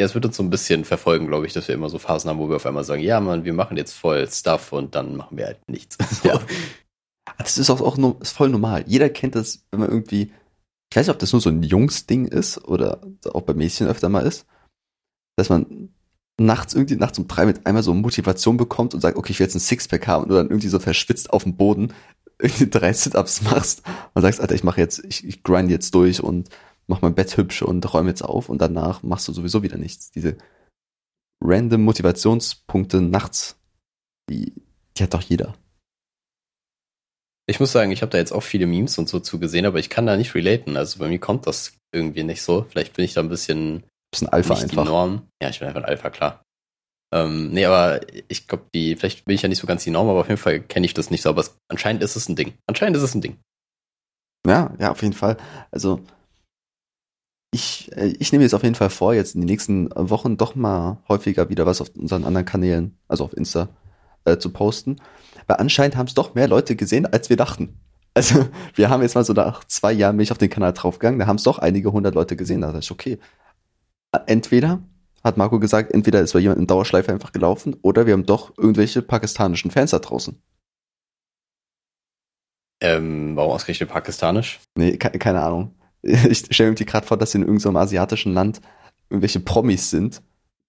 ja, 0.00 0.06
es 0.06 0.14
wird 0.14 0.24
uns 0.24 0.38
so 0.38 0.42
ein 0.42 0.48
bisschen 0.48 0.86
verfolgen, 0.86 1.26
glaube 1.26 1.46
ich, 1.46 1.52
dass 1.52 1.68
wir 1.68 1.74
immer 1.74 1.90
so 1.90 1.98
Phasen 1.98 2.30
haben, 2.30 2.38
wo 2.38 2.48
wir 2.48 2.56
auf 2.56 2.64
einmal 2.64 2.84
sagen, 2.84 3.02
ja, 3.02 3.20
man, 3.20 3.44
wir 3.44 3.52
machen 3.52 3.76
jetzt 3.76 3.92
voll 3.92 4.26
Stuff 4.30 4.72
und 4.72 4.94
dann 4.94 5.14
machen 5.14 5.36
wir 5.36 5.44
halt 5.44 5.68
nichts. 5.68 5.98
Ja. 6.24 6.40
Das 7.36 7.58
ist 7.58 7.68
auch, 7.68 7.82
auch 7.82 7.98
ist 8.20 8.32
voll 8.32 8.48
normal. 8.48 8.84
Jeder 8.86 9.10
kennt 9.10 9.34
das, 9.34 9.62
wenn 9.70 9.80
man 9.80 9.90
irgendwie, 9.90 10.32
ich 10.90 10.96
weiß 10.96 11.06
nicht, 11.06 11.14
ob 11.14 11.18
das 11.18 11.32
nur 11.32 11.40
so 11.42 11.50
ein 11.50 11.62
Jungsding 11.62 12.26
ist 12.26 12.64
oder 12.64 13.02
auch 13.32 13.42
bei 13.42 13.52
Mädchen 13.52 13.88
öfter 13.88 14.08
mal 14.08 14.26
ist, 14.26 14.46
dass 15.36 15.50
man 15.50 15.90
nachts 16.38 16.72
irgendwie 16.72 16.96
nachts 16.96 17.18
um 17.18 17.28
drei 17.28 17.44
mit 17.44 17.66
einmal 17.66 17.82
so 17.82 17.92
Motivation 17.92 18.56
bekommt 18.56 18.94
und 18.94 19.02
sagt, 19.02 19.18
okay, 19.18 19.32
ich 19.32 19.38
will 19.38 19.46
jetzt 19.46 19.54
ein 19.54 19.60
Sixpack 19.60 20.06
haben 20.06 20.22
und 20.22 20.30
du 20.30 20.34
dann 20.34 20.48
irgendwie 20.48 20.68
so 20.68 20.78
verschwitzt 20.78 21.30
auf 21.30 21.42
dem 21.42 21.56
Boden 21.56 21.92
irgendwie 22.38 22.70
drei 22.70 22.94
Sit-Ups 22.94 23.42
machst 23.42 23.82
und 24.14 24.22
sagst, 24.22 24.40
Alter, 24.40 24.54
ich 24.54 24.64
mache 24.64 24.80
jetzt, 24.80 25.04
ich, 25.04 25.26
ich 25.26 25.42
grind 25.42 25.70
jetzt 25.70 25.94
durch 25.94 26.22
und 26.22 26.48
mach 26.90 27.02
mein 27.02 27.14
Bett 27.14 27.36
hübsch 27.36 27.62
und 27.62 27.94
räume 27.94 28.10
jetzt 28.10 28.22
auf 28.22 28.48
und 28.48 28.60
danach 28.60 29.02
machst 29.02 29.28
du 29.28 29.32
sowieso 29.32 29.62
wieder 29.62 29.78
nichts. 29.78 30.10
Diese 30.10 30.36
random 31.40 31.82
Motivationspunkte 31.82 33.00
nachts, 33.00 33.56
die, 34.28 34.52
die 34.96 35.04
hat 35.04 35.14
doch 35.14 35.22
jeder. 35.22 35.54
Ich 37.46 37.60
muss 37.60 37.72
sagen, 37.72 37.92
ich 37.92 38.02
habe 38.02 38.10
da 38.10 38.18
jetzt 38.18 38.32
auch 38.32 38.42
viele 38.42 38.66
Memes 38.66 38.98
und 38.98 39.08
so 39.08 39.20
zugesehen, 39.20 39.66
aber 39.66 39.78
ich 39.78 39.88
kann 39.88 40.06
da 40.06 40.16
nicht 40.16 40.34
relaten. 40.34 40.76
Also 40.76 40.98
bei 40.98 41.08
mir 41.08 41.20
kommt 41.20 41.46
das 41.46 41.78
irgendwie 41.92 42.24
nicht 42.24 42.42
so. 42.42 42.66
Vielleicht 42.68 42.94
bin 42.94 43.04
ich 43.04 43.14
da 43.14 43.20
ein 43.20 43.28
bisschen, 43.28 43.84
bisschen 44.12 44.28
Alpha 44.28 44.54
nicht 44.54 44.64
einfach. 44.64 44.82
Die 44.82 44.88
Norm. 44.88 45.28
Ja, 45.40 45.48
ich 45.48 45.60
bin 45.60 45.68
einfach 45.68 45.82
ein 45.82 45.88
Alpha, 45.88 46.10
klar. 46.10 46.42
Ähm, 47.12 47.52
nee, 47.52 47.64
aber 47.64 48.00
ich 48.28 48.46
glaube, 48.46 48.66
die, 48.74 48.96
vielleicht 48.96 49.24
bin 49.24 49.34
ich 49.34 49.42
ja 49.42 49.48
nicht 49.48 49.58
so 49.58 49.66
ganz 49.66 49.84
die 49.84 49.90
Norm, 49.90 50.08
aber 50.08 50.20
auf 50.20 50.28
jeden 50.28 50.40
Fall 50.40 50.60
kenne 50.60 50.86
ich 50.86 50.94
das 50.94 51.10
nicht 51.10 51.22
so. 51.22 51.28
Aber 51.28 51.40
es, 51.40 51.56
anscheinend 51.68 52.02
ist 52.02 52.16
es 52.16 52.28
ein 52.28 52.36
Ding. 52.36 52.54
Anscheinend 52.66 52.96
ist 52.96 53.02
es 53.04 53.14
ein 53.14 53.20
Ding. 53.20 53.38
Ja, 54.46 54.74
ja, 54.78 54.90
auf 54.90 55.02
jeden 55.02 55.14
Fall. 55.14 55.36
Also 55.70 56.00
ich, 57.50 57.90
äh, 57.96 58.14
ich 58.18 58.32
nehme 58.32 58.44
jetzt 58.44 58.54
auf 58.54 58.62
jeden 58.62 58.74
Fall 58.74 58.90
vor, 58.90 59.14
jetzt 59.14 59.34
in 59.34 59.40
den 59.40 59.48
nächsten 59.48 59.90
Wochen 59.94 60.36
doch 60.36 60.54
mal 60.54 61.02
häufiger 61.08 61.48
wieder 61.48 61.66
was 61.66 61.80
auf 61.80 61.90
unseren 61.96 62.24
anderen 62.24 62.46
Kanälen, 62.46 62.98
also 63.08 63.24
auf 63.24 63.36
Insta, 63.36 63.68
äh, 64.24 64.38
zu 64.38 64.50
posten. 64.50 64.96
Weil 65.46 65.56
anscheinend 65.58 65.96
haben 65.96 66.06
es 66.06 66.14
doch 66.14 66.34
mehr 66.34 66.48
Leute 66.48 66.76
gesehen, 66.76 67.06
als 67.06 67.30
wir 67.30 67.36
dachten. 67.36 67.80
Also 68.12 68.44
wir 68.74 68.90
haben 68.90 69.02
jetzt 69.02 69.14
mal 69.14 69.24
so 69.24 69.32
nach 69.34 69.62
zwei 69.64 69.92
Jahren 69.92 70.16
mich 70.16 70.32
auf 70.32 70.36
den 70.36 70.50
Kanal 70.50 70.72
draufgegangen, 70.72 71.20
da 71.20 71.28
haben 71.28 71.36
es 71.36 71.44
doch 71.44 71.60
einige 71.60 71.92
hundert 71.92 72.16
Leute 72.16 72.34
gesehen. 72.34 72.60
Da 72.60 72.66
dachte 72.66 72.80
ich, 72.80 72.90
okay, 72.90 73.20
entweder 74.26 74.82
hat 75.22 75.36
Marco 75.36 75.60
gesagt, 75.60 75.92
entweder 75.92 76.20
ist 76.20 76.32
bei 76.32 76.40
jemand 76.40 76.58
in 76.58 76.66
Dauerschleife 76.66 77.12
einfach 77.12 77.30
gelaufen 77.30 77.76
oder 77.82 78.06
wir 78.06 78.14
haben 78.14 78.26
doch 78.26 78.58
irgendwelche 78.58 79.00
pakistanischen 79.00 79.70
Fans 79.70 79.92
da 79.92 80.00
draußen. 80.00 80.42
Ähm, 82.80 83.36
warum 83.36 83.52
ausgerechnet 83.52 83.90
pakistanisch? 83.90 84.58
Nee, 84.74 84.96
ke 84.96 85.10
keine 85.18 85.42
Ahnung. 85.42 85.74
Ich 86.30 86.46
stelle 86.50 86.70
mir 86.70 86.76
gerade 86.76 87.06
vor, 87.06 87.18
dass 87.18 87.34
in 87.34 87.42
irgendeinem 87.42 87.76
asiatischen 87.76 88.32
Land 88.32 88.60
irgendwelche 89.10 89.40
Promis 89.40 89.90
sind, 89.90 90.22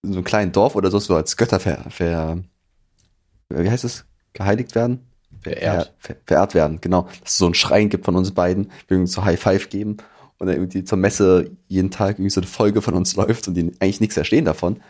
in 0.04 0.12
so 0.12 0.18
einem 0.18 0.26
kleinen 0.26 0.52
Dorf 0.52 0.76
oder 0.76 0.92
so, 0.92 1.00
so 1.00 1.16
als 1.16 1.38
Götter 1.38 1.60
ver, 1.60 1.86
ver 1.90 2.44
wie 3.50 3.70
heißt 3.70 3.84
es? 3.84 4.06
Geheiligt 4.34 4.76
werden? 4.76 5.08
Verehrt. 5.42 5.94
Ver, 6.00 6.16
verehrt 6.26 6.54
werden, 6.54 6.82
genau. 6.82 7.04
Dass 7.22 7.32
es 7.32 7.38
so 7.38 7.46
einen 7.46 7.54
Schrein 7.54 7.90
gibt 7.90 8.06
von 8.06 8.16
uns 8.16 8.32
beiden, 8.32 8.72
wir 8.88 8.98
irgendwie 8.98 9.12
so 9.12 9.24
High 9.24 9.40
Five 9.40 9.70
geben 9.70 9.98
und 10.38 10.48
dann 10.48 10.56
irgendwie 10.56 10.84
zur 10.84 10.98
Messe 10.98 11.52
jeden 11.68 11.92
Tag 11.92 12.18
irgendwie 12.18 12.30
so 12.30 12.42
eine 12.42 12.48
Folge 12.48 12.82
von 12.82 12.94
uns 12.94 13.16
läuft 13.18 13.48
und 13.48 13.56
die 13.56 13.72
eigentlich 13.80 14.02
nichts 14.02 14.16
verstehen 14.16 14.46
davon, 14.46 14.82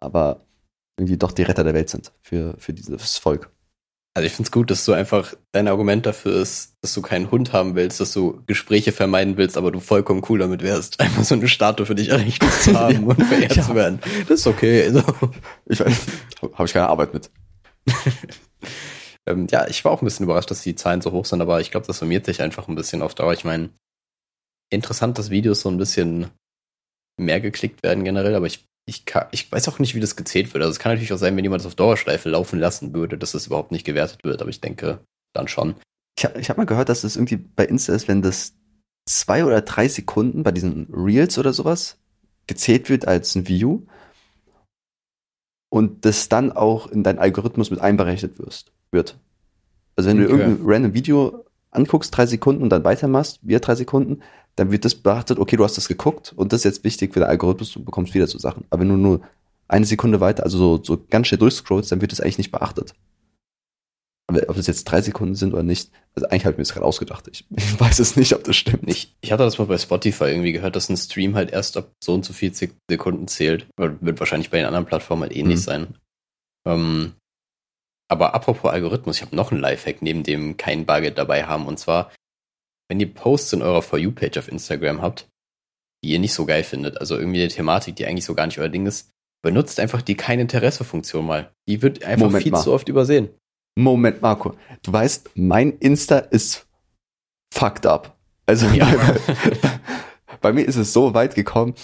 aber 0.00 0.44
irgendwie 0.96 1.16
doch 1.16 1.32
die 1.32 1.42
Retter 1.42 1.64
der 1.64 1.74
Welt 1.74 1.90
sind 1.90 2.12
für, 2.22 2.54
für 2.58 2.72
dieses 2.72 3.18
Volk. 3.18 3.50
Also 4.14 4.26
ich 4.26 4.32
finde 4.32 4.48
es 4.48 4.52
gut, 4.52 4.70
dass 4.70 4.84
du 4.84 4.92
einfach 4.92 5.32
dein 5.52 5.68
Argument 5.68 6.04
dafür 6.04 6.34
ist, 6.34 6.76
dass 6.82 6.92
du 6.92 7.00
keinen 7.00 7.30
Hund 7.30 7.54
haben 7.54 7.74
willst, 7.76 7.98
dass 7.98 8.12
du 8.12 8.42
Gespräche 8.46 8.92
vermeiden 8.92 9.38
willst, 9.38 9.56
aber 9.56 9.72
du 9.72 9.80
vollkommen 9.80 10.22
cool 10.28 10.38
damit 10.38 10.62
wärst, 10.62 11.00
einfach 11.00 11.24
so 11.24 11.34
eine 11.34 11.48
Statue 11.48 11.86
für 11.86 11.94
dich 11.94 12.10
errichtet 12.10 12.52
zu 12.52 12.74
haben 12.78 13.04
und 13.04 13.24
verehrt 13.24 13.56
ja. 13.56 13.62
zu 13.62 13.74
werden. 13.74 14.00
Das 14.28 14.40
ist 14.40 14.46
okay. 14.46 14.84
Also. 14.84 15.02
Ich 15.66 15.80
weiß, 15.80 15.96
habe 16.42 16.66
ich 16.66 16.72
keine 16.72 16.88
Arbeit 16.88 17.14
mit. 17.14 17.30
ähm, 19.26 19.46
ja, 19.50 19.66
ich 19.66 19.82
war 19.84 19.92
auch 19.92 20.02
ein 20.02 20.04
bisschen 20.04 20.24
überrascht, 20.24 20.50
dass 20.50 20.62
die 20.62 20.74
Zahlen 20.74 21.00
so 21.00 21.12
hoch 21.12 21.24
sind, 21.24 21.40
aber 21.40 21.60
ich 21.60 21.70
glaube, 21.70 21.86
das 21.86 21.98
summiert 21.98 22.26
sich 22.26 22.42
einfach 22.42 22.68
ein 22.68 22.74
bisschen 22.74 23.00
auf 23.00 23.14
Dauer. 23.14 23.32
Ich 23.32 23.44
meine, 23.44 23.70
interessant, 24.70 25.18
dass 25.18 25.30
Videos 25.30 25.62
so 25.62 25.70
ein 25.70 25.78
bisschen 25.78 26.26
mehr 27.18 27.40
geklickt 27.40 27.82
werden 27.82 28.04
generell, 28.04 28.34
aber 28.34 28.46
ich, 28.46 28.66
ich, 28.84 29.04
kann, 29.04 29.26
ich 29.30 29.50
weiß 29.50 29.68
auch 29.68 29.78
nicht, 29.78 29.94
wie 29.94 30.00
das 30.00 30.16
gezählt 30.16 30.52
wird. 30.52 30.62
Also 30.62 30.72
es 30.72 30.78
kann 30.78 30.92
natürlich 30.92 31.12
auch 31.12 31.18
sein, 31.18 31.36
wenn 31.36 31.44
jemand 31.44 31.60
das 31.60 31.66
auf 31.66 31.74
Dauerschleife 31.74 32.28
laufen 32.28 32.58
lassen 32.58 32.94
würde, 32.94 33.16
dass 33.16 33.32
das 33.32 33.46
überhaupt 33.46 33.72
nicht 33.72 33.84
gewertet 33.84 34.24
wird, 34.24 34.40
aber 34.40 34.50
ich 34.50 34.60
denke 34.60 35.00
dann 35.32 35.48
schon. 35.48 35.76
Ich 36.18 36.24
habe 36.24 36.40
ich 36.40 36.50
hab 36.50 36.56
mal 36.56 36.66
gehört, 36.66 36.88
dass 36.88 37.02
das 37.02 37.16
irgendwie 37.16 37.36
bei 37.36 37.64
Insta 37.64 37.94
ist, 37.94 38.08
wenn 38.08 38.22
das 38.22 38.54
zwei 39.08 39.44
oder 39.44 39.62
drei 39.62 39.88
Sekunden 39.88 40.42
bei 40.42 40.52
diesen 40.52 40.88
Reels 40.92 41.38
oder 41.38 41.52
sowas 41.52 41.98
gezählt 42.46 42.88
wird 42.88 43.06
als 43.06 43.34
ein 43.34 43.48
View 43.48 43.82
und 45.70 46.04
das 46.04 46.28
dann 46.28 46.52
auch 46.52 46.88
in 46.88 47.02
deinen 47.02 47.18
Algorithmus 47.18 47.70
mit 47.70 47.80
einberechnet 47.80 48.38
wirst, 48.38 48.72
wird. 48.90 49.18
Also 49.96 50.10
wenn 50.10 50.18
okay. 50.18 50.26
du 50.26 50.38
irgendein 50.38 50.66
random 50.66 50.94
Video 50.94 51.44
anguckst, 51.70 52.16
drei 52.16 52.26
Sekunden 52.26 52.62
und 52.62 52.70
dann 52.70 52.84
weitermachst, 52.84 53.38
wieder 53.42 53.60
drei 53.60 53.74
Sekunden, 53.74 54.22
dann 54.56 54.70
wird 54.70 54.84
das 54.84 54.94
beachtet, 54.94 55.38
okay, 55.38 55.56
du 55.56 55.64
hast 55.64 55.76
das 55.76 55.88
geguckt 55.88 56.32
und 56.36 56.52
das 56.52 56.60
ist 56.60 56.64
jetzt 56.64 56.84
wichtig 56.84 57.12
für 57.12 57.20
den 57.20 57.28
Algorithmus, 57.28 57.72
du 57.72 57.84
bekommst 57.84 58.14
wieder 58.14 58.26
so 58.26 58.38
Sachen. 58.38 58.64
Aber 58.70 58.80
wenn 58.80 58.88
du 58.88 58.96
nur 58.96 59.22
eine 59.68 59.86
Sekunde 59.86 60.20
weiter, 60.20 60.44
also 60.44 60.58
so, 60.58 60.84
so 60.84 61.04
ganz 61.08 61.28
schnell 61.28 61.38
durchscrollst, 61.38 61.90
dann 61.90 62.00
wird 62.00 62.12
das 62.12 62.20
eigentlich 62.20 62.38
nicht 62.38 62.52
beachtet. 62.52 62.94
Aber 64.26 64.40
ob 64.48 64.56
das 64.56 64.66
jetzt 64.66 64.84
drei 64.84 65.00
Sekunden 65.00 65.34
sind 65.34 65.52
oder 65.52 65.62
nicht, 65.62 65.90
also 66.14 66.28
eigentlich 66.28 66.44
habe 66.44 66.52
ich 66.52 66.58
mir 66.58 66.64
das 66.64 66.72
gerade 66.72 66.86
ausgedacht. 66.86 67.28
Ich, 67.30 67.44
ich, 67.54 67.80
weiß 67.80 67.98
es 67.98 68.16
nicht, 68.16 68.34
ob 68.34 68.44
das 68.44 68.56
stimmt. 68.56 68.84
Ich, 68.86 69.14
ich 69.20 69.32
hatte 69.32 69.44
das 69.44 69.58
mal 69.58 69.66
bei 69.66 69.78
Spotify 69.78 70.24
irgendwie 70.24 70.52
gehört, 70.52 70.76
dass 70.76 70.88
ein 70.88 70.96
Stream 70.96 71.34
halt 71.34 71.50
erst 71.50 71.76
ab 71.76 71.90
so 72.02 72.14
und 72.14 72.24
so 72.24 72.32
viel 72.32 72.52
Sekunden 72.54 73.28
zählt. 73.28 73.66
Wird 73.76 74.20
wahrscheinlich 74.20 74.50
bei 74.50 74.58
den 74.58 74.66
anderen 74.66 74.86
Plattformen 74.86 75.22
halt 75.22 75.36
ähnlich 75.36 75.60
mhm. 75.60 75.62
sein. 75.62 75.94
Ähm, 76.66 77.12
aber 78.08 78.34
apropos 78.34 78.70
Algorithmus, 78.70 79.16
ich 79.16 79.22
habe 79.22 79.34
noch 79.34 79.52
einen 79.52 79.60
Lifehack, 79.60 80.02
neben 80.02 80.22
dem 80.22 80.56
kein 80.56 80.86
Bargeld 80.86 81.18
dabei 81.18 81.44
haben. 81.44 81.66
Und 81.66 81.78
zwar, 81.78 82.12
wenn 82.88 83.00
ihr 83.00 83.12
Posts 83.12 83.54
in 83.54 83.62
eurer 83.62 83.82
For 83.82 83.98
You-Page 83.98 84.38
auf 84.38 84.48
Instagram 84.48 85.02
habt, 85.02 85.28
die 86.04 86.10
ihr 86.10 86.18
nicht 86.18 86.34
so 86.34 86.46
geil 86.46 86.64
findet, 86.64 86.98
also 86.98 87.16
irgendwie 87.16 87.40
eine 87.40 87.48
Thematik, 87.48 87.96
die 87.96 88.06
eigentlich 88.06 88.24
so 88.24 88.34
gar 88.34 88.46
nicht 88.46 88.58
euer 88.58 88.68
Ding 88.68 88.86
ist, 88.86 89.10
benutzt 89.42 89.80
einfach 89.80 90.02
die 90.02 90.16
kein 90.16 90.40
Interesse-Funktion 90.40 91.26
mal. 91.26 91.50
Die 91.68 91.82
wird 91.82 92.04
einfach 92.04 92.26
Moment 92.26 92.42
viel 92.42 92.52
mal. 92.52 92.62
zu 92.62 92.72
oft 92.72 92.88
übersehen. 92.88 93.28
Moment, 93.76 94.22
Marco. 94.22 94.54
Du 94.82 94.92
weißt, 94.92 95.30
mein 95.34 95.78
Insta 95.78 96.18
ist 96.18 96.66
fucked 97.52 97.86
up. 97.86 98.16
Also 98.46 98.66
ja. 98.68 98.86
bei, 98.86 99.70
bei, 100.40 100.52
mir 100.52 100.64
ist 100.64 100.76
es 100.76 100.92
so 100.92 101.14
weit 101.14 101.34
gekommen, 101.34 101.74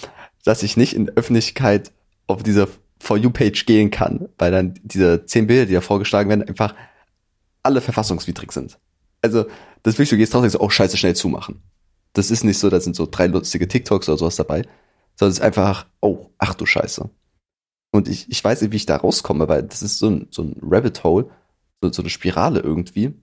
dass 0.43 0.63
ich 0.63 0.77
nicht 0.77 0.93
in 0.93 1.09
Öffentlichkeit 1.09 1.91
auf 2.27 2.43
diese 2.43 2.67
For 2.99 3.17
You-Page 3.17 3.65
gehen 3.65 3.91
kann, 3.91 4.29
weil 4.37 4.51
dann 4.51 4.73
diese 4.83 5.25
zehn 5.25 5.47
Bilder, 5.47 5.65
die 5.65 5.73
da 5.73 5.81
vorgeschlagen 5.81 6.29
werden, 6.29 6.47
einfach 6.47 6.75
alle 7.63 7.81
verfassungswidrig 7.81 8.51
sind. 8.51 8.77
Also, 9.21 9.45
das 9.83 9.95
wirklich, 9.95 10.09
du 10.09 10.17
gehst 10.17 10.33
drauf 10.33 10.43
und 10.43 10.49
sagst, 10.49 10.63
oh, 10.63 10.69
scheiße, 10.69 10.97
schnell 10.97 11.15
zumachen. 11.15 11.61
Das 12.13 12.31
ist 12.31 12.43
nicht 12.43 12.57
so, 12.57 12.69
da 12.69 12.79
sind 12.79 12.95
so 12.95 13.07
drei 13.09 13.27
lustige 13.27 13.67
TikToks 13.67 14.09
oder 14.09 14.17
sowas 14.17 14.35
dabei, 14.35 14.63
sondern 15.15 15.31
es 15.31 15.39
ist 15.39 15.43
einfach, 15.43 15.85
oh, 16.01 16.27
ach 16.37 16.53
du 16.53 16.65
Scheiße. 16.65 17.09
Und 17.91 18.07
ich, 18.07 18.29
ich 18.29 18.43
weiß 18.43 18.61
nicht, 18.61 18.71
wie 18.71 18.77
ich 18.77 18.85
da 18.85 18.97
rauskomme, 18.97 19.47
weil 19.47 19.63
das 19.63 19.81
ist 19.81 19.99
so 19.99 20.09
ein, 20.09 20.27
so 20.31 20.43
ein 20.43 20.55
Rabbit 20.61 21.03
Hole, 21.03 21.29
so, 21.81 21.91
so 21.91 22.01
eine 22.01 22.09
Spirale 22.09 22.59
irgendwie. 22.59 23.13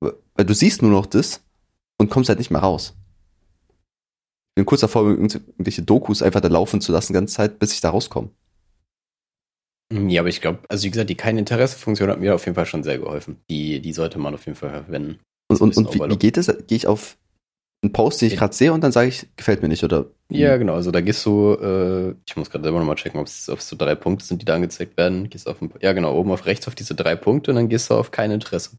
Weil 0.00 0.44
du 0.44 0.54
siehst 0.54 0.82
nur 0.82 0.90
noch 0.90 1.06
das 1.06 1.42
und 1.98 2.10
kommst 2.10 2.28
halt 2.28 2.38
nicht 2.38 2.50
mehr 2.50 2.60
raus. 2.60 2.94
Ich 3.70 4.54
bin 4.56 4.66
kurz 4.66 4.80
davor, 4.80 5.04
irgendwelche 5.04 5.82
Dokus 5.82 6.22
einfach 6.22 6.40
da 6.40 6.48
laufen 6.48 6.80
zu 6.80 6.90
lassen, 6.90 7.12
die 7.12 7.14
ganze 7.14 7.34
Zeit, 7.34 7.58
bis 7.58 7.72
ich 7.72 7.80
da 7.80 7.90
rauskomme. 7.90 8.30
Ja, 9.92 10.20
aber 10.20 10.28
ich 10.28 10.40
glaube, 10.40 10.60
also 10.68 10.84
wie 10.84 10.90
gesagt, 10.90 11.08
die 11.08 11.14
kein 11.14 11.38
Interesse-Funktion 11.38 12.10
hat 12.10 12.20
mir 12.20 12.34
auf 12.34 12.44
jeden 12.44 12.56
Fall 12.56 12.66
schon 12.66 12.82
sehr 12.82 12.98
geholfen. 12.98 13.40
Die, 13.48 13.80
die 13.80 13.92
sollte 13.92 14.18
man 14.18 14.34
auf 14.34 14.44
jeden 14.46 14.56
Fall 14.56 14.70
verwenden. 14.70 15.20
Und, 15.48 15.60
und, 15.60 15.76
und 15.76 15.94
wie, 15.94 16.00
wie 16.00 16.18
geht 16.18 16.36
es? 16.36 16.46
Gehe 16.66 16.76
ich 16.76 16.86
auf 16.86 17.16
einen 17.82 17.92
Post, 17.92 18.20
den 18.20 18.28
ich 18.28 18.36
gerade 18.36 18.54
sehe 18.54 18.72
und 18.72 18.82
dann 18.82 18.92
sage 18.92 19.08
ich, 19.08 19.28
gefällt 19.36 19.62
mir 19.62 19.68
nicht, 19.68 19.84
oder? 19.84 20.06
Ja, 20.30 20.56
genau. 20.56 20.74
Also 20.74 20.90
da 20.90 21.00
gehst 21.00 21.24
du, 21.24 21.54
äh, 21.54 22.14
ich 22.26 22.36
muss 22.36 22.50
gerade 22.50 22.64
selber 22.64 22.78
nochmal 22.80 22.96
checken, 22.96 23.20
ob 23.20 23.26
es 23.26 23.46
so 23.46 23.76
drei 23.76 23.94
Punkte 23.94 24.24
sind, 24.24 24.42
die 24.42 24.44
da 24.44 24.54
angezeigt 24.56 24.96
werden. 24.96 25.30
Gehst 25.30 25.46
auf, 25.46 25.58
ja 25.80 25.92
genau, 25.92 26.16
oben 26.16 26.32
auf 26.32 26.46
rechts 26.46 26.66
auf 26.66 26.74
diese 26.74 26.94
drei 26.94 27.14
Punkte 27.14 27.52
und 27.52 27.56
dann 27.56 27.68
gehst 27.68 27.90
du 27.90 27.94
auf 27.94 28.10
kein 28.10 28.30
Interesse. 28.30 28.76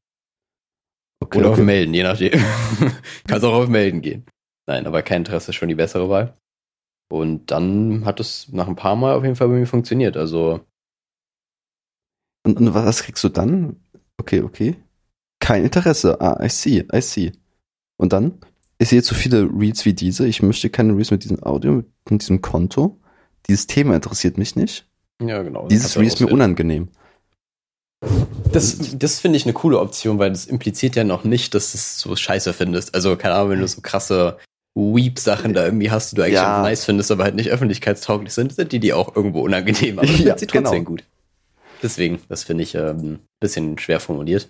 Okay, 1.22 1.40
Oder 1.40 1.52
okay. 1.52 1.62
auf 1.62 1.66
Melden, 1.66 1.94
je 1.94 2.04
nachdem. 2.04 2.32
Kannst 3.28 3.46
auch 3.46 3.54
auf 3.54 3.70
Melden 3.70 4.02
gehen. 4.02 4.26
Nein, 4.68 4.86
aber 4.86 5.02
kein 5.02 5.22
Interesse 5.22 5.52
ist 5.52 5.56
schon 5.56 5.70
die 5.70 5.76
bessere 5.76 6.10
Wahl. 6.10 6.34
Und 7.12 7.50
dann 7.52 8.06
hat 8.06 8.20
es 8.20 8.50
nach 8.50 8.68
ein 8.68 8.76
paar 8.76 8.96
Mal 8.96 9.16
auf 9.16 9.24
jeden 9.24 9.36
Fall 9.36 9.48
bei 9.48 9.56
mir 9.56 9.66
funktioniert. 9.66 10.16
Also. 10.16 10.62
Und, 12.46 12.58
und 12.58 12.74
was 12.74 13.04
kriegst 13.04 13.24
du 13.24 13.30
dann? 13.30 13.78
Okay, 14.18 14.42
okay. 14.42 14.76
Kein 15.50 15.64
Interesse. 15.64 16.22
Ah, 16.22 16.40
I 16.46 16.48
see, 16.48 16.86
I 16.94 17.02
see. 17.02 17.32
Und 17.98 18.14
dann? 18.14 18.38
Ich 18.78 18.90
sehe 18.90 19.02
zu 19.02 19.16
viele 19.16 19.50
Reads 19.52 19.84
wie 19.84 19.96
diese. 19.96 20.28
Ich 20.28 20.44
möchte 20.44 20.70
keine 20.70 20.96
Reads 20.96 21.10
mit 21.10 21.24
diesem 21.24 21.42
Audio, 21.42 21.84
mit 22.08 22.22
diesem 22.22 22.40
Konto. 22.42 23.00
Dieses 23.48 23.66
Thema 23.66 23.96
interessiert 23.96 24.38
mich 24.38 24.56
nicht. 24.56 24.88
Ja, 25.20 25.42
genau. 25.42 25.68
Dieses 25.68 25.98
Read 25.98 26.06
ist 26.06 26.22
mir 26.22 26.28
unangenehm. 26.28 26.90
Das, 28.52 28.78
das 28.94 29.20
finde 29.20 29.38
ich 29.38 29.46
eine 29.46 29.54
coole 29.54 29.80
Option, 29.80 30.20
weil 30.20 30.30
das 30.30 30.46
impliziert 30.46 30.96
ja 30.96 31.04
noch 31.04 31.24
nicht, 31.24 31.56
dass 31.56 31.72
du 31.72 31.80
es 31.80 32.00
so 32.00 32.16
scheiße 32.16 32.54
findest. 32.54 32.94
Also, 32.94 33.18
keine 33.18 33.34
Ahnung, 33.34 33.50
wenn 33.50 33.60
du 33.62 33.68
so 33.68 33.82
krasse 33.82 34.38
Weep-Sachen 34.76 35.56
da 35.56 35.66
irgendwie 35.66 35.90
hast, 35.90 36.12
die 36.12 36.18
du 36.18 36.22
eigentlich 36.22 36.36
ja. 36.36 36.62
nice 36.62 36.86
findest, 36.86 37.10
aber 37.10 37.24
halt 37.24 37.34
nicht 37.34 37.50
öffentlichkeitstauglich 37.50 38.34
sind, 38.34 38.54
sind 38.54 38.72
die 38.72 38.80
die 38.80 38.94
auch 38.94 39.16
irgendwo 39.16 39.42
unangenehm. 39.42 39.98
Aber 39.98 40.08
das 40.12 40.20
ja, 40.20 40.38
sie 40.38 40.46
trotzdem 40.46 40.86
genau. 40.86 40.90
gut. 40.92 41.04
Deswegen, 41.82 42.22
das 42.30 42.44
finde 42.44 42.62
ich 42.62 42.78
ein 42.78 43.00
ähm, 43.00 43.20
bisschen 43.40 43.80
schwer 43.80 44.00
formuliert. 44.00 44.48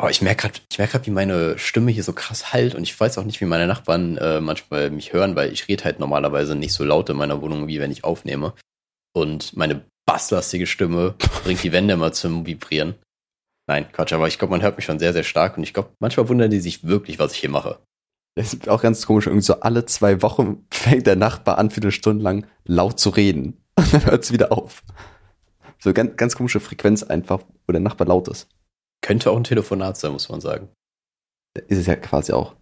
Oh, 0.00 0.06
ich 0.06 0.22
merke 0.22 0.42
gerade, 0.42 0.60
ich 0.70 0.78
merke 0.78 0.92
gerade, 0.92 1.06
wie 1.06 1.10
meine 1.10 1.58
Stimme 1.58 1.90
hier 1.90 2.04
so 2.04 2.12
krass 2.12 2.52
halt 2.52 2.76
und 2.76 2.84
ich 2.84 2.98
weiß 2.98 3.18
auch 3.18 3.24
nicht, 3.24 3.40
wie 3.40 3.46
meine 3.46 3.66
Nachbarn 3.66 4.16
äh, 4.18 4.40
manchmal 4.40 4.90
mich 4.90 5.12
hören, 5.12 5.34
weil 5.34 5.52
ich 5.52 5.66
rede 5.66 5.82
halt 5.82 5.98
normalerweise 5.98 6.54
nicht 6.54 6.72
so 6.72 6.84
laut 6.84 7.10
in 7.10 7.16
meiner 7.16 7.42
Wohnung, 7.42 7.66
wie 7.66 7.80
wenn 7.80 7.90
ich 7.90 8.04
aufnehme. 8.04 8.54
Und 9.12 9.56
meine 9.56 9.84
basslastige 10.06 10.68
Stimme 10.68 11.16
bringt 11.42 11.64
die 11.64 11.72
Wände 11.72 11.94
immer 11.94 12.12
zum 12.12 12.46
Vibrieren. 12.46 12.94
Nein, 13.66 13.90
Quatsch, 13.90 14.12
aber 14.12 14.28
ich 14.28 14.38
glaube, 14.38 14.52
man 14.52 14.62
hört 14.62 14.76
mich 14.76 14.84
schon 14.84 15.00
sehr, 15.00 15.12
sehr 15.12 15.24
stark 15.24 15.56
und 15.56 15.64
ich 15.64 15.74
glaube, 15.74 15.90
manchmal 15.98 16.28
wundern 16.28 16.50
die 16.50 16.60
sich 16.60 16.86
wirklich, 16.86 17.18
was 17.18 17.32
ich 17.32 17.40
hier 17.40 17.50
mache. 17.50 17.80
Das 18.36 18.54
ist 18.54 18.68
auch 18.68 18.80
ganz 18.80 19.04
komisch, 19.04 19.26
irgendwie 19.26 19.44
so 19.44 19.60
alle 19.60 19.84
zwei 19.84 20.22
Wochen 20.22 20.64
fängt 20.70 21.08
der 21.08 21.16
Nachbar 21.16 21.58
an, 21.58 21.72
viele 21.72 21.90
Stunden 21.90 22.22
lang 22.22 22.46
laut 22.64 23.00
zu 23.00 23.10
reden. 23.10 23.60
Und 23.74 23.92
dann 23.92 24.06
hört 24.06 24.22
es 24.22 24.32
wieder 24.32 24.52
auf. 24.52 24.84
So 25.80 25.92
ganz, 25.92 26.16
ganz 26.16 26.36
komische 26.36 26.60
Frequenz 26.60 27.02
einfach, 27.02 27.40
wo 27.66 27.72
der 27.72 27.80
Nachbar 27.80 28.06
laut 28.06 28.28
ist. 28.28 28.48
Könnte 29.02 29.30
auch 29.30 29.36
ein 29.36 29.44
Telefonat 29.44 29.96
sein, 29.96 30.12
muss 30.12 30.28
man 30.28 30.40
sagen. 30.40 30.68
Ist 31.66 31.78
es 31.78 31.86
ja 31.86 31.96
quasi 31.96 32.32
auch. 32.32 32.56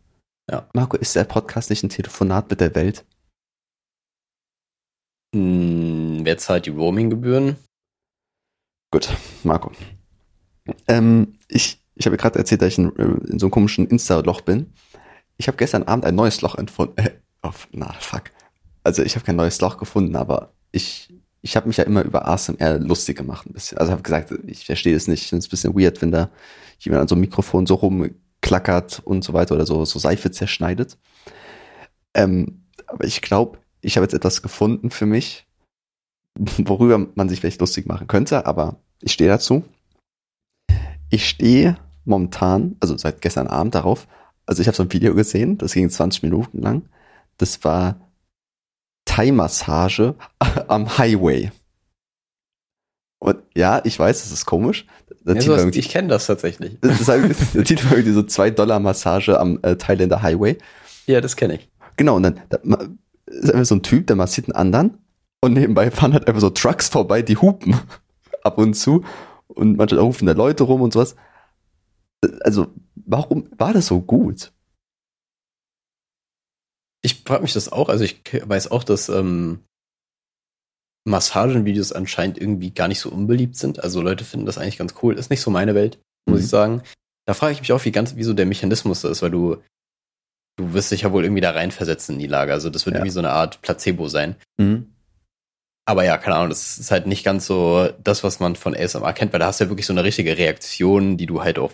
Ja. 0.51 0.69
Marco, 0.75 0.97
ist 0.97 1.17
der 1.17 1.25
Podcast 1.25 1.71
nicht 1.71 1.83
ein 1.83 1.89
Telefonat 1.89 2.49
mit 2.51 2.61
der 2.61 2.75
Welt? 2.75 3.05
Hm, 5.35 6.21
wer 6.25 6.39
zahlt 6.39 6.67
die 6.67 6.71
Roaming-Gebühren? 6.71 7.57
Gut, 8.93 9.09
Marco. 9.43 9.73
Ähm, 10.89 11.39
ich 11.49 11.81
ich 11.97 12.07
habe 12.07 12.17
gerade 12.17 12.39
erzählt, 12.39 12.63
dass 12.63 12.69
ich 12.73 12.79
in, 12.79 12.91
in, 12.91 13.39
so 13.39 13.47
einem 13.47 13.51
komischen 13.51 13.89
Insta-Loch 13.89 14.43
bin. 14.43 14.73
Ich 15.39 15.49
habe 15.49 15.57
gestern 15.57 15.85
Abend 15.85 16.05
ein 16.05 16.15
neues 16.15 16.41
Loch 16.43 16.55
entfunden. 16.55 16.95
Äh, 17.43 17.49
oh, 17.49 17.53
na, 17.73 17.93
fuck. 17.93 18.31
Also 18.83 19.03
ich 19.03 19.15
habe 19.15 19.25
kein 19.25 19.37
neues 19.37 19.61
Loch 19.61 19.79
gefunden, 19.79 20.17
aber 20.17 20.53
ich 20.73 21.13
ich 21.47 21.55
habe 21.55 21.69
mich 21.69 21.77
ja 21.77 21.85
immer 21.85 22.03
über 22.03 22.27
ASMR 22.27 22.81
lustig 22.81 23.17
gemacht 23.19 23.47
ein 23.47 23.53
bisschen. 23.53 23.79
Also 23.79 23.93
habe 23.93 24.03
gesagt, 24.03 24.35
ich 24.49 24.67
verstehe 24.67 24.97
es 24.97 25.07
nicht. 25.07 25.23
Ich 25.23 25.29
finde 25.29 25.41
es 25.41 25.47
ein 25.47 25.51
bisschen 25.51 25.79
weird, 25.79 26.03
wenn 26.03 26.11
da 26.11 26.29
jemand 26.81 27.03
an 27.03 27.09
so 27.09 27.15
einem 27.15 27.21
Mikrofon 27.21 27.67
so 27.67 27.77
rumklackert 27.77 29.01
und 29.05 29.23
so 29.23 29.33
weiter 29.33 29.55
oder 29.55 29.65
so, 29.65 29.85
so 29.85 30.01
Seife 30.01 30.33
zerschneidet. 30.33 30.99
Ähm, 32.15 32.65
aber 32.89 33.05
ich 33.05 33.23
glaube, 33.23 33.59
ich 33.81 33.97
habe 33.97 34.05
jetzt 34.05 34.15
etwas 34.15 34.43
gefunden 34.43 34.91
für 34.91 35.07
mich, 35.07 35.47
worüber 36.35 37.07
man 37.15 37.29
sich 37.29 37.39
vielleicht 37.39 37.61
lustig 37.61 37.87
machen 37.87 38.09
könnte, 38.09 38.45
aber 38.45 38.81
ich 39.01 39.13
stehe 39.13 39.31
dazu. 39.31 39.63
Ich 41.11 41.29
stehe 41.29 41.77
momentan, 42.05 42.75
also 42.81 42.99
seit 42.99 43.21
gestern 43.21 43.47
Abend 43.47 43.77
darauf, 43.77 44.09
also 44.47 44.63
ich 44.63 44.67
habe 44.67 44.77
so 44.77 44.83
ein 44.83 44.93
Video 44.93 45.15
gesehen, 45.15 45.59
das 45.59 45.75
ging 45.75 45.89
20 45.89 46.25
Minuten 46.25 46.61
lang. 46.61 46.89
Das 47.39 47.63
war 47.63 48.01
Thai-Massage 49.17 50.15
am 50.69 50.99
Highway. 50.99 51.51
Und 53.19 53.39
ja, 53.57 53.81
ich 53.83 53.99
weiß, 53.99 54.23
das 54.23 54.31
ist 54.31 54.45
komisch. 54.45 54.87
Ja, 55.25 55.41
sowas, 55.41 55.65
ich 55.75 55.89
kenne 55.89 56.09
das 56.09 56.27
tatsächlich. 56.27 56.77
Das 56.83 57.01
ist 57.01 57.09
halt, 57.09 57.23
man 57.23 57.65
irgendwie 57.65 58.13
so 58.13 58.23
2 58.23 58.51
Dollar 58.51 58.79
Massage 58.79 59.41
am 59.41 59.59
äh, 59.63 59.77
Thailänder 59.77 60.23
Highway. 60.23 60.59
Ja, 61.07 61.23
das 61.23 61.35
kenne 61.37 61.55
ich. 61.55 61.69
Genau, 61.97 62.17
und 62.17 62.25
dann 62.25 62.41
da, 62.51 62.59
ist 63.25 63.51
einfach 63.51 63.65
so 63.65 63.77
ein 63.77 63.83
Typ, 63.83 64.07
der 64.07 64.17
massiert 64.17 64.49
einen 64.49 64.57
anderen 64.57 64.99
und 65.41 65.55
nebenbei 65.55 65.91
fahren 65.91 66.13
halt 66.13 66.29
einfach 66.29 66.43
so 66.43 66.51
Trucks 66.51 66.91
vorbei, 66.91 67.23
die 67.23 67.39
hupen 67.39 67.81
ab 68.43 68.59
und 68.59 68.75
zu 68.75 69.03
und 69.49 69.79
manchmal 69.79 70.01
rufen 70.01 70.27
da 70.27 70.33
Leute 70.33 70.65
rum 70.65 70.83
und 70.83 70.93
sowas. 70.93 71.17
Also, 72.43 72.67
warum 72.95 73.49
war 73.57 73.73
das 73.73 73.87
so 73.87 74.01
gut? 74.01 74.53
Ich 77.07 77.23
frage 77.25 77.43
mich 77.43 77.53
das 77.53 77.71
auch. 77.71 77.89
Also 77.89 78.03
ich 78.03 78.21
weiß 78.33 78.73
auch, 78.73 78.83
dass 78.83 79.09
ähm, 79.09 79.61
Massagenvideos 81.05 81.93
anscheinend 81.93 82.37
irgendwie 82.37 82.73
gar 82.73 82.89
nicht 82.89 82.99
so 82.99 83.11
unbeliebt 83.11 83.55
sind. 83.55 83.79
Also 83.85 84.03
Leute 84.03 84.25
finden 84.25 84.45
das 84.45 84.59
eigentlich 84.59 84.77
ganz 84.77 84.95
cool. 85.03 85.17
Ist 85.17 85.31
nicht 85.31 85.41
so 85.41 85.53
meine 85.53 85.77
Welt, 85.77 86.01
muss 86.29 86.41
mhm. 86.41 86.45
ich 86.45 86.51
sagen. 86.51 86.83
Da 87.25 87.35
frage 87.35 87.53
ich 87.53 87.61
mich 87.61 87.73
auch, 87.73 87.85
wie 87.85 87.93
ganz, 87.93 88.17
wieso 88.17 88.33
der 88.33 88.47
Mechanismus 88.47 89.05
ist, 89.05 89.23
weil 89.23 89.31
du, 89.31 89.59
du 90.59 90.73
wirst 90.73 90.91
dich 90.91 91.03
ja 91.03 91.13
wohl 91.13 91.23
irgendwie 91.23 91.41
da 91.41 91.53
reinversetzen 91.53 92.17
in 92.17 92.21
die 92.21 92.27
Lage. 92.27 92.53
Also 92.53 92.71
das 92.71 92.87
wird 92.87 92.95
ja. 92.95 92.99
irgendwie 92.99 93.13
so 93.13 93.21
eine 93.21 93.31
Art 93.31 93.63
Placebo 93.63 94.09
sein. 94.09 94.35
Mhm. 94.59 94.93
Aber 95.89 96.03
ja, 96.05 96.19
keine 96.19 96.35
Ahnung, 96.35 96.49
das 96.49 96.77
ist 96.79 96.91
halt 96.91 97.07
nicht 97.07 97.23
ganz 97.23 97.47
so 97.47 97.89
das, 98.03 98.25
was 98.25 98.41
man 98.41 98.57
von 98.57 98.77
ASMR 98.77 99.13
kennt, 99.13 99.33
weil 99.33 99.39
da 99.39 99.47
hast 99.47 99.61
du 99.61 99.65
ja 99.65 99.71
wirklich 99.71 99.87
so 99.87 99.93
eine 99.93 100.03
richtige 100.03 100.37
Reaktion, 100.37 101.17
die 101.19 101.27
du 101.27 101.45
halt 101.45 101.61
auch 101.61 101.71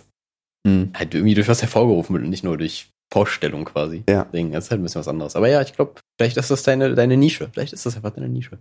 mhm. 0.63 0.91
halt 0.93 1.15
irgendwie 1.15 1.33
durch 1.33 1.47
was 1.47 1.63
hervorgerufen 1.63 2.13
wird 2.13 2.23
und 2.23 2.29
nicht 2.29 2.43
nur 2.43 2.55
durch 2.59 2.92
Vorstellung 3.11 3.65
quasi. 3.65 4.03
Ja. 4.09 4.25
Deswegen, 4.25 4.51
das 4.51 4.65
ist 4.65 4.71
halt 4.71 4.81
ein 4.81 4.83
bisschen 4.83 4.99
was 4.99 5.07
anderes. 5.07 5.35
Aber 5.35 5.47
ja, 5.47 5.61
ich 5.61 5.73
glaube, 5.73 5.93
vielleicht 6.17 6.37
ist 6.37 6.51
das 6.51 6.63
deine, 6.63 6.95
deine 6.95 7.17
Nische. 7.17 7.49
Vielleicht 7.51 7.73
ist 7.73 7.85
das 7.85 7.95
einfach 7.95 8.11
deine 8.11 8.29
Nische. 8.29 8.59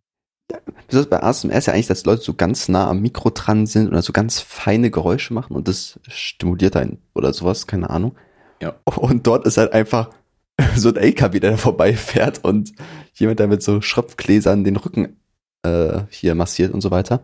Ja, 0.51 0.59
besonders 0.87 1.09
bei 1.09 1.23
ASMR 1.23 1.57
ist 1.57 1.67
ja 1.67 1.73
eigentlich, 1.73 1.87
dass 1.87 2.05
Leute 2.05 2.23
so 2.23 2.35
ganz 2.35 2.69
nah 2.69 2.89
am 2.89 3.01
Mikro 3.01 3.31
dran 3.31 3.67
sind 3.67 3.89
oder 3.89 4.03
so 4.03 4.13
ganz 4.13 4.41
feine 4.41 4.91
Geräusche 4.91 5.33
machen 5.33 5.55
und 5.57 5.69
das 5.69 5.99
stimuliert 6.09 6.77
einen 6.77 6.99
oder 7.15 7.33
sowas, 7.33 7.67
keine 7.67 7.91
Ahnung. 7.91 8.15
Ja. 8.61 8.75
Und 8.85 9.27
dort 9.27 9.47
ist 9.47 9.57
halt 9.57 9.73
einfach 9.73 10.11
so 10.77 10.91
ein 10.91 10.97
LKW, 10.97 11.41
der 11.41 11.53
da 11.53 11.57
vorbeifährt 11.57 12.45
und 12.45 12.73
jemand, 13.15 13.41
der 13.41 13.49
mit 13.49 13.63
so 13.63 13.81
Schröpfgläsern 13.81 14.65
den 14.65 14.77
Rücken 14.77 15.17
äh, 15.63 16.03
hier 16.11 16.35
massiert 16.35 16.75
und 16.75 16.81
so 16.81 16.91
weiter. 16.91 17.23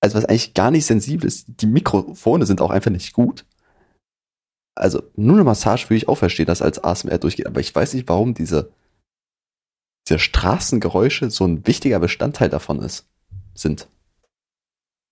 Also 0.00 0.16
was 0.16 0.24
eigentlich 0.24 0.54
gar 0.54 0.70
nicht 0.70 0.86
sensibel 0.86 1.26
ist, 1.26 1.46
die 1.48 1.66
Mikrofone 1.66 2.46
sind 2.46 2.60
auch 2.60 2.70
einfach 2.70 2.90
nicht 2.90 3.12
gut 3.12 3.44
also 4.74 5.02
nur 5.16 5.36
eine 5.36 5.44
Massage 5.44 5.84
würde 5.84 5.96
ich 5.96 6.08
auch 6.08 6.18
verstehen, 6.18 6.46
dass 6.46 6.62
als 6.62 6.82
ASMR 6.82 7.18
durchgeht, 7.18 7.46
aber 7.46 7.60
ich 7.60 7.74
weiß 7.74 7.94
nicht, 7.94 8.08
warum 8.08 8.34
diese, 8.34 8.72
diese 10.08 10.18
Straßengeräusche 10.18 11.30
so 11.30 11.44
ein 11.44 11.66
wichtiger 11.66 12.00
Bestandteil 12.00 12.48
davon 12.48 12.80
ist, 12.80 13.06
sind. 13.54 13.88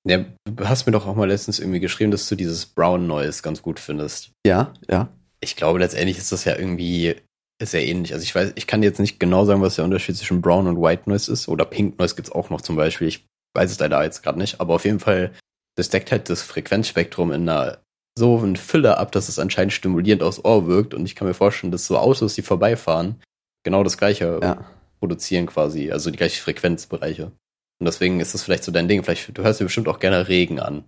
Ja, 0.05 0.25
du 0.45 0.69
hast 0.69 0.87
mir 0.87 0.93
doch 0.93 1.07
auch 1.07 1.15
mal 1.15 1.29
letztens 1.29 1.61
irgendwie 1.61 1.81
geschrieben, 1.81 2.11
dass 2.11 2.29
du 2.29 2.35
dieses 2.35 2.67
Brown 2.67 3.07
Noise 3.07 3.43
ganz 3.43 3.63
gut 3.63 3.79
findest. 3.79 4.33
Ja, 4.45 4.73
ja. 4.91 5.09
Ich 5.41 5.55
glaube, 5.55 5.79
letztendlich 5.79 6.19
ist 6.19 6.33
das 6.33 6.45
ja 6.45 6.57
irgendwie 6.57 7.17
sehr 7.63 7.87
ähnlich. 7.87 8.13
Also 8.13 8.25
ich 8.25 8.35
weiß, 8.35 8.53
ich 8.57 8.67
kann 8.67 8.83
jetzt 8.83 8.99
nicht 8.99 9.21
genau 9.21 9.45
sagen, 9.45 9.63
was 9.63 9.77
der 9.77 9.85
Unterschied 9.85 10.17
zwischen 10.17 10.41
Brown 10.41 10.67
und 10.67 10.81
White 10.81 11.09
Noise 11.09 11.33
ist. 11.33 11.49
Oder 11.49 11.65
Pink 11.65 11.99
Noise 11.99 12.17
gibt's 12.17 12.33
auch 12.33 12.51
noch 12.51 12.61
zum 12.61 12.75
Beispiel. 12.75 13.07
Ich 13.07 13.25
weiß 13.55 13.71
es 13.71 13.79
leider 13.79 14.03
jetzt 14.03 14.23
gerade 14.23 14.39
nicht. 14.39 14.61
Aber 14.61 14.75
auf 14.75 14.85
jeden 14.85 15.01
Fall, 15.01 15.33
das 15.77 15.89
deckt 15.89 16.11
halt 16.11 16.29
das 16.29 16.43
Frequenzspektrum 16.43 17.33
in 17.33 17.49
einer 17.49 17.79
so 18.17 18.39
ein 18.39 18.57
Füller 18.57 18.99
ab, 18.99 19.13
dass 19.13 19.29
es 19.29 19.39
anscheinend 19.39 19.73
stimulierend 19.73 20.23
aufs 20.23 20.45
Ohr 20.45 20.67
wirkt. 20.67 20.95
Und 20.95 21.07
ich 21.07 21.15
kann 21.15 21.29
mir 21.29 21.35
vorstellen, 21.35 21.73
dass 21.73 21.87
so 21.87 21.99
Autos, 21.99 22.35
die 22.35 22.43
vorbeifahren, 22.43 23.21
genau 23.65 23.83
das 23.83 23.97
gleiche 23.97 24.41
ja. 24.43 24.65
produzieren 25.01 25.47
quasi, 25.47 25.91
also 25.91 26.11
die 26.11 26.19
gleichen 26.19 26.41
Frequenzbereiche. 26.41 27.33
Und 27.81 27.87
deswegen 27.87 28.21
ist 28.21 28.35
das 28.35 28.43
vielleicht 28.43 28.65
so 28.65 28.73
dein 28.73 28.89
Ding. 28.89 29.03
Vielleicht, 29.03 29.37
du 29.37 29.43
hörst 29.43 29.61
dir 29.61 29.65
bestimmt 29.65 29.89
auch 29.89 29.99
gerne 29.99 30.29
Regen 30.29 30.61
an. 30.61 30.85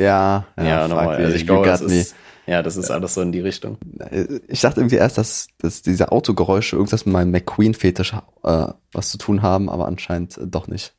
Ja, 0.00 0.46
ja, 0.56 0.64
ja 0.64 0.88
nochmal. 0.88 1.16
Also 1.16 1.36
ich 1.36 1.46
glaube, 1.46 1.66
das 1.66 1.82
ist, 1.82 2.16
ja, 2.46 2.62
das 2.62 2.76
ist 2.76 2.90
alles 2.90 3.14
so 3.14 3.20
in 3.20 3.32
die 3.32 3.40
Richtung. 3.40 3.78
Ich 4.48 4.62
dachte 4.62 4.80
irgendwie 4.80 4.96
erst, 4.96 5.18
dass, 5.18 5.48
dass 5.58 5.82
diese 5.82 6.10
Autogeräusche 6.10 6.74
irgendwas 6.74 7.04
mit 7.04 7.12
meinem 7.12 7.30
McQueen-Fetisch 7.30 8.14
äh, 8.42 8.66
was 8.92 9.10
zu 9.10 9.18
tun 9.18 9.42
haben, 9.42 9.68
aber 9.68 9.86
anscheinend 9.86 10.40
doch 10.42 10.66
nicht. 10.66 10.94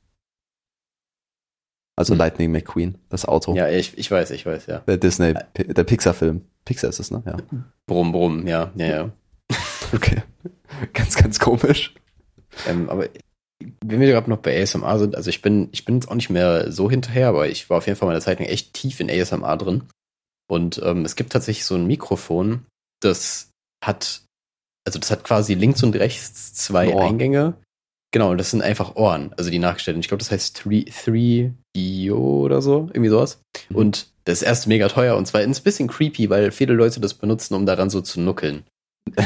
Also 1.95 2.13
Hm. 2.13 2.19
Lightning 2.19 2.51
McQueen, 2.51 2.97
das 3.09 3.25
Auto. 3.25 3.53
Ja, 3.55 3.69
ich, 3.69 3.97
ich 3.97 4.09
weiß, 4.09 4.31
ich 4.31 4.45
weiß, 4.45 4.65
ja. 4.67 4.79
Der 4.79 4.97
Disney, 4.97 5.33
der 5.55 5.83
Pixar-Film. 5.83 6.41
Pixar 6.65 6.89
ist 6.89 6.99
es, 6.99 7.11
ne? 7.11 7.21
Ja. 7.25 7.37
Brumm, 7.87 8.11
brumm, 8.11 8.47
ja, 8.47 8.71
ja, 8.75 8.87
ja. 8.87 9.09
Okay. 9.93 10.21
ganz, 10.93 11.15
ganz 11.15 11.39
komisch. 11.39 11.93
Ähm, 12.67 12.89
aber 12.89 13.07
wenn 13.83 13.99
wir 13.99 14.07
gerade 14.07 14.29
noch 14.29 14.37
bei 14.39 14.61
ASMR 14.61 14.99
sind, 14.99 15.15
also 15.15 15.29
ich 15.29 15.41
bin, 15.41 15.69
ich 15.71 15.85
bin 15.85 15.95
jetzt 15.95 16.07
auch 16.09 16.15
nicht 16.15 16.29
mehr 16.29 16.71
so 16.71 16.89
hinterher, 16.89 17.27
aber 17.27 17.49
ich 17.49 17.69
war 17.69 17.77
auf 17.77 17.87
jeden 17.87 17.97
Fall 17.97 18.07
meine 18.07 18.21
Zeit 18.21 18.39
lang 18.39 18.47
echt 18.47 18.73
tief 18.73 18.99
in 18.99 19.09
ASMR 19.09 19.57
drin. 19.57 19.83
Und 20.49 20.81
ähm, 20.83 21.05
es 21.05 21.15
gibt 21.15 21.33
tatsächlich 21.33 21.65
so 21.65 21.75
ein 21.75 21.87
Mikrofon, 21.87 22.65
das 23.01 23.49
hat, 23.83 24.23
also 24.85 24.99
das 24.99 25.11
hat 25.11 25.23
quasi 25.23 25.53
links 25.53 25.83
und 25.83 25.95
rechts 25.95 26.53
zwei 26.53 26.93
Ohr. 26.93 27.03
Eingänge. 27.03 27.55
Genau, 28.13 28.31
und 28.31 28.37
das 28.37 28.51
sind 28.51 28.61
einfach 28.61 28.95
Ohren, 28.97 29.33
also 29.37 29.49
die 29.49 29.59
nachgestellten. 29.59 30.01
Ich 30.01 30.09
glaube, 30.09 30.19
das 30.19 30.31
heißt 30.31 30.57
3DO 30.57 32.13
oder 32.43 32.61
so, 32.61 32.89
irgendwie 32.93 33.09
sowas. 33.09 33.41
Mhm. 33.69 33.75
Und 33.75 34.07
das 34.25 34.41
ist 34.41 34.47
erst 34.47 34.67
mega 34.67 34.87
teuer 34.89 35.15
und 35.15 35.25
zwar 35.27 35.41
ein 35.41 35.51
bisschen 35.53 35.87
creepy, 35.87 36.29
weil 36.29 36.51
viele 36.51 36.73
Leute 36.73 36.99
das 36.99 37.13
benutzen, 37.13 37.53
um 37.55 37.65
daran 37.65 37.89
so 37.89 38.01
zu 38.01 38.19
nuckeln. 38.19 38.63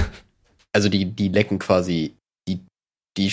also 0.73 0.89
die, 0.89 1.05
die 1.05 1.29
lecken 1.29 1.59
quasi, 1.59 2.15
die, 2.47 2.59
die, 3.17 3.27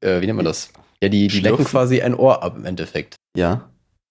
äh, 0.00 0.20
wie 0.20 0.26
nennt 0.26 0.36
man 0.36 0.44
das? 0.44 0.70
Ja, 1.02 1.08
die, 1.08 1.28
die 1.28 1.40
lecken 1.40 1.64
quasi 1.64 2.00
ein 2.00 2.14
Ohr 2.14 2.42
ab 2.42 2.56
im 2.56 2.64
Endeffekt. 2.64 3.16
Ja. 3.36 3.70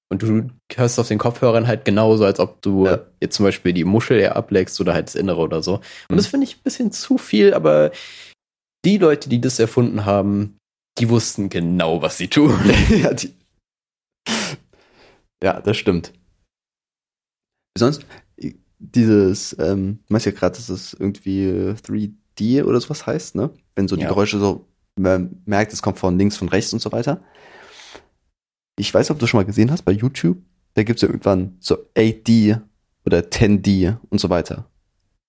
Und 0.10 0.22
du 0.22 0.50
hörst 0.74 1.00
auf 1.00 1.10
den 1.10 1.18
Kopfhörern 1.18 1.68
halt 1.68 1.84
genauso, 1.84 2.24
als 2.24 2.40
ob 2.40 2.62
du 2.62 2.86
Ja. 2.86 3.00
jetzt 3.20 3.36
zum 3.36 3.44
Beispiel 3.46 3.74
die 3.74 3.84
Muschel 3.84 4.20
eher 4.20 4.38
ableckst 4.38 4.80
oder 4.80 4.94
halt 4.94 5.08
das 5.08 5.16
Innere 5.16 5.40
oder 5.42 5.62
so. 5.62 5.76
Und 5.76 6.12
Mhm. 6.12 6.16
das 6.16 6.28
finde 6.28 6.46
ich 6.46 6.56
ein 6.58 6.64
bisschen 6.64 6.92
zu 6.94 7.18
viel, 7.18 7.54
aber 7.54 7.92
die 8.86 8.98
Leute, 9.00 9.28
die 9.28 9.42
das 9.42 9.60
erfunden 9.60 10.06
haben, 10.06 10.57
die 11.00 11.10
wussten 11.10 11.50
genau, 11.50 12.02
was 12.02 12.18
sie 12.18 12.28
tun. 12.28 12.54
ja, 12.90 13.14
die, 13.14 13.34
ja, 15.44 15.62
das 15.62 15.78
stimmt. 15.78 16.14
Sonst, 17.78 18.06
dieses, 18.80 19.56
ähm, 19.60 20.00
du 20.08 20.14
meinst 20.14 20.26
ja 20.26 20.32
gerade, 20.32 20.56
dass 20.56 20.70
es 20.70 20.94
irgendwie 20.94 21.46
äh, 21.46 21.74
3D 21.74 22.64
oder 22.64 22.80
sowas 22.80 23.06
heißt, 23.06 23.36
ne? 23.36 23.52
Wenn 23.76 23.88
so 23.88 23.96
die 23.96 24.04
Ja. 24.04 24.10
Geräusche 24.10 24.40
so, 24.40 24.66
man 24.96 25.42
merkt, 25.46 25.74
es 25.74 25.82
kommt 25.82 26.00
von 26.00 26.18
links, 26.18 26.38
von 26.38 26.50
rechts 26.50 26.74
und 26.74 26.80
so 26.82 26.92
weiter. 26.92 27.24
Ich 28.80 28.94
weiß, 28.94 29.12
ob 29.12 29.20
du 29.20 29.28
schon 29.28 29.40
mal 29.40 29.46
gesehen 29.46 29.72
hast 29.72 29.84
bei 29.84 29.92
YouTube, 29.92 30.38
da 30.76 30.84
gibt's 30.84 31.02
ja 31.02 31.08
irgendwann 31.08 31.58
so 31.60 31.78
8D 31.96 32.62
oder 33.06 33.20
10D 33.20 33.98
und 34.10 34.20
so 34.20 34.30
weiter. 34.30 34.70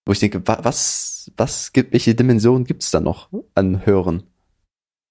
Wo 0.06 0.12
ich 0.12 0.18
denke, 0.20 0.46
wa 0.46 0.58
was, 0.62 1.30
was 1.36 1.72
gibt, 1.72 1.92
welche 1.92 2.14
Dimensionen 2.14 2.64
gibt's 2.64 2.90
da 2.90 3.00
noch 3.00 3.30
an 3.54 3.84
Hören? 3.86 4.24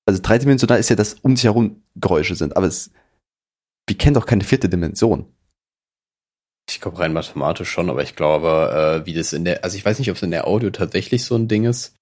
Also 0.07 0.21
dreidimensional 0.21 0.79
ist 0.79 0.89
ja, 0.89 0.95
dass 0.95 1.15
um 1.15 1.35
sich 1.35 1.43
herum 1.43 1.83
Geräusche 1.95 2.35
sind, 2.35 2.55
aber 2.55 2.67
es, 2.67 2.91
wir 3.87 3.97
kennen 3.97 4.13
doch 4.13 4.25
keine 4.25 4.43
vierte 4.43 4.69
Dimension. 4.69 5.25
Ich 6.69 6.79
glaube 6.79 6.99
rein 6.99 7.13
mathematisch 7.13 7.69
schon, 7.69 7.89
aber 7.89 8.03
ich 8.03 8.15
glaube, 8.15 9.01
äh, 9.03 9.05
wie 9.05 9.13
das 9.13 9.33
in 9.33 9.43
der, 9.43 9.63
also 9.63 9.77
ich 9.77 9.85
weiß 9.85 9.99
nicht, 9.99 10.09
ob 10.09 10.15
es 10.15 10.23
in 10.23 10.31
der 10.31 10.47
Audio 10.47 10.69
tatsächlich 10.69 11.25
so 11.25 11.35
ein 11.35 11.49
Ding 11.49 11.65
ist. 11.65 11.95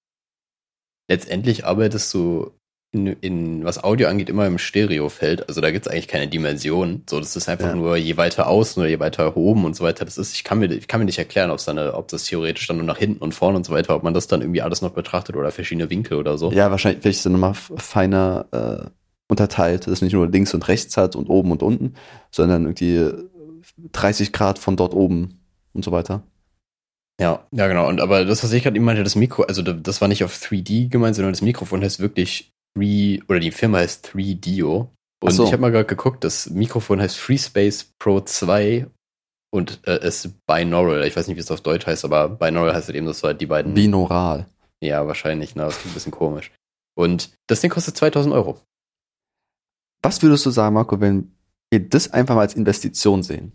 Letztendlich 1.10 1.66
arbeitest 1.66 2.14
du 2.14 2.52
in, 2.92 3.08
in 3.08 3.66
was 3.66 3.84
Audio 3.84 4.08
angeht 4.08 4.30
immer 4.30 4.46
im 4.48 4.58
Stereofeld. 4.58 5.48
Also 5.50 5.60
da 5.60 5.72
gibt 5.72 5.86
es 5.86 5.92
eigentlich 5.92 6.08
keine 6.08 6.28
Dimension. 6.30 7.04
So, 7.10 7.20
das 7.20 7.36
ist 7.36 7.50
einfach 7.50 7.68
Ja. 7.68 7.76
nur 7.76 7.98
je 7.98 8.16
weiter 8.18 8.48
außen 8.48 8.82
oder 8.82 8.90
je 8.90 9.00
weiter 9.00 9.36
oben 9.36 9.66
und 9.66 9.76
so 9.76 9.84
weiter. 9.84 10.06
Das 10.06 10.18
ist, 10.18 10.34
ich 10.34 10.44
kann 10.46 10.60
mir, 10.60 10.72
ich 10.72 10.88
kann 10.88 11.00
mir 11.02 11.06
nicht 11.06 11.18
erklären, 11.20 11.52
ob 11.52 11.58
es 11.60 11.66
dann, 11.66 11.78
ob 11.78 12.08
das 12.08 12.24
theoretisch 12.26 12.68
dann 12.68 12.78
nur 12.78 12.86
nach 12.86 12.98
hinten 12.98 13.22
und 13.22 13.34
vorne 13.34 13.58
und 13.58 13.66
so 13.66 13.74
weiter, 13.74 13.96
ob 13.96 14.04
man 14.04 14.14
das 14.14 14.28
dann 14.28 14.42
irgendwie 14.42 14.62
alles 14.62 14.82
noch 14.82 14.92
betrachtet 14.92 15.36
oder 15.36 15.52
verschiedene 15.52 15.90
Winkel 15.90 16.18
oder 16.18 16.38
so. 16.38 16.52
Ja, 16.52 16.72
wahrscheinlich 16.72 17.02
vielleicht 17.02 17.20
ist 17.20 17.26
es 17.26 17.32
nochmal 17.32 17.54
feiner 17.54 18.46
äh, 18.52 18.90
unterteilt, 19.28 19.88
dass 19.88 19.94
es 19.94 20.02
nicht 20.02 20.14
nur 20.14 20.28
links 20.30 20.54
und 20.54 20.68
rechts 20.68 20.96
hat 20.96 21.16
und 21.18 21.28
oben 21.28 21.52
und 21.52 21.64
unten, 21.64 21.96
sondern 22.32 22.64
irgendwie 22.64 23.10
30 23.92 24.32
Grad 24.32 24.60
von 24.60 24.78
dort 24.78 24.94
oben 24.94 25.40
und 25.74 25.84
so 25.84 25.92
weiter. 25.92 26.24
Ja, 27.20 27.46
ja, 27.52 27.68
genau. 27.68 27.88
Und 27.88 28.02
aber 28.02 28.26
das, 28.26 28.44
was 28.44 28.52
ich 28.52 28.64
gerade 28.64 28.76
eben 28.76 28.86
meinte, 28.86 29.04
das 29.04 29.16
Mikro, 29.16 29.44
also 29.44 29.62
da- 29.62 29.72
das 29.74 30.02
war 30.02 30.08
nicht 30.10 30.24
auf 30.24 30.36
3D 30.38 30.90
gemeint, 30.90 31.16
sondern 31.16 31.34
das 31.34 31.42
Mikrofon 31.42 31.82
heißt 31.82 32.00
wirklich 32.00 32.54
3, 32.76 33.22
oder 33.28 33.40
die 33.40 33.52
Firma 33.52 33.80
heißt 33.80 34.08
3DO. 34.10 34.90
Und 35.22 35.32
so. 35.32 35.46
ich 35.46 35.52
habe 35.52 35.62
mal 35.62 35.72
gerade 35.72 35.86
geguckt, 35.86 36.24
das 36.24 36.50
Mikrofon 36.50 37.02
heißt 37.02 37.18
FreeSpace 37.18 37.94
Pro 37.98 38.22
2 38.22 38.88
und 39.52 39.80
äh, 39.88 40.06
ist 40.06 40.46
binaural. 40.46 41.06
Ich 41.06 41.16
weiß 41.16 41.28
nicht, 41.28 41.38
wie 41.38 41.42
es 41.42 41.52
auf 41.52 41.62
Deutsch 41.62 41.88
heißt, 41.88 42.06
aber 42.06 42.30
binaural 42.30 42.76
heißt 42.76 42.88
halt 42.88 42.98
eben, 42.98 43.08
dass 43.08 43.22
du 43.22 43.28
halt 43.28 43.42
die 43.42 43.46
beiden. 43.46 43.74
Binaural. 43.74 44.48
ja, 44.82 45.08
wahrscheinlich, 45.08 45.56
ne? 45.56 45.64
Das 45.64 45.80
klingt 45.80 45.92
ein 45.92 45.96
bisschen 45.96 46.12
komisch. 46.12 46.52
Und 46.96 47.32
das 47.48 47.62
Ding 47.62 47.72
kostet 47.72 47.98
2000 47.98 48.34
Euro. 48.34 48.60
Was 50.02 50.22
würdest 50.22 50.46
du 50.46 50.52
sagen, 50.52 50.76
Marco, 50.76 51.00
wenn 51.02 51.36
wir 51.72 51.80
das 51.90 52.12
einfach 52.12 52.36
mal 52.36 52.42
als 52.42 52.54
Investition 52.54 53.24
sehen? 53.24 53.54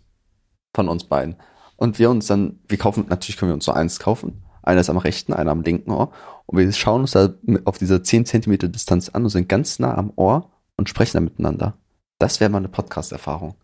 Von 0.75 0.89
uns 0.89 1.03
beiden. 1.03 1.35
Und 1.75 1.99
wir 1.99 2.09
uns 2.09 2.27
dann, 2.27 2.59
wir 2.67 2.77
kaufen, 2.77 3.05
natürlich 3.09 3.37
können 3.37 3.51
wir 3.51 3.55
uns 3.55 3.65
so 3.65 3.71
eins 3.71 3.99
kaufen. 3.99 4.43
Einer 4.63 4.81
ist 4.81 4.89
am 4.89 4.97
rechten, 4.97 5.33
einer 5.33 5.51
am 5.51 5.61
linken 5.61 5.91
Ohr. 5.91 6.11
Und 6.45 6.57
wir 6.59 6.71
schauen 6.73 7.01
uns 7.01 7.11
da 7.11 7.33
auf 7.65 7.77
dieser 7.77 8.03
10 8.03 8.25
Zentimeter 8.25 8.67
Distanz 8.67 9.09
an 9.09 9.23
und 9.23 9.29
sind 9.29 9.49
ganz 9.49 9.79
nah 9.79 9.95
am 9.97 10.11
Ohr 10.15 10.51
und 10.77 10.89
sprechen 10.89 11.13
dann 11.13 11.23
miteinander. 11.25 11.77
Das 12.19 12.39
wäre 12.39 12.49
mal 12.49 12.59
eine 12.59 12.69
Podcast-Erfahrung. 12.69 13.55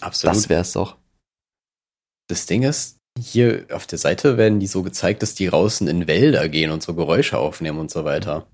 Absolut. 0.00 0.36
Das 0.36 0.48
wäre 0.48 0.62
es 0.62 0.72
doch. 0.72 0.96
Das 2.28 2.46
Ding 2.46 2.62
ist, 2.62 2.98
hier 3.18 3.66
auf 3.72 3.86
der 3.86 3.98
Seite 3.98 4.38
werden 4.38 4.60
die 4.60 4.66
so 4.66 4.82
gezeigt, 4.82 5.22
dass 5.22 5.34
die 5.34 5.46
draußen 5.46 5.86
in 5.88 6.06
Wälder 6.06 6.48
gehen 6.48 6.70
und 6.70 6.82
so 6.82 6.94
Geräusche 6.94 7.38
aufnehmen 7.38 7.78
und 7.78 7.90
so 7.90 8.04
weiter. 8.04 8.46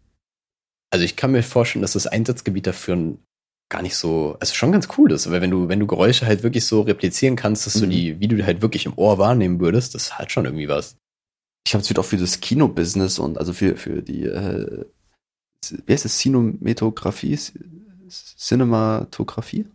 Also 0.90 1.04
ich 1.04 1.16
kann 1.16 1.32
mir 1.32 1.42
vorstellen, 1.42 1.82
dass 1.82 1.92
das 1.92 2.06
Einsatzgebiet 2.06 2.66
dafür 2.66 3.16
gar 3.70 3.82
nicht 3.82 3.96
so, 3.96 4.36
also 4.40 4.54
schon 4.54 4.72
ganz 4.72 4.88
cool 4.96 5.12
ist, 5.12 5.30
weil 5.30 5.42
wenn 5.42 5.50
du, 5.50 5.68
wenn 5.68 5.78
du 5.78 5.86
Geräusche 5.86 6.26
halt 6.26 6.42
wirklich 6.42 6.64
so 6.64 6.80
replizieren 6.80 7.36
kannst, 7.36 7.66
dass 7.66 7.74
du 7.74 7.84
Mhm. 7.86 7.90
die, 7.90 8.20
wie 8.20 8.26
du 8.28 8.36
die 8.36 8.44
halt 8.44 8.62
wirklich 8.62 8.86
im 8.86 8.96
Ohr 8.96 9.18
wahrnehmen 9.18 9.60
würdest, 9.60 9.94
das 9.94 10.18
hat 10.18 10.32
schon 10.32 10.46
irgendwie 10.46 10.68
was. 10.68 10.96
Ich 11.68 11.72
glaube, 11.72 11.82
es 11.82 11.90
wird 11.90 11.98
auch 11.98 12.04
für 12.06 12.16
das 12.16 12.40
Kino-Business 12.40 13.18
und 13.18 13.36
also 13.36 13.52
für, 13.52 13.76
für 13.76 14.00
die, 14.00 14.24
äh, 14.24 14.86
wie 15.84 15.92
heißt 15.92 16.06
es, 16.06 16.16
Cinematographie? 16.16 17.38
Cinematografie? 18.08 19.66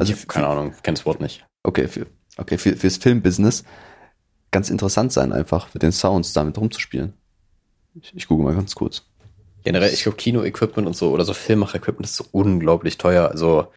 Also 0.00 0.14
ich, 0.14 0.26
keine 0.26 0.46
Ahnung, 0.46 0.72
ich 0.74 0.82
kenn 0.82 0.94
das 0.94 1.04
Wort 1.04 1.20
nicht. 1.20 1.46
Okay, 1.64 1.86
für, 1.86 2.06
okay, 2.38 2.56
für, 2.56 2.74
fürs 2.76 2.96
Filmbusiness 2.96 3.64
ganz 4.52 4.70
interessant 4.70 5.12
sein, 5.12 5.34
einfach 5.34 5.74
mit 5.74 5.82
den 5.82 5.92
Sounds 5.92 6.32
damit 6.32 6.56
rumzuspielen. 6.56 7.12
Ich, 8.00 8.14
ich 8.14 8.26
google 8.26 8.46
mal 8.46 8.54
ganz 8.54 8.74
kurz. 8.74 9.04
Generell, 9.64 9.92
ich 9.92 10.04
glaube, 10.04 10.16
Kino-Equipment 10.16 10.88
und 10.88 10.96
so 10.96 11.10
oder 11.10 11.26
so 11.26 11.34
Filmmacher-Equipment 11.34 12.06
ist 12.06 12.16
so 12.16 12.24
unglaublich 12.32 12.96
teuer. 12.96 13.28
Also 13.28 13.70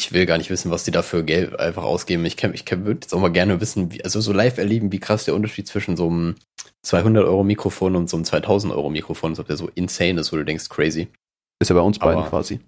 ich 0.00 0.12
will 0.12 0.26
gar 0.26 0.38
nicht 0.38 0.50
wissen, 0.50 0.70
was 0.70 0.84
die 0.84 0.90
dafür 0.90 1.22
Geld 1.22 1.58
einfach 1.58 1.82
ausgeben. 1.84 2.24
Ich, 2.26 2.36
kann- 2.36 2.54
ich 2.54 2.64
kann- 2.64 2.84
würde 2.84 3.00
jetzt 3.02 3.12
auch 3.14 3.20
mal 3.20 3.28
gerne 3.32 3.60
wissen, 3.60 3.92
wie, 3.92 4.02
also 4.04 4.20
so 4.20 4.32
live 4.32 4.58
erleben, 4.58 4.90
wie 4.92 4.98
krass 5.00 5.24
der 5.24 5.34
Unterschied 5.34 5.66
zwischen 5.68 5.96
so 5.96 6.08
einem 6.08 6.34
200 6.82 7.24
Euro 7.24 7.44
Mikrofon 7.44 7.94
und 7.96 8.08
so 8.10 8.16
einem 8.16 8.24
2000 8.24 8.72
Euro 8.72 8.90
Mikrofon 8.90 9.32
ist, 9.32 9.38
ob 9.38 9.46
der 9.46 9.56
so 9.56 9.68
insane 9.74 10.20
ist, 10.20 10.32
wo 10.32 10.36
du 10.36 10.44
denkst, 10.44 10.68
crazy. 10.68 11.08
Ist 11.60 11.68
ja 11.68 11.74
bei 11.74 11.82
uns 11.82 11.98
beiden 11.98 12.20
Aber- 12.20 12.28
quasi. 12.30 12.60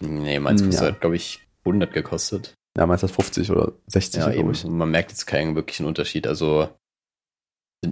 Nee, 0.00 0.38
meins 0.38 0.62
Hm, 0.62 0.70
ja. 0.70 0.80
halt, 0.80 1.00
glaube 1.00 1.16
ich, 1.16 1.40
100 1.64 1.92
gekostet. 1.92 2.54
Ja, 2.76 2.86
meinst 2.86 3.02
du 3.02 3.08
das 3.08 3.16
50 3.16 3.50
oder 3.50 3.72
60, 3.88 4.20
Ja, 4.20 4.26
glaube 4.30 4.38
eben. 4.38 4.50
ich. 4.52 4.64
Man 4.64 4.90
merkt 4.90 5.10
jetzt 5.10 5.26
keinen 5.26 5.54
wirklichen 5.56 5.84
Unterschied. 5.86 6.26
Also 6.26 6.68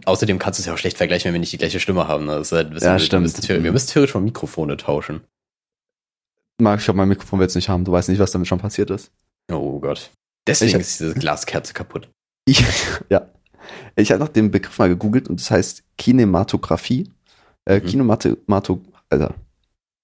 außerdem 0.04 0.38
kannst 0.38 0.58
du 0.58 0.62
es 0.62 0.66
ja 0.66 0.74
auch 0.74 0.78
schlecht 0.78 0.96
vergleichen, 0.96 1.26
wenn 1.28 1.34
wir 1.34 1.40
nicht 1.40 1.52
die 1.52 1.58
gleiche 1.58 1.80
Stimme 1.80 2.08
haben. 2.08 2.24
Ne? 2.26 2.32
Das 2.36 2.48
ist 2.48 2.52
halt 2.52 2.70
bisschen 2.70 2.88
Ja, 2.88 2.98
stimmt. 2.98 3.12
Wir 3.12 3.20
müssen, 3.20 3.40
theoretisch- 3.42 3.64
wir 3.64 3.72
müssen 3.72 3.88
theoretisch 3.88 4.14
mal 4.14 4.20
Mikrofone 4.20 4.76
tauschen. 4.76 5.20
Marc, 6.60 6.80
ich 6.80 6.84
glaube, 6.84 6.98
mein 6.98 7.08
Mikrofon 7.08 7.38
wird 7.38 7.50
es 7.50 7.54
nicht 7.56 7.68
haben. 7.68 7.84
Du 7.84 7.92
weißt 7.92 8.08
nicht, 8.08 8.18
was 8.18 8.30
damit 8.30 8.48
schon 8.48 8.58
passiert 8.58 8.90
ist. 8.90 9.10
Oh 9.50 9.78
Gott. 9.78 10.10
Deswegen 10.46 10.70
Ich 10.70 10.76
ist 10.76 11.00
diese 11.00 11.14
Glaskerze 11.14 11.74
kaputt. 11.74 12.08
Ich, 12.46 12.64
ja. 13.10 13.28
Ich 13.96 14.10
habe 14.12 14.20
nach 14.22 14.28
dem 14.28 14.50
Begriff 14.50 14.78
mal 14.78 14.88
gegoogelt 14.88 15.28
und 15.28 15.40
das 15.40 15.50
heißt 15.50 15.84
Kinematographie. 15.98 17.10
Äh, 17.64 17.80
Mhm. 17.80 17.86
Kinematographie, 17.86 18.92
Alter. 19.10 19.34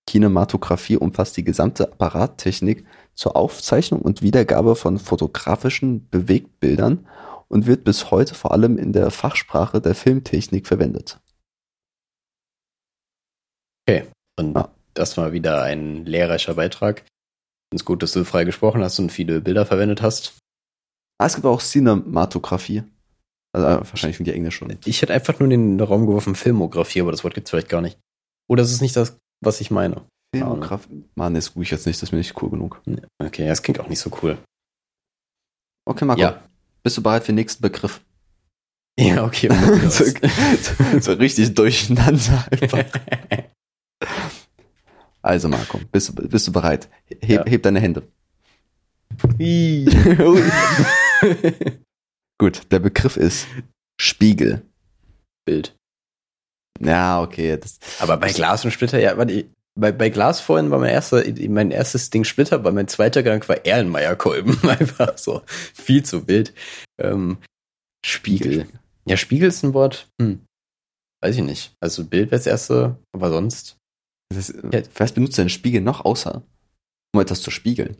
Kinematographie 0.08 0.96
umfasst 0.96 1.36
die 1.36 1.44
gesamte 1.44 1.90
Apparattechnik 1.92 2.84
zur 3.14 3.36
Aufzeichnung 3.36 4.02
und 4.02 4.20
Wiedergabe 4.20 4.74
von 4.74 4.98
fotografischen 4.98 6.08
Bewegtbildern 6.10 7.06
und 7.48 7.66
wird 7.66 7.84
bis 7.84 8.10
heute 8.10 8.34
vor 8.34 8.52
allem 8.52 8.78
in 8.78 8.92
der 8.92 9.10
Fachsprache 9.10 9.80
der 9.80 9.94
Filmtechnik 9.94 10.66
verwendet. 10.66 11.20
Und 14.38 14.54
Ja. 14.54 14.70
Das 14.94 15.16
war 15.16 15.32
wieder 15.32 15.62
ein 15.62 16.04
lehrreicher 16.06 16.54
Beitrag. 16.54 17.04
Es 17.74 17.84
gut, 17.84 18.02
dass 18.02 18.12
du 18.12 18.24
frei 18.24 18.44
gesprochen 18.44 18.82
hast 18.82 18.98
und 18.98 19.10
viele 19.10 19.40
Bilder 19.40 19.64
verwendet 19.64 20.02
hast. 20.02 20.38
Ah, 21.18 21.26
es 21.26 21.34
gibt 21.34 21.46
auch 21.46 21.62
Cinematographie. 21.62 22.82
Also 23.54 23.66
äh, 23.66 23.78
wahrscheinlich 23.88 24.16
sind 24.16 24.26
die 24.26 24.32
Englisch 24.32 24.56
schon. 24.56 24.76
Ich 24.84 25.02
hätte 25.02 25.12
einfach 25.14 25.38
nur 25.38 25.50
in 25.50 25.78
den 25.78 25.86
Raum 25.86 26.06
geworfen 26.06 26.34
Filmografie, 26.34 27.00
aber 27.00 27.12
das 27.12 27.24
Wort 27.24 27.34
gibt 27.34 27.46
es 27.46 27.50
vielleicht 27.50 27.68
gar 27.68 27.80
nicht. 27.80 27.98
Oder 28.50 28.62
es 28.62 28.72
ist 28.72 28.80
nicht 28.82 28.96
das, 28.96 29.16
was 29.42 29.60
ich 29.60 29.70
meine. 29.70 30.02
Filmografie. 30.34 31.04
Mann, 31.14 31.34
das 31.34 31.52
google 31.52 31.64
ich 31.64 31.70
jetzt 31.70 31.86
nicht, 31.86 31.96
das 32.00 32.08
ist 32.08 32.12
mir 32.12 32.18
nicht 32.18 32.40
cool 32.42 32.50
genug. 32.50 32.80
Okay, 33.22 33.46
das 33.46 33.62
klingt 33.62 33.80
auch 33.80 33.88
nicht 33.88 34.00
so 34.00 34.10
cool. 34.22 34.38
Okay, 35.88 36.04
Marco, 36.04 36.20
Ja. 36.20 36.42
bist 36.82 36.96
du 36.96 37.02
bereit 37.02 37.22
für 37.22 37.32
den 37.32 37.36
nächsten 37.36 37.62
Begriff? 37.62 38.00
Ja, 39.00 39.24
okay. 39.24 39.48
so, 39.88 40.04
so, 40.04 41.00
so 41.00 41.12
richtig 41.14 41.54
durcheinander 41.54 42.46
einfach. 42.50 42.84
Also 45.22 45.48
Marco, 45.48 45.78
bist, 45.92 46.08
du- 46.08 46.28
bist 46.28 46.46
du 46.48 46.52
bereit? 46.52 46.88
Heb, 47.20 47.30
Ja. 47.30 47.44
heb 47.46 47.62
deine 47.62 47.80
Hände. 47.80 48.02
Gut, 52.38 52.62
der 52.72 52.78
Begriff 52.80 53.16
ist 53.16 53.46
Spiegel. 54.00 54.62
Bild. 55.44 55.76
Ja, 56.80 57.20
okay. 57.22 57.56
Das, 57.56 57.78
Aber 58.00 58.16
bei 58.16 58.32
Glas 58.32 58.64
und 58.64 58.70
Splitter, 58.72 58.98
ja, 58.98 59.16
warte, 59.16 59.44
bei, 59.78 59.92
bei 59.92 60.08
Glas 60.10 60.40
vorhin 60.40 60.70
war 60.70 60.78
mein 60.78 60.90
erster, 60.90 61.22
mein 61.48 61.70
erstes 61.70 62.10
Ding 62.10 62.24
Splitter, 62.24 62.56
aber 62.56 62.72
mein 62.72 62.88
zweiter 62.88 63.22
Gedanke 63.22 63.48
war 63.48 63.64
Erlenmeyer-Kolben. 63.64 64.58
Einfach 64.68 65.16
so 65.18 65.42
viel 65.74 66.04
zu 66.04 66.26
wild. 66.26 66.52
Ähm, 67.00 67.38
Spiegel. 68.04 68.66
Ja, 69.06 69.16
Spiegel 69.16 69.48
ist 69.48 69.62
ein 69.62 69.74
Wort. 69.74 70.08
Hm. 70.20 70.40
Weiß 71.22 71.36
ich 71.36 71.42
nicht. 71.42 71.72
Also 71.80 72.04
Bild 72.04 72.30
wäre 72.30 72.38
das 72.40 72.46
erste, 72.46 72.96
aber 73.14 73.30
sonst. 73.30 73.76
Das 74.36 74.50
ist, 74.50 74.90
was 74.98 75.12
benutzt 75.12 75.38
denn 75.38 75.48
Spiegel 75.48 75.80
noch 75.80 76.04
außer, 76.04 76.42
um 77.14 77.20
etwas 77.20 77.40
zu 77.42 77.50
spiegeln? 77.50 77.96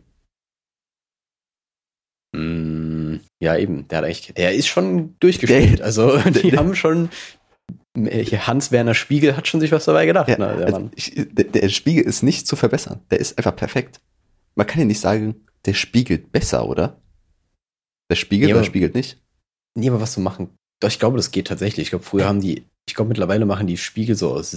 Hm, 2.35 3.21
ja, 3.41 3.57
eben. 3.57 3.87
Der 3.87 3.99
hat 3.99 4.05
eigentlich, 4.05 4.33
der 4.35 4.53
ist 4.53 4.67
schon 4.67 5.15
durchgespielt. 5.19 5.79
Der- 5.79 5.85
also 5.85 6.17
die 6.29 6.51
der- 6.51 6.59
haben 6.59 6.75
schon. 6.75 7.09
Hier 7.95 8.47
Hans-Werner 8.47 8.95
Spiegel 8.95 9.37
hat 9.37 9.47
schon 9.47 9.59
sich 9.59 9.71
was 9.71 9.85
dabei 9.85 10.07
gedacht, 10.07 10.27
Ja, 10.27 10.37
ne, 10.39 10.57
der 10.57 10.65
also 10.65 10.79
Mann. 10.79 10.91
der, 11.35 11.45
der 11.45 11.69
Spiegel 11.69 12.03
ist 12.03 12.23
nicht 12.23 12.47
zu 12.47 12.55
verbessern. 12.55 13.01
Der 13.11 13.19
ist 13.19 13.37
einfach 13.37 13.55
perfekt. 13.55 14.01
Man 14.55 14.65
kann 14.65 14.79
ja 14.79 14.85
nicht 14.85 14.99
sagen, 14.99 15.45
der 15.65 15.75
spiegelt 15.75 16.31
besser, 16.31 16.67
oder? 16.67 16.99
Der 18.09 18.15
spiegelt 18.15 18.49
Ja, 18.49 18.55
oder 18.55 18.63
spiegelt 18.65 18.95
nicht? 18.95 19.21
Nee, 19.77 19.89
aber 19.89 20.01
was 20.01 20.15
du 20.15 20.21
machen. 20.21 20.49
Doch, 20.79 20.89
ich 20.89 20.97
glaube, 20.97 21.17
das 21.17 21.29
geht 21.29 21.47
tatsächlich. 21.47 21.83
Ich 21.85 21.89
glaube, 21.91 22.03
früher 22.03 22.25
haben 22.25 22.41
die, 22.41 22.65
ich 22.87 22.95
glaube, 22.95 23.09
mittlerweile 23.09 23.45
machen 23.45 23.67
die 23.67 23.77
Spiegel 23.77 24.15
so 24.15 24.31
aus 24.33 24.49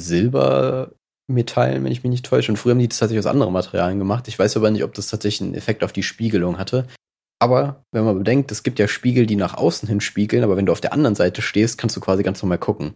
Silbermetallen, 1.28 1.84
wenn 1.84 1.92
ich 1.92 2.02
mich 2.02 2.10
nicht 2.10 2.24
täusche. 2.26 2.52
Und 2.52 2.56
früher 2.56 2.72
haben 2.72 2.78
die 2.78 2.88
das 2.88 2.98
tatsächlich 2.98 3.24
aus 3.26 3.30
anderen 3.30 3.52
Materialien 3.52 3.98
gemacht. 3.98 4.28
Ich 4.28 4.38
weiß 4.38 4.56
aber 4.56 4.70
nicht, 4.70 4.84
ob 4.84 4.94
das 4.94 5.08
tatsächlich 5.08 5.42
einen 5.46 5.54
Effekt 5.54 5.82
auf 5.84 5.92
die 5.92 6.02
Spiegelung 6.02 6.58
hatte. 6.58 6.86
Aber 7.38 7.84
wenn 7.92 8.04
man 8.04 8.16
bedenkt, 8.18 8.50
es 8.50 8.62
gibt 8.62 8.78
ja 8.78 8.88
Spiegel, 8.88 9.26
die 9.26 9.36
nach 9.36 9.54
außen 9.54 9.88
hin 9.88 10.00
spiegeln, 10.00 10.42
aber 10.42 10.56
wenn 10.56 10.66
du 10.66 10.72
auf 10.72 10.80
der 10.80 10.92
anderen 10.92 11.14
Seite 11.14 11.42
stehst, 11.42 11.76
kannst 11.78 11.94
du 11.96 12.00
quasi 12.00 12.22
ganz 12.22 12.42
normal 12.42 12.58
gucken. 12.58 12.94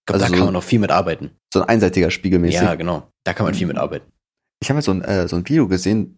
Ich 0.00 0.06
glaube, 0.06 0.14
Also 0.14 0.24
da 0.24 0.28
so- 0.30 0.34
kann 0.34 0.44
man 0.46 0.54
noch 0.54 0.64
viel 0.64 0.80
mit 0.80 0.90
arbeiten. 0.90 1.30
So 1.54 1.62
ein 1.62 1.68
einseitiger 1.68 2.10
Spiegel 2.10 2.40
mäßig. 2.40 2.60
Ja, 2.60 2.74
genau. 2.74 3.06
Da 3.24 3.34
kann 3.34 3.46
man 3.46 3.54
viel 3.54 3.68
mit 3.68 3.76
arbeiten. 3.76 4.10
Ich 4.60 4.68
habe 4.68 4.76
mal 4.78 4.82
so 4.82 4.90
ein, 4.92 5.02
äh, 5.02 5.28
so 5.28 5.36
ein 5.36 5.48
Video 5.48 5.68
gesehen, 5.68 6.16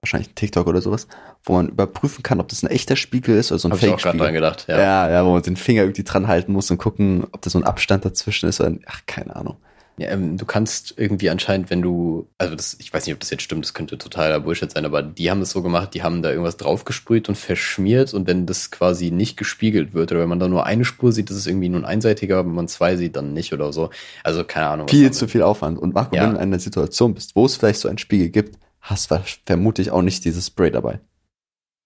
wahrscheinlich 0.00 0.30
ein 0.30 0.34
TikTok 0.36 0.66
oder 0.66 0.80
sowas, 0.80 1.06
wo 1.44 1.54
man 1.54 1.68
überprüfen 1.68 2.22
kann, 2.22 2.40
ob 2.40 2.48
das 2.48 2.62
ein 2.62 2.70
echter 2.70 2.96
Spiegel 2.96 3.36
ist 3.36 3.52
oder 3.52 3.58
so 3.58 3.68
ein 3.68 3.72
Habe 3.72 3.84
ich 3.86 3.92
auch 3.92 3.98
gerade 3.98 4.16
dran 4.16 4.28
Fake-Spiegel. 4.28 4.40
gedacht. 4.40 4.66
Ja. 4.68 4.78
Ja. 4.78 5.10
ja, 5.10 5.26
wo 5.26 5.32
man 5.32 5.42
den 5.42 5.56
Finger 5.56 5.82
irgendwie 5.82 6.04
dran 6.04 6.28
halten 6.28 6.52
muss 6.52 6.70
und 6.70 6.78
gucken, 6.78 7.24
ob 7.32 7.42
da 7.42 7.50
so 7.50 7.58
ein 7.58 7.64
Abstand 7.64 8.04
dazwischen 8.06 8.48
ist 8.48 8.60
oder, 8.60 8.72
ach, 8.86 9.02
keine 9.06 9.36
Ahnung. 9.36 9.56
Ja, 9.98 10.10
ähm, 10.10 10.36
du 10.36 10.44
kannst 10.44 10.94
irgendwie 10.98 11.30
anscheinend, 11.30 11.70
wenn 11.70 11.80
du, 11.80 12.28
also 12.36 12.54
das, 12.54 12.76
ich 12.78 12.92
weiß 12.92 13.06
nicht, 13.06 13.14
ob 13.14 13.20
das 13.20 13.30
jetzt 13.30 13.42
stimmt, 13.42 13.64
das 13.64 13.72
könnte 13.72 13.96
totaler 13.96 14.40
Bullshit 14.40 14.70
sein, 14.70 14.84
aber 14.84 15.02
die 15.02 15.30
haben 15.30 15.40
es 15.40 15.50
so 15.50 15.62
gemacht, 15.62 15.94
die 15.94 16.02
haben 16.02 16.20
da 16.20 16.28
irgendwas 16.30 16.58
draufgesprüht 16.58 17.30
und 17.30 17.36
verschmiert 17.36 18.12
und 18.12 18.26
wenn 18.26 18.44
das 18.44 18.70
quasi 18.70 19.10
nicht 19.10 19.38
gespiegelt 19.38 19.94
wird 19.94 20.12
oder 20.12 20.20
wenn 20.20 20.28
man 20.28 20.38
da 20.38 20.48
nur 20.48 20.66
eine 20.66 20.84
Spur 20.84 21.12
sieht, 21.12 21.30
das 21.30 21.38
ist 21.38 21.46
irgendwie 21.46 21.70
nur 21.70 21.80
ein 21.80 21.86
einseitiger, 21.86 22.44
wenn 22.44 22.54
man 22.54 22.68
zwei 22.68 22.96
sieht, 22.96 23.16
dann 23.16 23.32
nicht 23.32 23.54
oder 23.54 23.72
so. 23.72 23.88
Also 24.22 24.44
keine 24.44 24.66
Ahnung. 24.66 24.88
Viel 24.88 25.12
zu 25.12 25.28
viel 25.28 25.42
Aufwand. 25.42 25.78
Und 25.78 25.94
Marco, 25.94 26.14
Ja. 26.14 26.24
wenn 26.24 26.30
du 26.30 26.36
in 26.36 26.42
einer 26.42 26.58
Situation 26.58 27.14
bist, 27.14 27.34
wo 27.34 27.46
es 27.46 27.56
vielleicht 27.56 27.80
so 27.80 27.88
einen 27.88 27.98
Spiegel 27.98 28.28
gibt, 28.28 28.58
hast 28.82 29.10
du 29.10 29.18
vermutlich 29.46 29.90
auch 29.90 30.02
nicht 30.02 30.24
dieses 30.26 30.46
Spray 30.48 30.70
dabei. 30.70 31.00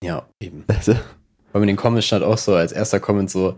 Ja, 0.03 0.27
eben. 0.41 0.65
Also, 0.69 0.97
Weil 1.53 1.63
in 1.63 1.69
den 1.69 1.77
Comments 1.77 2.05
stand 2.07 2.25
auch 2.25 2.39
so, 2.39 2.55
als 2.55 2.73
erster 2.73 2.99
Comment 3.01 3.31
so, 3.31 3.57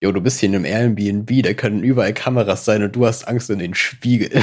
Jo, 0.00 0.12
du 0.12 0.20
bist 0.20 0.38
hier 0.38 0.48
in 0.48 0.54
einem 0.54 0.64
Airbnb, 0.64 1.42
da 1.42 1.54
können 1.54 1.82
überall 1.82 2.14
Kameras 2.14 2.64
sein 2.64 2.84
und 2.84 2.94
du 2.94 3.04
hast 3.04 3.26
Angst 3.26 3.50
in 3.50 3.58
den 3.58 3.74
Spiegel. 3.74 4.30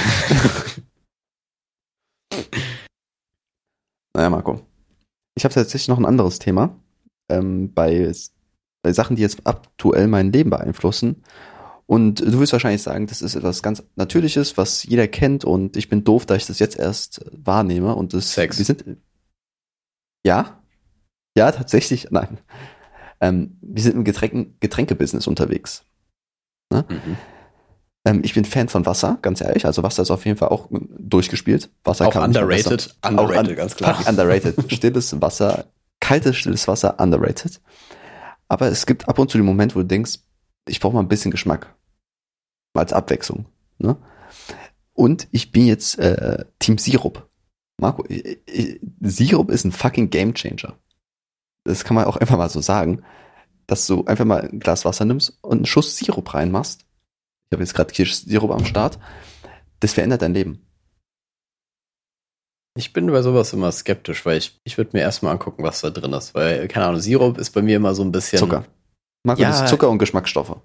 naja, 4.14 4.30
Marco. 4.30 4.62
Ich 5.38 5.46
habe 5.46 5.54
tatsächlich 5.54 5.88
noch 5.88 5.98
ein 5.98 6.06
anderes 6.06 6.40
Thema. 6.40 6.78
Ähm, 7.30 7.74
bei, 7.74 8.12
bei 8.84 8.92
Sachen, 8.92 9.16
die 9.16 9.22
jetzt 9.22 9.40
aktuell 9.46 10.08
mein 10.08 10.34
Leben 10.34 10.50
beeinflussen. 10.50 11.24
Und 11.88 12.20
du 12.20 12.40
wirst 12.40 12.52
wahrscheinlich 12.52 12.82
sagen, 12.82 13.08
das 13.08 13.22
ist 13.22 13.36
etwas 13.36 13.64
ganz 13.64 13.82
Natürliches, 13.96 14.58
was 14.58 14.84
jeder 14.84 15.08
kennt 15.08 15.46
und 15.46 15.78
ich 15.78 15.88
bin 15.88 16.04
doof, 16.04 16.26
da 16.26 16.36
ich 16.36 16.48
das 16.48 16.60
jetzt 16.60 16.78
erst 16.78 17.24
wahrnehme 17.32 17.96
und 17.96 18.14
das 18.14 18.34
Sex. 18.34 18.58
Wir 18.58 18.66
sind 18.66 18.84
ja, 20.26 20.62
ja 21.38 21.52
tatsächlich, 21.52 22.08
nein. 22.10 22.40
Ähm, 23.22 23.58
wir 23.62 23.82
sind 23.84 23.96
im 23.96 24.04
Getränken, 24.04 24.56
Getränkebusiness 24.60 25.28
unterwegs. 25.28 25.84
Mhm. 26.72 27.18
Ähm, 28.06 28.22
ich 28.24 28.34
bin 28.34 28.46
Fan 28.46 28.70
von 28.70 28.86
Wasser, 28.86 29.18
ganz 29.22 29.42
ehrlich. 29.42 29.66
Also 29.66 29.84
Wasser 29.84 30.04
ist 30.04 30.12
auf 30.12 30.26
jeden 30.26 30.38
Fall 30.38 30.50
auch 30.50 30.70
durchgespielt. 30.72 31.70
Wasser 31.84 32.08
Auch 32.08 32.12
kann 32.14 32.22
man 32.24 32.30
nicht 32.32 32.40
verbessern. 32.40 32.74
underrated, 32.74 32.96
underrated, 33.20 33.50
un- 33.52 33.56
ganz 33.56 33.76
klar. 33.76 34.08
underrated. 34.08 34.56
Stilles 34.72 35.22
Wasser, 35.22 35.66
kaltes, 36.00 36.36
stilles 36.38 36.68
Wasser, 36.68 37.00
underrated. 37.00 37.62
Aber 38.48 38.68
es 38.68 38.86
gibt 38.86 39.08
ab 39.08 39.18
und 39.18 39.32
zu 39.32 39.38
den 39.38 39.46
Moment, 39.46 39.76
wo 39.76 39.80
du 39.80 39.86
denkst, 39.86 40.20
ich 40.68 40.80
brauche 40.80 40.94
mal 40.94 41.00
ein 41.02 41.08
bisschen 41.08 41.32
Geschmack. 41.32 41.74
Als 42.74 42.94
Abwechslung. 42.94 43.46
Ne? 43.80 43.96
Und 44.94 45.28
ich 45.32 45.52
bin 45.52 45.66
jetzt 45.66 45.98
äh, 45.98 46.46
Team 46.60 46.78
Sirup. 46.78 47.28
Marco, 47.80 48.06
ich, 48.08 48.40
ich, 48.46 48.80
Sirup 49.02 49.50
ist 49.50 49.64
ein 49.66 49.72
fucking 49.72 50.10
Gamechanger. 50.10 50.78
Das 51.66 51.84
kann 51.84 51.96
man 51.96 52.06
auch 52.06 52.16
einfach 52.18 52.38
mal 52.38 52.50
so 52.50 52.62
sagen, 52.62 53.04
dass 53.68 53.88
du 53.88 54.06
einfach 54.06 54.26
mal 54.26 54.42
ein 54.50 54.60
Glas 54.60 54.86
Wasser 54.86 55.04
nimmst 55.06 55.38
und 55.42 55.58
einen 55.58 55.66
Schuss 55.66 55.98
Sirup 55.98 56.34
reinmachst. 56.34 56.86
Ich 57.50 57.56
habe 57.56 57.64
jetzt 57.64 57.74
gerade 57.74 57.94
Kirschsirup 57.94 58.52
am 58.52 58.66
Start. 58.66 59.00
Das 59.80 59.94
verändert 59.94 60.22
dein 60.22 60.34
Leben. 60.34 60.62
Ich 62.78 62.92
bin 62.94 63.08
bei 63.08 63.22
sowas 63.22 63.54
immer 63.54 63.72
skeptisch, 63.72 64.26
weil 64.26 64.38
ich, 64.38 64.60
ich 64.64 64.78
würde 64.78 64.92
mir 64.94 65.02
erstmal 65.02 65.32
angucken, 65.32 65.64
was 65.64 65.82
da 65.82 65.90
drin 65.90 66.12
ist. 66.14 66.36
Weil, 66.36 66.68
keine 66.68 66.88
Ahnung, 66.88 67.00
Sirup 67.00 67.38
ist 67.38 67.52
bei 67.52 67.62
mir 67.62 67.78
immer 67.78 67.96
so 67.96 68.04
ein 68.04 68.12
bisschen. 68.12 68.40
Zucker. 68.40 68.66
Marco, 69.24 69.42
Ja. 69.42 69.50
das 69.50 69.62
ist 69.62 69.70
Zucker 69.70 69.90
und 69.90 69.98
Geschmacksstoffe. 69.98 70.58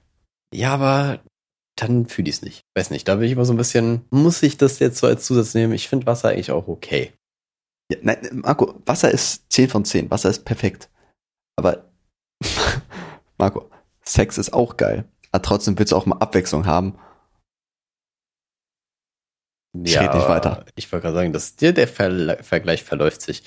Ja, 0.52 0.74
aber 0.74 1.20
dann 1.76 2.06
fühle 2.06 2.28
ich 2.28 2.36
es 2.36 2.42
nicht. 2.42 2.62
Weiß 2.76 2.90
nicht, 2.90 3.06
da 3.06 3.14
bin 3.14 3.24
ich 3.26 3.32
immer 3.32 3.44
so 3.44 3.52
ein 3.54 3.56
bisschen, 3.56 4.02
muss 4.10 4.42
ich 4.42 4.56
das 4.58 4.80
jetzt 4.80 4.98
so 4.98 5.06
als 5.06 5.24
Zusatz 5.24 5.54
nehmen? 5.54 5.72
Ich 5.72 5.88
finde 5.88 6.06
Wasser 6.06 6.30
eigentlich 6.30 6.50
auch 6.50 6.66
okay. 6.66 7.12
Ja, 7.92 7.98
nein, 8.02 8.18
Marco, 8.42 8.74
Wasser 8.86 9.10
ist 9.10 9.44
10 9.52 9.68
von 9.68 9.84
10. 9.84 10.10
Wasser 10.10 10.30
ist 10.30 10.44
perfekt. 10.44 10.89
Aber 11.56 11.90
Marco, 13.38 13.70
Sex 14.04 14.38
ist 14.38 14.52
auch 14.52 14.76
geil. 14.76 15.04
Aber 15.32 15.42
trotzdem 15.42 15.78
willst 15.78 15.92
du 15.92 15.96
auch 15.96 16.06
mal 16.06 16.18
Abwechslung 16.18 16.66
haben. 16.66 16.98
Ich 19.84 19.98
red 19.98 20.14
nicht 20.14 20.28
weiter. 20.28 20.64
Ich 20.74 20.90
wollte 20.90 21.04
gerade 21.04 21.14
sagen, 21.16 21.32
dass 21.32 21.54
der, 21.54 21.72
der 21.72 21.86
Verla 21.86 22.42
Vergleich 22.42 22.82
verläuft 22.82 23.22
sich. 23.22 23.44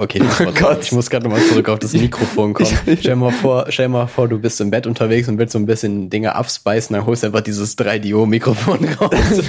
Okay, 0.00 0.22
Oh 0.40 0.52
Gott. 0.52 0.82
ich 0.82 0.92
muss 0.92 1.10
gerade 1.10 1.28
nochmal 1.28 1.44
zurück 1.44 1.68
auf 1.68 1.80
das 1.80 1.92
Mikrofon 1.94 2.54
kommen. 2.54 2.78
Stell, 2.98 3.16
mal 3.16 3.32
vor, 3.32 3.66
stell 3.70 3.88
mal 3.88 4.06
vor, 4.06 4.28
du 4.28 4.38
bist 4.38 4.60
im 4.60 4.70
Bett 4.70 4.86
unterwegs 4.86 5.28
und 5.28 5.38
willst 5.38 5.52
so 5.52 5.58
ein 5.58 5.66
bisschen 5.66 6.08
Dinge 6.08 6.34
abspeisen, 6.36 6.94
dann 6.94 7.04
holst 7.04 7.22
du 7.24 7.26
einfach 7.26 7.40
dieses 7.42 7.76
3DO-Mikrofon 7.76 8.84
raus. 8.94 9.42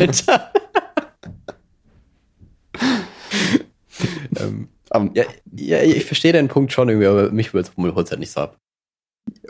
Ähm, 4.37 4.69
Um, 4.91 5.11
ja, 5.13 5.23
ja, 5.55 5.81
ich 5.81 6.05
verstehe 6.05 6.33
deinen 6.33 6.47
Punkt 6.47 6.71
schon 6.73 6.89
irgendwie, 6.89 7.07
aber 7.07 7.31
mich 7.31 7.53
holt 7.53 7.67
es 7.67 8.11
halt 8.11 8.19
nicht 8.19 8.31
so 8.31 8.41
ab. 8.41 8.57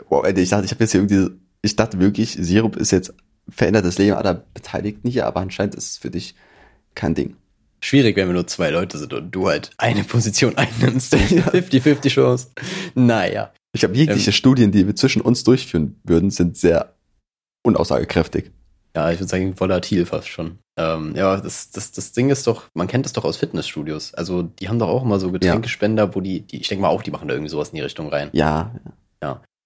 wow, 0.08 0.22
Alter, 0.22 0.40
ich 0.40 0.50
dachte, 0.50 0.66
ich 0.66 0.70
habe 0.70 0.84
jetzt 0.84 0.92
hier 0.92 1.00
irgendwie, 1.00 1.34
ich 1.62 1.76
dachte 1.76 1.98
wirklich, 1.98 2.36
Sirup 2.38 2.76
ist 2.76 2.90
jetzt 2.90 3.14
verändert 3.48 3.84
das 3.84 3.98
Leben 3.98 4.16
aller 4.16 4.34
Beteiligten 4.34 5.10
hier, 5.10 5.26
aber 5.26 5.40
anscheinend 5.40 5.74
ist 5.74 5.90
es 5.90 5.96
für 5.96 6.10
dich 6.10 6.34
kein 6.94 7.14
Ding. 7.14 7.36
Schwierig, 7.82 8.16
wenn 8.16 8.28
wir 8.28 8.34
nur 8.34 8.46
zwei 8.46 8.70
Leute 8.70 8.98
sind 8.98 9.12
und 9.14 9.30
du 9.30 9.48
halt 9.48 9.70
eine 9.78 10.04
Position 10.04 10.54
einnimmst. 10.56 11.12
Ja. 11.12 11.18
50-50 11.48 12.08
Chance. 12.10 12.48
Naja. 12.94 13.52
Ich 13.72 13.84
habe 13.84 13.94
jegliche 13.94 14.32
Studien, 14.32 14.72
die 14.72 14.86
wir 14.86 14.96
zwischen 14.96 15.22
uns 15.22 15.44
durchführen 15.44 15.98
würden, 16.04 16.30
sind 16.30 16.56
sehr 16.56 16.94
unaussagekräftig. 17.62 18.50
Ja, 18.94 19.10
ich 19.12 19.18
würde 19.20 19.28
sagen, 19.28 19.58
volatil 19.58 20.04
fast 20.06 20.28
schon. 20.28 20.58
Ähm, 20.76 21.14
ja, 21.14 21.40
das, 21.40 21.70
das, 21.70 21.92
das 21.92 22.12
Ding 22.12 22.30
ist 22.30 22.46
doch, 22.46 22.64
man 22.74 22.88
kennt 22.88 23.04
das 23.04 23.12
doch 23.12 23.24
aus 23.24 23.36
Fitnessstudios. 23.36 24.14
Also, 24.14 24.42
die 24.42 24.68
haben 24.68 24.78
doch 24.78 24.88
auch 24.88 25.04
immer 25.04 25.20
so 25.20 25.30
Getränkespender, 25.30 26.14
wo 26.14 26.20
die, 26.20 26.40
die, 26.40 26.60
ich 26.60 26.68
denke 26.68 26.82
mal 26.82 26.88
auch, 26.88 27.02
die 27.02 27.10
machen 27.10 27.28
da 27.28 27.34
irgendwie 27.34 27.50
sowas 27.50 27.68
in 27.68 27.76
die 27.76 27.82
Richtung 27.82 28.08
rein. 28.08 28.30
Ja, 28.32 28.72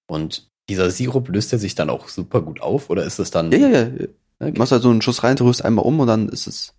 Und 0.07 0.51
dieser 0.69 0.91
Sirup 0.91 1.29
löst 1.29 1.53
er 1.53 1.59
sich 1.59 1.75
dann 1.75 1.91
auch 1.91 2.09
super 2.09 2.43
gut 2.43 2.61
auf 2.61 2.91
oder 2.91 3.05
ist 3.05 3.19
es 3.19 3.31
dann. 3.31 3.51
ja, 3.53 3.59
ja, 3.59 3.69
ja. 3.69 3.87
Du 3.87 4.07
Okay. 4.41 4.59
machst 4.59 4.73
halt 4.73 4.83
so 4.83 4.91
einen 4.91 5.01
Schuss 5.01 5.23
rein, 5.23 5.37
du 5.37 5.45
rührst 5.45 5.65
einmal 5.65 5.85
um 5.85 6.01
und 6.01 6.09
dann 6.09 6.29
ist 6.29 6.47
es. 6.47 6.75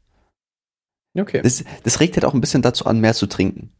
okay. 1.17 1.41
Das, 1.41 1.63
das 1.83 1.99
regt 1.99 2.15
halt 2.15 2.25
auch 2.25 2.33
ein 2.33 2.41
bisschen 2.41 2.61
dazu 2.61 2.85
an, 2.85 2.99
mehr 2.99 3.13
zu 3.13 3.27
trinken. 3.27 3.71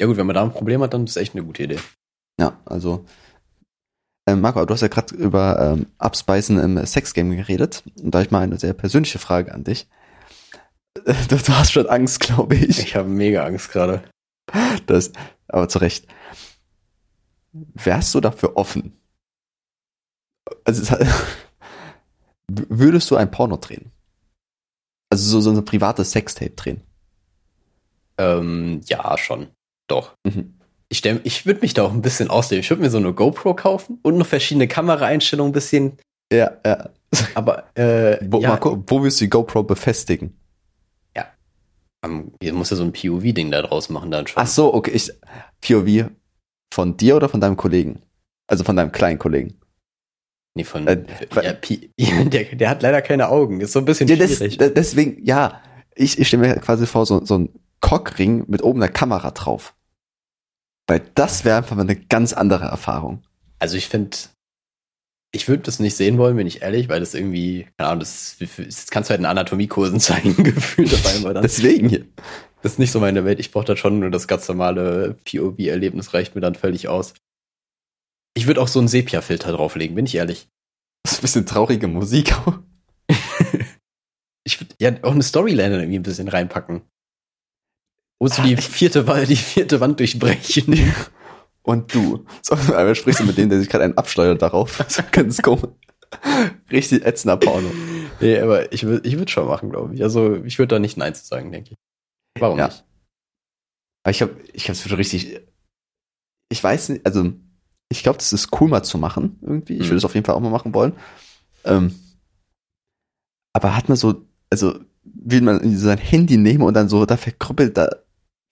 Ja, 0.00 0.06
gut, 0.06 0.16
wenn 0.16 0.26
man 0.26 0.34
da 0.34 0.42
ein 0.42 0.52
Problem 0.52 0.82
hat, 0.82 0.92
dann 0.92 1.04
ist 1.04 1.16
das 1.16 1.22
echt 1.22 1.34
eine 1.34 1.44
gute 1.44 1.62
Idee. 1.62 1.78
Ja, 2.38 2.58
also. 2.64 3.04
Ähm, 4.30 4.42
Marco, 4.42 4.64
du 4.64 4.72
hast 4.72 4.80
ja 4.80 4.88
gerade 4.88 5.14
über 5.14 5.58
ähm, 5.60 5.86
Abspeisen 5.98 6.58
im 6.58 6.84
Sexgame 6.86 7.34
geredet. 7.36 7.82
Und 8.00 8.14
da 8.14 8.18
hab 8.18 8.26
ich 8.26 8.30
mal 8.30 8.42
eine 8.42 8.58
sehr 8.58 8.74
persönliche 8.74 9.18
Frage 9.18 9.52
an 9.52 9.64
dich. 9.64 9.88
Du, 11.04 11.36
du 11.36 11.52
hast 11.54 11.70
schon 11.70 11.86
Angst, 11.86 12.18
glaube 12.18 12.56
ich. 12.56 12.80
Ich 12.80 12.96
habe 12.96 13.08
mega 13.08 13.44
Angst 13.44 13.70
gerade. 13.70 14.02
Das, 14.86 15.12
aber 15.46 15.68
zu 15.68 15.78
Recht. 15.78 16.08
Wärst 17.52 18.12
du 18.12 18.20
dafür 18.20 18.56
offen? 18.56 19.00
Also, 20.64 20.96
würdest 22.48 23.08
du 23.10 23.16
ein 23.16 23.30
Porno 23.30 23.56
drehen? 23.56 23.92
Also 25.10 25.30
so, 25.30 25.40
so 25.40 25.56
ein 25.56 25.64
privates 25.64 26.10
Sextape 26.10 26.50
drehen? 26.50 26.82
Ähm, 28.18 28.80
ja, 28.84 29.16
schon. 29.16 29.46
Doch. 29.86 30.16
Mhm. 30.24 30.59
Ich, 30.90 30.98
stell- 30.98 31.20
ich 31.24 31.46
würde 31.46 31.60
mich 31.60 31.72
da 31.74 31.84
auch 31.84 31.92
ein 31.92 32.02
bisschen 32.02 32.28
ausleben. 32.30 32.60
Ich 32.62 32.70
würde 32.70 32.82
mir 32.82 32.90
so 32.90 32.98
eine 32.98 33.12
GoPro 33.14 33.54
kaufen 33.54 33.98
und 34.02 34.18
noch 34.18 34.26
verschiedene 34.26 34.66
Kameraeinstellungen 34.68 35.50
ein 35.50 35.54
bisschen. 35.54 35.98
Ja, 36.32 36.52
ja. 36.66 36.90
Aber 37.34 37.64
äh, 37.76 38.18
Wo, 38.28 38.40
ja, 38.40 38.48
Marco, 38.50 38.82
wo 38.86 39.02
willst 39.02 39.20
du 39.20 39.24
die 39.24 39.30
GoPro 39.30 39.62
befestigen? 39.62 40.36
ähm, 42.02 42.32
ihr 42.40 42.54
muss 42.54 42.70
ja 42.70 42.76
so 42.78 42.82
ein 42.82 42.92
POV-Ding 42.92 43.50
da 43.50 43.60
draus 43.60 43.90
machen 43.90 44.10
dann 44.10 44.26
schon. 44.26 44.42
Ach 44.42 44.46
so, 44.46 44.72
okay. 44.72 44.90
Ich, 44.92 45.10
POV 45.60 46.10
von 46.72 46.96
dir 46.96 47.14
oder 47.16 47.28
von 47.28 47.42
deinem 47.42 47.58
Kollegen? 47.58 48.00
Also 48.46 48.64
von 48.64 48.74
deinem 48.74 48.90
kleinen 48.90 49.18
Kollegen. 49.18 49.60
Nee, 50.56 50.64
von 50.64 50.86
Äh, 50.86 51.04
ja, 51.42 51.52
der, 52.24 52.44
der 52.56 52.70
hat 52.70 52.80
leider 52.82 53.02
keine 53.02 53.28
Augen. 53.28 53.60
Ist 53.60 53.72
so 53.72 53.80
ein 53.80 53.84
bisschen 53.84 54.08
Ja, 54.08 54.16
schwierig. 54.16 54.56
deswegen, 54.56 55.22
ja. 55.24 55.60
Ich, 55.94 56.18
ich 56.18 56.26
stelle 56.28 56.46
mir 56.48 56.54
quasi 56.56 56.86
vor, 56.86 57.04
so, 57.04 57.22
so 57.24 57.36
ein 57.36 57.50
Cockring 57.80 58.44
mit 58.48 58.62
oben 58.62 58.82
einer 58.82 58.90
Kamera 58.90 59.30
drauf. 59.32 59.74
Weil 60.90 61.02
das 61.14 61.44
wäre 61.44 61.58
einfach 61.58 61.76
mal 61.76 61.82
eine 61.82 61.94
ganz 61.94 62.32
andere 62.32 62.64
Erfahrung. 62.64 63.22
Also 63.60 63.76
ich 63.76 63.86
finde, 63.86 64.16
ich 65.32 65.46
würde 65.46 65.62
das 65.62 65.78
nicht 65.78 65.94
sehen 65.94 66.18
wollen, 66.18 66.36
bin 66.36 66.48
ich 66.48 66.62
ehrlich, 66.62 66.88
weil 66.88 66.98
das 66.98 67.14
irgendwie, 67.14 67.68
keine 67.78 67.90
Ahnung, 67.90 68.00
das, 68.00 68.38
das 68.40 68.90
kannst 68.90 69.08
du 69.08 69.12
halt 69.12 69.20
in 69.20 69.26
Anatomiekursen 69.26 70.00
zeigen, 70.00 70.42
gefühlt 70.42 70.92
auf 70.92 71.06
einmal 71.14 71.32
dann. 71.32 71.44
Deswegen 71.44 71.88
hier. 71.88 72.06
Das 72.62 72.72
ist 72.72 72.78
nicht 72.80 72.90
so 72.90 72.98
meine 72.98 73.24
Welt. 73.24 73.38
Ich 73.38 73.52
brauche 73.52 73.66
da 73.66 73.76
schon 73.76 74.00
nur 74.00 74.10
das 74.10 74.26
ganz 74.26 74.48
normale 74.48 75.16
POV-Erlebnis, 75.24 76.12
reicht 76.12 76.34
mir 76.34 76.40
dann 76.40 76.56
völlig 76.56 76.88
aus. 76.88 77.14
Ich 78.34 78.48
würde 78.48 78.60
auch 78.60 78.66
so 78.66 78.80
einen 78.80 78.88
Sepia-Filter 78.88 79.52
drauflegen, 79.52 79.94
bin 79.94 80.06
ich 80.06 80.16
ehrlich. 80.16 80.48
Das 81.04 81.12
ist 81.12 81.18
ein 81.20 81.22
bisschen 81.22 81.46
traurige 81.46 81.86
Musik. 81.86 82.34
Ich 84.42 84.58
würde 84.58 84.74
ja 84.80 84.90
auch 85.02 85.12
eine 85.12 85.22
Storyline 85.22 85.76
irgendwie 85.76 85.98
ein 85.98 86.02
bisschen 86.02 86.26
reinpacken. 86.26 86.80
Wo 88.20 88.28
du 88.28 88.42
die 88.42 88.56
vierte, 88.58 89.06
Wa- 89.08 89.24
die 89.24 89.34
vierte 89.36 89.80
Wand 89.80 89.98
durchbrechen. 89.98 90.92
Und 91.62 91.92
du. 91.94 92.24
So, 92.42 92.54
einmal 92.54 92.94
sprichst 92.94 93.20
du 93.20 93.24
mit 93.24 93.36
dem, 93.38 93.48
der 93.50 93.58
sich 93.58 93.68
gerade 93.68 93.84
einen 93.84 93.96
absteuert 93.98 94.40
darauf. 94.42 94.84
So 94.88 95.02
ganz 95.10 95.42
komisch. 95.42 95.70
Richtig 96.70 97.04
ätzender 97.04 97.36
Porno. 97.36 97.68
nee, 98.20 98.38
aber 98.40 98.72
ich 98.72 98.82
würde 98.84 99.06
ich 99.08 99.16
würd 99.18 99.30
schon 99.30 99.46
machen, 99.46 99.70
glaube 99.70 99.94
ich. 99.94 100.02
Also 100.02 100.36
ich 100.44 100.58
würde 100.58 100.74
da 100.74 100.78
nicht 100.78 100.96
Nein 100.96 101.14
zu 101.14 101.24
sagen, 101.24 101.50
denke 101.52 101.72
ich. 101.72 101.76
Warum 102.40 102.58
Ja. 102.58 102.66
nicht? 102.68 102.84
Aber 104.02 104.10
ich 104.10 104.22
habe 104.22 104.36
ich 104.52 104.68
hab's 104.68 104.82
schon 104.82 104.96
richtig. 104.96 105.40
Ich 106.50 106.62
weiß 106.64 106.88
nicht, 106.90 107.06
also 107.06 107.32
ich 107.90 108.02
glaube, 108.02 108.18
das 108.18 108.32
ist 108.32 108.48
cool 108.60 108.68
mal 108.68 108.82
zu 108.82 108.98
machen, 108.98 109.38
irgendwie. 109.42 109.74
Ich 109.74 109.80
Mhm. 109.80 109.84
würde 109.86 109.96
es 109.98 110.04
auf 110.04 110.14
jeden 110.14 110.26
Fall 110.26 110.34
auch 110.34 110.40
mal 110.40 110.50
machen 110.50 110.74
wollen. 110.74 110.94
Ähm, 111.64 111.94
aber 113.52 113.76
hat 113.76 113.88
man 113.88 113.96
so, 113.96 114.26
also 114.50 114.78
will 115.04 115.42
man 115.42 115.76
sein 115.76 115.98
Handy 115.98 116.36
nehmen 116.38 116.62
und 116.62 116.74
dann 116.74 116.88
so 116.88 117.04
da 117.06 117.16
verkrüppelt 117.16 117.76
da 117.76 117.88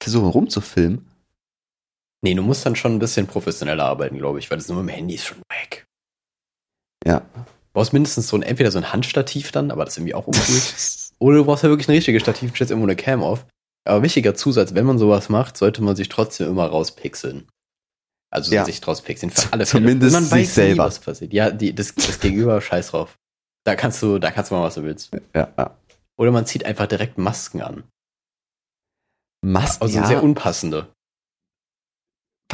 versuchen 0.02 0.28
rumzufilmen? 0.28 1.06
Nee, 2.22 2.34
du 2.34 2.42
musst 2.42 2.66
dann 2.66 2.76
schon 2.76 2.94
ein 2.94 2.98
bisschen 2.98 3.26
professioneller 3.26 3.84
arbeiten, 3.84 4.18
glaube 4.18 4.38
ich, 4.38 4.50
weil 4.50 4.58
das 4.58 4.68
nur 4.68 4.82
mit 4.82 4.92
dem 4.92 4.96
Handy 4.96 5.14
ist 5.14 5.26
schon 5.26 5.38
weg. 5.48 5.86
Ja. 7.06 7.20
Du 7.34 7.44
brauchst 7.74 7.92
mindestens 7.92 8.28
so 8.28 8.36
ein, 8.36 8.42
entweder 8.42 8.70
so 8.70 8.78
ein 8.78 8.92
Handstativ 8.92 9.52
dann, 9.52 9.70
aber 9.70 9.84
das 9.84 9.94
ist 9.94 9.98
irgendwie 9.98 10.14
auch 10.14 10.26
uncool. 10.26 10.60
Oder 11.20 11.36
du 11.38 11.44
brauchst 11.44 11.62
ja 11.62 11.68
wirklich 11.68 11.88
ein 11.88 11.94
richtiges 11.94 12.22
Stativ 12.22 12.50
und 12.50 12.54
stellst 12.56 12.70
irgendwo 12.72 12.86
eine 12.88 12.96
Cam 12.96 13.22
auf. 13.22 13.46
Aber 13.86 14.02
wichtiger 14.02 14.34
Zusatz, 14.34 14.74
wenn 14.74 14.84
man 14.86 14.98
sowas 14.98 15.28
macht, 15.28 15.56
sollte 15.56 15.82
man 15.82 15.96
sich 15.96 16.08
trotzdem 16.08 16.48
immer 16.48 16.66
rauspixeln. 16.66 17.48
Also 18.30 18.52
Ja. 18.54 18.64
sich 18.64 18.86
rauspixeln 18.86 19.30
für 19.30 19.52
alle 19.52 19.64
Zumindest 19.64 20.14
Fälle. 20.14 20.20
Man 20.20 20.24
sich 20.24 20.32
weiß 20.48 20.54
selber. 20.54 20.82
Nie, 20.82 20.88
was 20.88 20.98
passiert. 20.98 21.32
Ja, 21.32 21.50
die, 21.50 21.74
das, 21.74 21.94
das 21.94 22.20
Gegenüber, 22.20 22.60
scheiß 22.60 22.88
drauf. 22.88 23.16
Da 23.64 23.74
kannst 23.76 24.02
du, 24.02 24.18
da 24.18 24.30
kannst 24.30 24.50
du 24.50 24.54
machen, 24.56 24.64
was 24.64 24.74
du 24.74 24.82
willst. 24.82 25.10
ja, 25.34 25.48
ja. 25.56 25.78
Oder 26.16 26.32
man 26.32 26.46
zieht 26.46 26.64
einfach 26.66 26.86
direkt 26.86 27.16
Masken 27.16 27.62
an. 27.62 27.84
Masken, 29.42 29.82
Also 29.84 29.98
ja. 29.98 30.06
sehr 30.06 30.22
unpassende. 30.22 30.92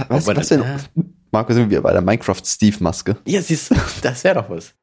was, 0.09 0.27
was 0.27 0.49
dann- 0.49 0.61
wenn, 0.95 1.15
Marco, 1.31 1.53
sind 1.53 1.71
wir 1.71 1.83
bei 1.83 1.93
der 1.93 2.03
Minecraft-Steve-Maske? 2.03 3.17
Ja, 3.27 3.41
siehst 3.43 3.71
du, 3.71 3.75
das 4.03 4.23
wäre 4.25 4.37
doch 4.37 4.51
was. 4.51 4.75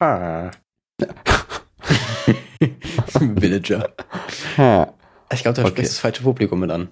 Ah. 0.00 0.50
Villager. 3.20 3.94
Ich 5.32 5.42
glaube, 5.42 5.54
da 5.56 5.62
Okay. 5.62 5.70
sprichst 5.70 5.78
du 5.78 5.82
das 5.94 5.98
falsche 5.98 6.22
Publikum 6.22 6.60
mit 6.60 6.70
an. 6.70 6.88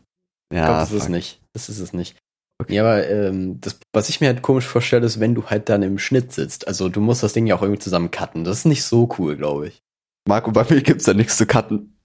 Ich 0.51 0.57
Ja, 0.59 0.67
glaube, 0.67 0.81
das 0.81 0.93
ist 0.93 1.03
es 1.05 1.09
nicht. 1.09 1.41
Das 1.53 1.69
ist 1.69 1.79
es 1.81 1.93
nicht. 1.93 2.17
Okay. 2.61 2.75
Ja, 2.75 2.83
aber 2.83 3.09
ähm, 3.09 3.61
das, 3.61 3.79
was 3.93 4.09
ich 4.09 4.21
mir 4.21 4.29
halt 4.29 4.43
komisch 4.43 4.67
vorstelle, 4.67 5.05
ist, 5.07 5.19
wenn 5.21 5.35
du 5.35 5.47
halt 5.47 5.69
dann 5.69 5.83
im 5.83 5.99
Schnitt 5.99 6.33
sitzt. 6.33 6.69
Also 6.69 6.89
du 6.89 7.01
musst 7.01 7.23
das 7.23 7.33
Ding 7.33 7.47
ja 7.47 7.57
auch 7.57 7.63
irgendwie 7.63 7.81
zusammen 7.83 8.11
cutten. 8.11 8.45
Das 8.45 8.59
ist 8.59 8.65
nicht 8.65 8.85
so 8.85 9.09
cool, 9.19 9.37
glaube 9.37 9.69
ich. 9.69 9.83
Marco, 10.29 10.53
bei 10.53 10.65
mir 10.69 10.81
gibt's 10.83 11.05
da 11.05 11.15
nichts 11.15 11.37
zu 11.37 11.47
cutten. 11.47 11.97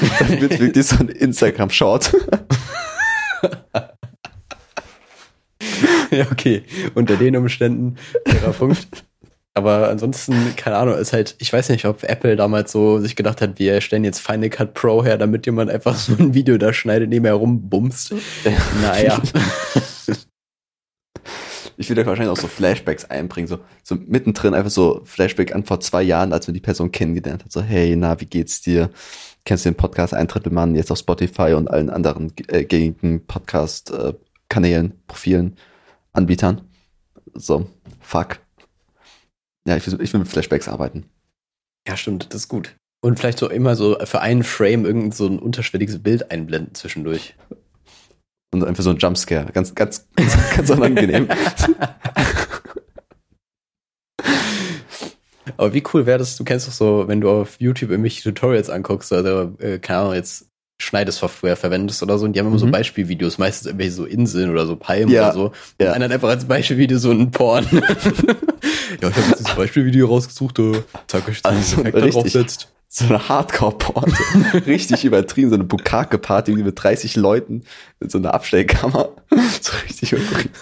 Dann 0.18 0.40
wird 0.40 0.58
wirklich 0.60 0.86
so 0.86 0.96
ein 0.96 1.08
Instagram-Short. 1.08 2.12
ja, 6.10 6.26
okay. 6.30 6.62
Unter 6.94 7.16
den 7.16 7.36
Umständen 7.36 7.96
fairer 8.26 8.52
Punkt. 8.52 8.86
Aber 9.54 9.88
ansonsten, 9.88 10.54
keine 10.54 10.76
Ahnung, 10.76 10.96
ist 10.96 11.12
halt, 11.12 11.34
ich 11.38 11.52
weiß 11.52 11.70
nicht, 11.70 11.84
ob 11.84 12.04
Apple 12.04 12.36
damals 12.36 12.70
so 12.70 13.00
sich 13.00 13.16
gedacht 13.16 13.40
hat, 13.40 13.58
wir 13.58 13.80
stellen 13.80 14.04
jetzt 14.04 14.20
Final 14.20 14.50
Cut 14.50 14.72
Pro 14.72 15.04
her, 15.04 15.18
damit 15.18 15.46
jemand 15.46 15.68
einfach 15.68 15.96
so 15.96 16.12
ein 16.16 16.32
Video 16.32 16.58
da 16.58 16.72
schneidet, 16.72 17.08
nebenher 17.08 17.34
rumbumst. 17.34 18.14
Naja. 18.82 19.20
Ich 21.80 21.88
will 21.88 21.96
da 21.96 22.06
wahrscheinlich 22.06 22.32
auch 22.32 22.40
so 22.40 22.48
Flashbacks 22.48 23.04
einbringen, 23.04 23.46
so, 23.46 23.58
so 23.84 23.94
mittendrin 23.94 24.54
einfach 24.54 24.70
so 24.70 25.00
Flashback 25.04 25.54
an 25.54 25.64
vor 25.64 25.80
zwei 25.80 26.02
Jahren, 26.02 26.32
als 26.32 26.46
man 26.48 26.54
die 26.54 26.60
Person 26.60 26.90
kennengelernt 26.90 27.44
hat. 27.44 27.52
So, 27.52 27.62
hey, 27.62 27.94
na, 27.96 28.20
wie 28.20 28.26
geht's 28.26 28.60
dir? 28.60 28.90
Kennst 29.44 29.64
du 29.64 29.70
den 29.70 29.76
Podcast 29.76 30.14
Ein 30.14 30.26
Drittel 30.26 30.52
Mann 30.52 30.74
jetzt 30.74 30.90
auf 30.90 30.98
Spotify 30.98 31.54
und 31.54 31.68
allen 31.68 31.90
anderen 31.90 32.32
äh, 32.48 32.64
gängigen 32.64 33.26
Podcast-Kanälen, 33.26 34.92
Profilen, 35.06 35.56
Anbietern? 36.12 36.62
So, 37.34 37.66
fuck. 38.00 38.40
Ja, 39.66 39.76
ich 39.76 39.86
will, 39.86 40.00
ich 40.00 40.12
will 40.12 40.20
mit 40.20 40.28
Flashbacks 40.28 40.68
arbeiten. 40.68 41.06
Ja, 41.86 41.96
stimmt, 41.96 42.32
das 42.34 42.42
ist 42.42 42.48
gut. 42.48 42.76
Und 43.00 43.18
vielleicht 43.18 43.38
so 43.38 43.48
immer 43.48 43.76
so 43.76 43.96
für 44.04 44.20
einen 44.20 44.42
Frame 44.42 44.84
irgend 44.84 45.14
so 45.14 45.26
ein 45.26 45.38
unterschwelliges 45.38 46.02
Bild 46.02 46.30
einblenden 46.30 46.74
zwischendurch. 46.74 47.34
Und 48.52 48.64
einfach 48.64 48.82
so 48.82 48.90
ein 48.90 48.98
Jumpscare. 48.98 49.52
Ganz, 49.52 49.74
ganz, 49.74 50.08
ganz, 50.16 50.36
ganz 50.56 50.70
unangenehm. 50.70 51.28
Aber 55.56 55.72
wie 55.74 55.82
cool 55.92 56.06
wäre 56.06 56.18
das, 56.18 56.36
du 56.36 56.44
kennst 56.44 56.68
doch 56.68 56.72
so, 56.72 57.04
wenn 57.08 57.20
du 57.20 57.30
auf 57.30 57.56
YouTube 57.58 57.90
irgendwelche 57.90 58.22
Tutorials 58.22 58.70
anguckst, 58.70 59.12
also, 59.12 59.54
äh, 59.58 59.78
keine 59.78 60.00
Ahnung, 60.00 60.14
jetzt 60.14 60.46
Schneidesoftware 60.80 61.56
verwendest 61.56 62.02
oder 62.04 62.18
so, 62.18 62.24
und 62.24 62.34
die 62.34 62.40
haben 62.40 62.46
immer 62.46 62.58
so 62.58 62.66
Mhm. 62.66 62.70
Beispielvideos, 62.70 63.38
meistens 63.38 63.66
irgendwelche 63.66 63.92
so 63.92 64.04
Inseln 64.04 64.50
oder 64.50 64.64
so 64.66 64.76
Palmen 64.76 65.08
Ja, 65.12 65.24
oder 65.24 65.32
so. 65.32 65.52
ja. 65.80 65.88
Und 65.88 65.94
einer 65.96 66.04
hat 66.04 66.12
einfach 66.12 66.28
als 66.28 66.44
Beispielvideo 66.44 66.98
so 66.98 67.10
einen 67.10 67.30
Porn. 67.32 67.66
ja, 67.72 67.80
ich 67.82 69.02
habe 69.02 69.20
jetzt 69.28 69.40
dieses 69.40 69.54
Beispielvideo 69.56 70.06
rausgesucht, 70.06 70.58
äh, 70.60 70.82
zeig 71.08 71.26
euch 71.28 71.40
Also, 71.44 71.80
Effekt 71.82 72.14
draufsetzt. 72.14 72.68
so 72.86 73.06
eine 73.06 73.28
Hardcore-Porn. 73.28 74.12
So 74.52 74.58
richtig 74.66 75.04
übertrieben. 75.04 75.48
So 75.50 75.56
eine 75.56 75.64
Bukake-Party 75.64 76.52
mit 76.52 76.80
30 76.82 77.16
Leuten 77.16 77.64
mit 77.98 78.12
so 78.12 78.18
einer 78.18 78.32
Abstellkammer. 78.34 79.08
So 79.60 79.72
richtig 79.84 80.12
übertrieben. 80.12 80.54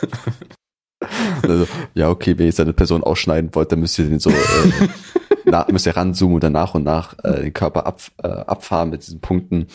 Also, 1.42 1.66
ja, 1.94 2.08
okay, 2.10 2.36
wenn 2.36 2.44
ihr 2.44 2.46
jetzt 2.46 2.60
eine 2.60 2.72
Person 2.72 3.02
ausschneiden 3.04 3.54
wollt, 3.54 3.72
dann 3.72 3.80
müsst 3.80 3.98
ihr 3.98 4.06
den 4.06 4.18
so, 4.18 4.30
äh, 4.30 4.34
na, 5.44 5.66
müsst 5.70 5.86
ihr 5.86 5.96
ranzoomen 5.96 6.36
und 6.36 6.44
dann 6.44 6.52
nach 6.52 6.74
und 6.74 6.84
nach 6.84 7.14
äh, 7.24 7.42
den 7.42 7.52
Körper 7.52 7.86
ab, 7.86 8.00
äh, 8.22 8.28
abfahren 8.28 8.90
mit 8.90 9.06
diesen 9.06 9.20
Punkten. 9.20 9.66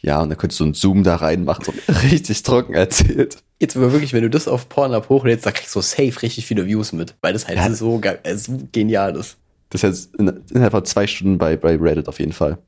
Ja, 0.00 0.20
und 0.20 0.28
dann 0.28 0.36
könntest 0.36 0.60
du 0.60 0.64
einen 0.64 0.74
Zoom 0.74 1.02
da 1.02 1.16
reinmachen, 1.16 1.64
so 1.64 1.72
richtig 2.10 2.42
trocken 2.42 2.74
erzählt. 2.74 3.38
Jetzt 3.58 3.76
aber 3.76 3.92
wirklich, 3.92 4.12
wenn 4.12 4.22
du 4.22 4.28
das 4.28 4.48
auf 4.48 4.68
Pornhub 4.68 5.08
hochlädst, 5.08 5.46
da 5.46 5.50
kriegst 5.50 5.74
du 5.74 5.80
safe 5.80 6.20
richtig 6.22 6.44
viele 6.46 6.66
Views 6.66 6.92
mit, 6.92 7.14
weil 7.22 7.32
das 7.32 7.48
halt 7.48 7.56
Ja. 7.56 7.70
so, 7.70 8.00
äh, 8.02 8.36
so 8.36 8.58
genial 8.72 9.16
ist. 9.16 9.38
Das 9.70 9.82
heißt, 9.82 10.14
in, 10.16 10.28
innerhalb 10.50 10.72
von 10.72 10.84
zwei 10.84 11.06
Stunden 11.06 11.38
bei, 11.38 11.56
bei 11.56 11.76
Reddit 11.76 12.08
auf 12.08 12.20
jeden 12.20 12.32
Fall. 12.32 12.58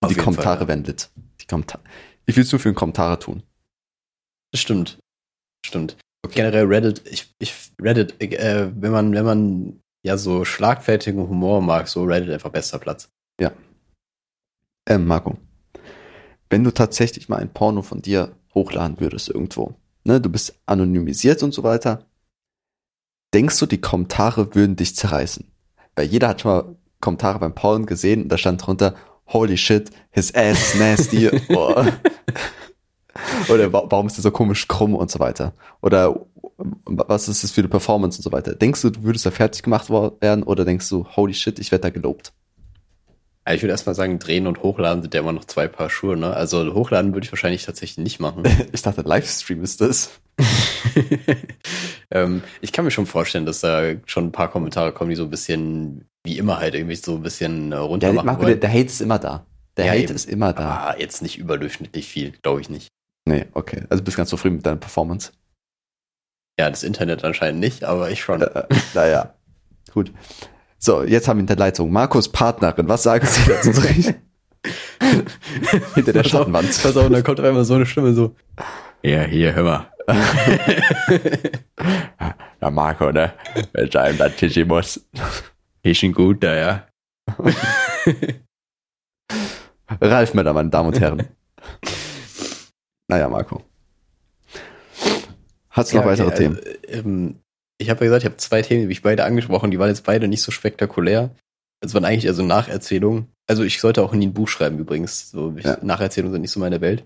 Auf 0.00 0.08
die 0.08 0.14
jeden 0.14 0.24
Kommentare 0.24 0.58
Fall, 0.58 0.64
ja. 0.64 0.68
werden 0.68 0.84
lit. 0.84 1.10
Die 1.40 1.46
Kommentare. 1.46 1.82
Du 2.26 2.32
für 2.32 2.58
den 2.58 2.74
Kommentare 2.74 3.18
tun? 3.18 3.42
Das 4.52 4.60
stimmt. 4.60 4.98
Stimmt. 6.24 6.34
Generell 6.34 6.66
Reddit, 6.66 7.02
ich, 7.08 7.34
ich, 7.38 7.72
Reddit, 7.80 8.20
äh, 8.22 8.70
wenn 8.74 8.92
man, 8.92 9.14
wenn 9.14 9.24
man 9.24 9.80
ja 10.02 10.16
so 10.16 10.44
schlagfertigen 10.44 11.28
Humor 11.28 11.60
mag, 11.60 11.88
so 11.88 12.04
Reddit 12.04 12.30
einfach 12.30 12.50
bester 12.50 12.78
Platz. 12.78 13.10
Ähm, 14.88 15.06
Marco, 15.06 15.36
wenn 16.48 16.64
du 16.64 16.70
tatsächlich 16.70 17.28
mal 17.28 17.36
ein 17.36 17.52
Porno 17.52 17.82
von 17.82 18.00
dir 18.00 18.34
hochladen 18.54 18.98
würdest 19.00 19.28
irgendwo, 19.28 19.74
ne, 20.04 20.18
du 20.18 20.30
bist 20.30 20.58
anonymisiert 20.64 21.42
und 21.42 21.52
so 21.52 21.62
weiter, 21.62 22.06
denkst 23.34 23.58
du, 23.58 23.66
die 23.66 23.82
Kommentare 23.82 24.54
würden 24.54 24.76
dich 24.76 24.96
zerreißen? 24.96 25.44
Weil 25.94 26.06
jeder 26.06 26.28
hat 26.28 26.40
schon 26.40 26.50
mal 26.50 26.76
Kommentare 27.00 27.38
beim 27.38 27.54
Porn 27.54 27.84
gesehen 27.84 28.22
und 28.22 28.28
da 28.30 28.38
stand 28.38 28.66
drunter, 28.66 28.94
holy 29.26 29.58
shit, 29.58 29.90
his 30.10 30.34
ass 30.34 30.74
is 30.74 30.80
nasty. 30.80 31.28
oh. 31.50 31.84
Oder 33.48 33.72
wa- 33.72 33.86
warum 33.88 34.06
ist 34.06 34.16
der 34.16 34.22
so 34.22 34.30
komisch 34.30 34.68
krumm 34.68 34.94
und 34.94 35.10
so 35.10 35.18
weiter? 35.18 35.52
Oder 35.80 36.14
was 36.56 37.28
ist 37.28 37.44
das 37.44 37.50
für 37.52 37.60
eine 37.60 37.68
Performance 37.68 38.18
und 38.18 38.22
so 38.24 38.32
weiter? 38.32 38.54
Denkst 38.54 38.82
du, 38.82 38.90
du 38.90 39.02
würdest 39.04 39.24
da 39.26 39.30
fertig 39.30 39.62
gemacht 39.62 39.90
werden 39.90 40.42
oder 40.42 40.64
denkst 40.64 40.88
du, 40.88 41.06
holy 41.16 41.34
shit, 41.34 41.58
ich 41.58 41.70
werde 41.70 41.82
da 41.82 41.90
gelobt? 41.90 42.32
Ich 43.50 43.62
würde 43.62 43.70
erstmal 43.70 43.94
sagen, 43.94 44.18
drehen 44.18 44.46
und 44.46 44.62
hochladen 44.62 45.00
sind 45.00 45.14
ja 45.14 45.20
immer 45.20 45.32
noch 45.32 45.46
zwei 45.46 45.68
Paar 45.68 45.88
Schuhe, 45.88 46.18
ne? 46.18 46.34
Also 46.34 46.74
hochladen 46.74 47.14
würde 47.14 47.24
ich 47.24 47.32
wahrscheinlich 47.32 47.64
tatsächlich 47.64 48.04
nicht 48.04 48.20
machen. 48.20 48.42
Ich 48.72 48.82
dachte, 48.82 49.00
Livestream 49.02 49.62
ist 49.62 49.80
das. 49.80 50.10
ähm, 52.10 52.42
ich 52.60 52.72
kann 52.72 52.84
mir 52.84 52.90
schon 52.90 53.06
vorstellen, 53.06 53.46
dass 53.46 53.60
da 53.60 53.82
schon 54.06 54.26
ein 54.26 54.32
paar 54.32 54.50
Kommentare 54.50 54.92
kommen, 54.92 55.10
die 55.10 55.16
so 55.16 55.24
ein 55.24 55.30
bisschen, 55.30 56.04
wie 56.24 56.38
immer 56.38 56.58
halt, 56.58 56.74
irgendwie 56.74 56.96
so 56.96 57.14
ein 57.16 57.22
bisschen 57.22 57.72
äh, 57.72 57.76
runter 57.76 58.08
Ja, 58.08 58.12
machen 58.12 58.26
Marco, 58.26 58.40
der, 58.42 58.48
wollen. 58.50 58.60
der 58.60 58.70
Hate 58.70 58.86
ist 58.86 59.00
immer 59.00 59.18
da. 59.18 59.46
Der 59.76 59.86
Ja, 59.86 59.92
Hate 59.92 60.02
eben. 60.04 60.14
ist 60.14 60.28
immer 60.28 60.52
da. 60.52 60.68
Aber 60.68 61.00
jetzt 61.00 61.22
nicht 61.22 61.38
überdurchschnittlich 61.38 62.06
viel, 62.06 62.32
glaube 62.42 62.60
ich 62.60 62.68
nicht. 62.68 62.88
Nee, 63.28 63.44
okay. 63.52 63.84
Also 63.90 64.02
bist 64.02 64.16
ganz 64.16 64.30
zufrieden 64.30 64.56
mit 64.56 64.66
deiner 64.66 64.76
Performance. 64.76 65.32
Ja, 66.58 66.70
das 66.70 66.82
Internet 66.82 67.24
anscheinend 67.24 67.60
nicht, 67.60 67.84
aber 67.84 68.10
ich 68.10 68.22
schon. 68.22 68.40
Äh, 68.40 68.64
naja, 68.94 69.34
gut. 69.92 70.12
So, 70.78 71.02
jetzt 71.02 71.28
haben 71.28 71.36
wir 71.36 71.42
in 71.42 71.46
der 71.46 71.56
Leitung 71.56 71.92
Markus 71.92 72.30
Partnerin. 72.30 72.88
Was 72.88 73.02
sagen 73.02 73.26
Sie 73.26 73.50
dazu? 73.50 73.72
Hinter 75.94 76.12
der 76.12 76.24
Schattenwand. 76.24 76.68
Pass 76.68 76.96
auf, 76.96 77.06
und 77.06 77.12
dann 77.12 77.22
kommt 77.22 77.38
auf 77.38 77.46
einmal 77.46 77.64
so 77.64 77.74
eine 77.74 77.86
Stimme 77.86 78.14
so. 78.14 78.34
Ja, 79.02 79.22
hier, 79.22 79.54
hör 79.54 79.62
mal. 79.62 79.86
Ja, 82.60 82.70
Marco, 82.70 83.12
ne? 83.12 83.34
Wenn 83.72 83.90
du 83.90 84.00
einem 84.00 84.18
dann 84.18 84.34
Tischi 84.34 84.64
muss. 84.64 85.06
Ist 85.82 85.98
schon 85.98 86.12
gut 86.12 86.42
da, 86.42 86.54
ja. 86.54 86.86
Ralf 90.00 90.34
Möller, 90.34 90.52
meine 90.52 90.70
Damen 90.70 90.88
und 90.88 91.00
Herren. 91.00 91.28
Naja, 93.08 93.28
Marco. 93.28 93.62
Hast 95.70 95.92
du 95.92 95.96
noch 95.96 96.04
Ja, 96.04 96.10
weitere 96.10 96.26
okay, 96.26 96.36
Themen? 96.36 96.56
Also, 96.56 97.08
ähm, 97.08 97.36
ich 97.78 97.90
habe 97.90 98.04
ja 98.04 98.06
gesagt, 98.06 98.22
ich 98.24 98.30
habe 98.30 98.36
zwei 98.38 98.62
Themen, 98.62 98.80
die 98.80 98.84
habe 98.86 98.92
ich 98.92 99.02
beide 99.02 99.24
angesprochen, 99.24 99.70
die 99.70 99.78
waren 99.78 99.88
jetzt 99.88 100.04
beide 100.04 100.26
nicht 100.28 100.42
so 100.42 100.50
spektakulär. 100.50 101.30
Es 101.80 101.94
waren 101.94 102.04
eigentlich 102.04 102.26
also 102.26 102.42
Nacherzählungen. 102.42 103.28
Also 103.46 103.62
ich 103.62 103.80
sollte 103.80 104.02
auch 104.02 104.12
nie 104.12 104.26
ein 104.26 104.34
Buch 104.34 104.48
schreiben 104.48 104.78
übrigens. 104.78 105.30
So, 105.30 105.54
ich, 105.56 105.64
Ja. 105.64 105.78
Nacherzählungen 105.82 106.32
sind 106.32 106.42
nicht 106.42 106.50
so 106.50 106.58
meine 106.60 106.80
Welt. 106.80 107.04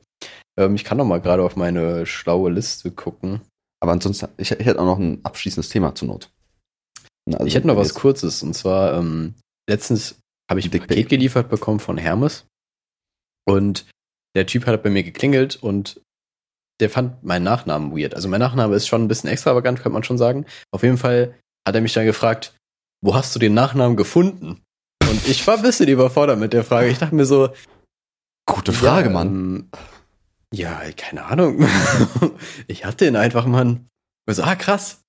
Ähm, 0.57 0.75
ich 0.75 0.85
kann 0.85 0.97
noch 0.97 1.05
mal 1.05 1.21
gerade 1.21 1.43
auf 1.43 1.57
meine 1.57 2.07
schlaue 2.07 2.51
Liste 2.51 2.91
gucken. 2.91 3.43
Aber 3.81 3.93
ansonsten, 3.93 4.29
ich, 4.39 4.51
ich 4.51 4.67
hätte 4.67 4.81
auch 4.81 4.87
noch 4.87 4.99
ein 4.99 5.21
abschließendes 5.25 5.69
Thema 5.69 5.95
zur 5.95 6.09
Not. 6.09 6.31
Na, 7.27 7.37
also, 7.37 7.47
ich 7.47 7.55
hätte 7.55 7.67
noch 7.67 7.77
was 7.77 7.95
Kurzes. 7.95 8.43
Und 8.43 8.55
zwar, 8.55 8.99
ähm, 8.99 9.35
letztens 9.69 10.19
habe 10.51 10.61
ich 10.61 10.67
ein 10.67 10.71
Dickpic. 10.71 10.89
Paket 10.89 11.09
geliefert 11.11 11.49
bekommen 11.51 11.81
von 11.81 11.99
Hermes. 11.99 12.47
Und 13.45 13.87
der 14.35 14.47
Typ 14.47 14.67
hat 14.67 14.83
bei 14.83 14.91
mir 14.91 15.03
geklingelt 15.03 15.57
und 15.57 16.01
der 16.81 16.91
fand 16.91 17.23
meinen 17.23 17.45
Nachnamen 17.45 17.93
weird. 17.97 18.15
Also 18.15 18.29
mein 18.29 18.41
Nachname 18.41 18.75
ist 18.75 18.89
schon 18.89 19.03
ein 19.05 19.09
bisschen 19.09 19.31
extravagant, 19.31 19.79
könnte 19.79 19.95
man 19.95 20.05
schon 20.05 20.19
sagen. 20.19 20.47
Auf 20.73 20.83
jeden 20.83 20.99
Fall 20.99 21.35
hat 21.67 21.75
er 21.75 21.81
mich 21.81 21.93
dann 21.93 22.07
gefragt, 22.07 22.57
wo 23.05 23.15
hast 23.15 23.35
du 23.35 23.39
den 23.39 23.55
Nachnamen 23.55 23.97
gefunden? 23.97 24.63
Und 25.09 25.29
ich 25.29 25.47
war 25.47 25.57
ein 25.57 25.63
bisschen 25.63 25.89
überfordert 25.89 26.39
mit 26.39 26.53
der 26.53 26.65
Frage. 26.65 26.89
Ich 26.89 26.99
dachte 26.99 27.15
mir 27.15 27.27
so, 27.27 27.51
Gute 28.49 28.73
Frage, 28.73 29.09
ja, 29.09 29.13
Mann. 29.13 29.29
ähm, 29.29 29.71
Ja, 30.53 30.81
keine 30.97 31.25
Ahnung. 31.27 31.65
ich 32.67 32.85
hatte 32.85 33.07
ihn 33.07 33.17
einfach, 33.17 33.47
Mann. 33.47 33.87
Ich 34.29 34.37
so, 34.37 34.43
ah, 34.43 34.57
krass. 34.57 35.01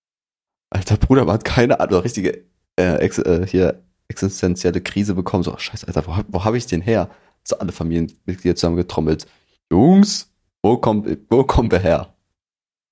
Alter 0.70 0.98
Bruder, 0.98 1.26
man 1.26 1.36
hat 1.36 1.46
keine 1.46 1.80
Ahnung, 1.80 2.02
richtige 2.02 2.44
äh, 2.80 2.96
ex, 2.98 3.18
äh, 3.20 3.46
hier 3.48 3.82
existenzielle 4.08 4.82
Krise 4.82 5.16
bekommen. 5.16 5.44
So, 5.44 5.54
oh, 5.54 5.58
scheiße, 5.58 5.88
Alter, 5.88 6.06
wo, 6.08 6.16
hab- 6.16 6.26
wo 6.30 6.44
habe 6.44 6.58
ich 6.58 6.66
den 6.68 6.82
her? 6.82 7.10
So 7.44 7.58
alle 7.58 7.72
Familienmitglieder 7.72 8.56
zusammen 8.56 8.78
getrommelt. 8.78 9.28
Jungs, 9.72 10.32
wo 10.62 10.78
kommt, 10.78 11.18
wo 11.30 11.44
kommt 11.44 11.74
er 11.74 11.80
her? 11.80 12.14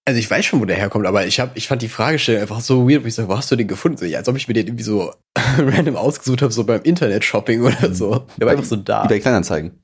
Also 0.06 0.20
ich 0.20 0.30
weiß 0.30 0.44
schon, 0.44 0.60
wo 0.60 0.66
der 0.66 0.78
herkommt, 0.78 1.06
aber 1.06 1.28
ich 1.28 1.40
hab, 1.40 1.56
ich 1.56 1.68
fand 1.68 1.82
die 1.82 1.88
Fragestellung 1.88 2.42
einfach 2.42 2.60
so 2.60 2.90
weird, 2.90 3.04
wo 3.04 3.08
ich 3.08 3.14
so, 3.14 3.28
wo 3.28 3.38
hast 3.38 3.52
du 3.52 3.56
den 3.56 3.68
gefunden? 3.68 3.98
So, 3.98 4.06
ja, 4.06 4.18
als 4.18 4.28
ob 4.28 4.36
ich 4.36 4.48
mir 4.48 4.56
den 4.56 4.68
irgendwie 4.68 4.84
so 4.84 5.14
random 5.58 5.96
ausgesucht 5.96 6.42
habe, 6.42 6.52
so 6.52 6.64
beim 6.64 6.82
Internet-Shopping 6.82 7.62
oder 7.62 7.94
so. 7.94 8.26
Der 8.38 8.48
war 8.48 8.54
einfach 8.54 8.66
so 8.66 8.76
da. 8.76 9.06
Über 9.06 9.20
Kleinanzeigen. 9.20 9.80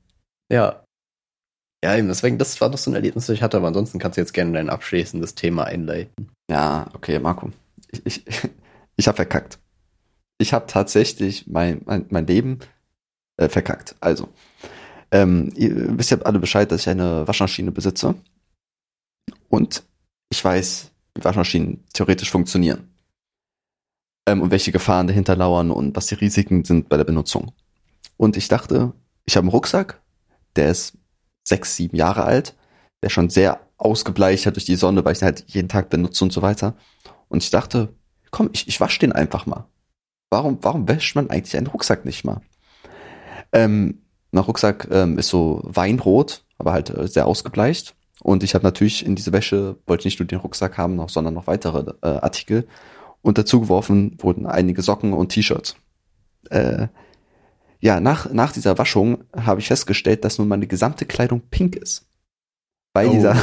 Ja. 0.50 0.82
Ja, 1.84 1.96
eben, 1.96 2.08
deswegen, 2.08 2.38
das 2.38 2.60
war 2.60 2.70
doch 2.70 2.78
so 2.78 2.90
ein 2.90 2.94
Erlebnis, 2.94 3.26
das 3.26 3.34
ich 3.34 3.42
hatte, 3.42 3.56
aber 3.56 3.68
ansonsten 3.68 4.00
kannst 4.00 4.16
du 4.16 4.20
jetzt 4.20 4.32
gerne 4.32 4.52
dein 4.52 4.68
abschließendes 4.68 5.36
Thema 5.36 5.64
einleiten. 5.64 6.28
Ja, 6.50 6.88
okay, 6.94 7.20
Marco. 7.20 7.50
Ich, 7.92 8.04
ich, 8.04 8.24
ich 8.96 9.06
habe 9.06 9.16
verkackt. 9.16 9.60
Ich 10.38 10.52
habe 10.52 10.66
tatsächlich 10.66 11.46
mein, 11.46 11.82
mein, 11.84 12.06
mein 12.10 12.26
Leben 12.26 12.58
äh, 13.36 13.48
verkackt. 13.48 13.94
Also, 14.00 14.28
ähm, 15.10 15.52
ihr 15.54 15.98
wisst 15.98 16.10
ja 16.10 16.18
alle 16.18 16.38
Bescheid, 16.38 16.70
dass 16.70 16.82
ich 16.82 16.88
eine 16.88 17.26
Waschmaschine 17.26 17.72
besitze. 17.72 18.14
Und 19.48 19.82
ich 20.30 20.44
weiß, 20.44 20.90
wie 21.14 21.24
Waschmaschinen 21.24 21.84
theoretisch 21.92 22.30
funktionieren. 22.30 22.88
Ähm, 24.26 24.42
und 24.42 24.50
welche 24.50 24.72
Gefahren 24.72 25.06
dahinter 25.06 25.36
lauern 25.36 25.70
und 25.70 25.96
was 25.96 26.06
die 26.06 26.14
Risiken 26.14 26.64
sind 26.64 26.88
bei 26.88 26.96
der 26.96 27.04
Benutzung. 27.04 27.52
Und 28.16 28.36
ich 28.36 28.48
dachte, 28.48 28.92
ich 29.24 29.36
habe 29.36 29.44
einen 29.44 29.50
Rucksack, 29.50 30.00
der 30.56 30.70
ist 30.70 30.98
sechs, 31.44 31.76
sieben 31.76 31.96
Jahre 31.96 32.24
alt, 32.24 32.54
der 33.02 33.08
schon 33.08 33.30
sehr 33.30 33.60
ausgebleicht 33.78 34.44
hat 34.44 34.56
durch 34.56 34.64
die 34.66 34.76
Sonne, 34.76 35.04
weil 35.04 35.12
ich 35.12 35.22
ihn 35.22 35.26
halt 35.26 35.44
jeden 35.46 35.68
Tag 35.68 35.88
benutze 35.88 36.24
und 36.24 36.32
so 36.32 36.42
weiter. 36.42 36.76
Und 37.28 37.42
ich 37.42 37.50
dachte, 37.50 37.94
komm, 38.30 38.50
ich, 38.52 38.68
ich 38.68 38.80
wasche 38.80 39.00
den 39.00 39.12
einfach 39.12 39.46
mal. 39.46 39.66
Warum, 40.30 40.58
warum 40.62 40.88
wäscht 40.88 41.14
man 41.16 41.30
eigentlich 41.30 41.56
einen 41.56 41.68
Rucksack 41.68 42.04
nicht 42.04 42.24
mal? 42.24 42.40
Ähm, 43.52 44.02
mein 44.30 44.44
Rucksack 44.44 44.88
ähm, 44.90 45.18
ist 45.18 45.28
so 45.28 45.60
weinrot, 45.64 46.44
aber 46.58 46.72
halt 46.72 46.90
äh, 46.90 47.08
sehr 47.08 47.26
ausgebleicht. 47.26 47.94
Und 48.20 48.42
ich 48.42 48.54
habe 48.54 48.64
natürlich 48.64 49.06
in 49.06 49.14
diese 49.14 49.32
Wäsche, 49.32 49.76
wollte 49.86 50.06
nicht 50.06 50.18
nur 50.18 50.26
den 50.26 50.40
Rucksack 50.40 50.76
haben, 50.76 50.96
noch, 50.96 51.08
sondern 51.08 51.34
noch 51.34 51.46
weitere 51.46 51.92
äh, 52.02 52.06
Artikel. 52.06 52.66
Und 53.22 53.38
dazu 53.38 53.60
geworfen 53.60 54.16
wurden 54.18 54.46
einige 54.46 54.82
Socken 54.82 55.12
und 55.12 55.30
T-Shirts. 55.30 55.76
Äh, 56.50 56.88
ja, 57.80 58.00
nach, 58.00 58.30
nach 58.32 58.52
dieser 58.52 58.76
Waschung 58.76 59.24
habe 59.36 59.60
ich 59.60 59.68
festgestellt, 59.68 60.24
dass 60.24 60.38
nun 60.38 60.48
meine 60.48 60.66
gesamte 60.66 61.04
Kleidung 61.04 61.42
pink 61.50 61.76
ist. 61.76 62.06
Weil 62.92 63.10
dieser, 63.10 63.36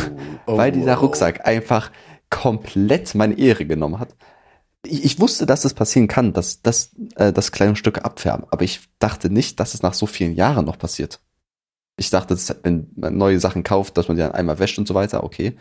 oh, 0.46 0.58
weil 0.58 0.72
dieser 0.72 0.98
oh. 0.98 1.02
Rucksack 1.02 1.48
einfach 1.48 1.92
komplett 2.30 3.16
meine 3.16 3.38
Ehre 3.38 3.66
genommen 3.66 4.00
hat. 4.00 4.16
Ich, 4.86 5.04
ich 5.04 5.20
wusste, 5.20 5.46
dass 5.46 5.66
es 5.66 5.74
passieren 5.74 6.08
kann, 6.08 6.34
dass, 6.34 6.62
dass, 6.62 6.92
äh, 7.16 7.32
dass 7.34 7.52
Kleidungsstücke 7.52 8.06
abfärben, 8.06 8.46
aber 8.52 8.64
ich 8.64 8.82
dachte 9.00 9.30
nicht, 9.30 9.60
dass 9.60 9.74
es 9.74 9.82
nach 9.84 9.94
so 9.94 10.06
vielen 10.06 10.36
Jahren 10.36 10.66
noch 10.66 10.78
passiert. 10.78 11.22
Ich 11.98 12.10
dachte, 12.10 12.34
dass, 12.34 12.56
wenn 12.64 12.92
man 12.96 13.18
neue 13.18 13.40
Sachen 13.40 13.64
kauft, 13.64 13.98
dass 13.98 14.08
man 14.08 14.18
die 14.18 14.24
dann 14.24 14.34
einmal 14.34 14.60
wäscht 14.60 14.78
und 14.78 14.88
so 14.88 14.94
weiter, 14.96 15.24
okay. 15.24 15.58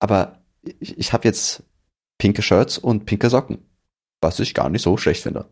Aber 0.00 0.42
ich, 0.80 0.98
ich 0.98 1.12
habe 1.12 1.26
jetzt 1.28 1.62
pinke 2.18 2.42
Shirts 2.42 2.78
und 2.78 3.04
pinke 3.06 3.30
Socken, 3.30 3.58
was 4.20 4.40
ich 4.40 4.54
gar 4.54 4.68
nicht 4.68 4.82
so 4.82 4.96
schlecht 4.96 5.22
finde. 5.22 5.46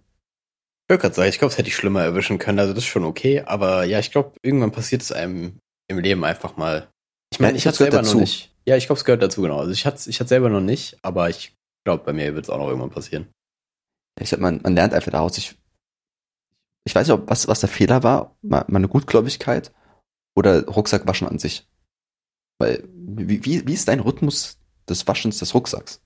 Ich 0.89 0.93
wollte 0.93 1.03
gerade 1.03 1.15
sagen, 1.15 1.29
ich 1.29 1.39
glaube, 1.39 1.53
es 1.53 1.59
hätte 1.59 1.69
ich 1.69 1.77
schlimmer 1.77 2.03
erwischen 2.03 2.39
können, 2.39 2.59
also 2.59 2.73
das 2.75 2.83
ist 2.83 2.89
schon 2.91 3.05
okay, 3.05 3.43
aber 3.43 3.85
ja, 3.85 4.01
ich 4.01 4.11
glaube, 4.11 4.33
irgendwann 4.43 4.73
passiert 4.73 5.03
es 5.03 5.13
einem 5.13 5.59
im 5.89 5.99
Leben 5.99 6.25
einfach 6.25 6.57
mal. 6.57 6.89
Ich 7.33 7.39
meine, 7.39 7.53
Ja, 7.53 7.57
ich 7.59 7.63
das 7.65 7.75
hatte 7.75 7.85
selber 7.85 7.99
dazu. 7.99 8.15
noch 8.15 8.21
nicht. 8.23 8.53
Ja, 8.67 8.77
ich 8.77 8.87
glaube, 8.87 8.99
es 8.99 9.05
gehört 9.05 9.23
dazu, 9.23 9.43
genau. 9.43 9.59
Also 9.61 9.71
ich 9.71 9.87
hatte 9.87 10.11
ich 10.11 10.19
hatte 10.19 10.29
selber 10.29 10.49
noch 10.49 10.61
nicht, 10.61 10.99
aber 11.03 11.31
ich 11.31 11.53
glaube, 11.85 12.05
bei 12.05 12.13
mir 12.13 12.35
wird 12.35 12.45
es 12.45 12.51
auch 12.51 12.59
noch 12.59 12.69
irgendwann 12.69 12.91
passieren. 12.91 13.29
Ich, 14.21 14.37
man, 14.37 14.61
man 14.63 14.75
lernt 14.75 14.93
einfach 14.95 15.13
daraus. 15.13 15.39
Ich, 15.39 15.59
ich 16.85 16.95
weiß 16.95 17.07
nicht, 17.09 17.15
ob 17.15 17.29
was, 17.31 17.49
was 17.49 17.61
der 17.61 17.69
Fehler 17.69 18.03
war, 18.03 18.37
me- 18.43 18.65
meine 18.69 18.89
Gutgläubigkeit 18.89 19.73
oder 20.37 20.67
Rucksackwaschen 20.67 21.29
an 21.29 21.39
sich. 21.39 21.69
Weil, 22.59 22.87
wie, 22.93 23.45
wie, 23.45 23.67
wie 23.67 23.73
ist 23.75 23.89
dein 23.89 24.01
Rhythmus 24.01 24.59
des 24.89 25.07
Waschens 25.07 25.39
des 25.39 25.55
Rucksacks? 25.55 26.03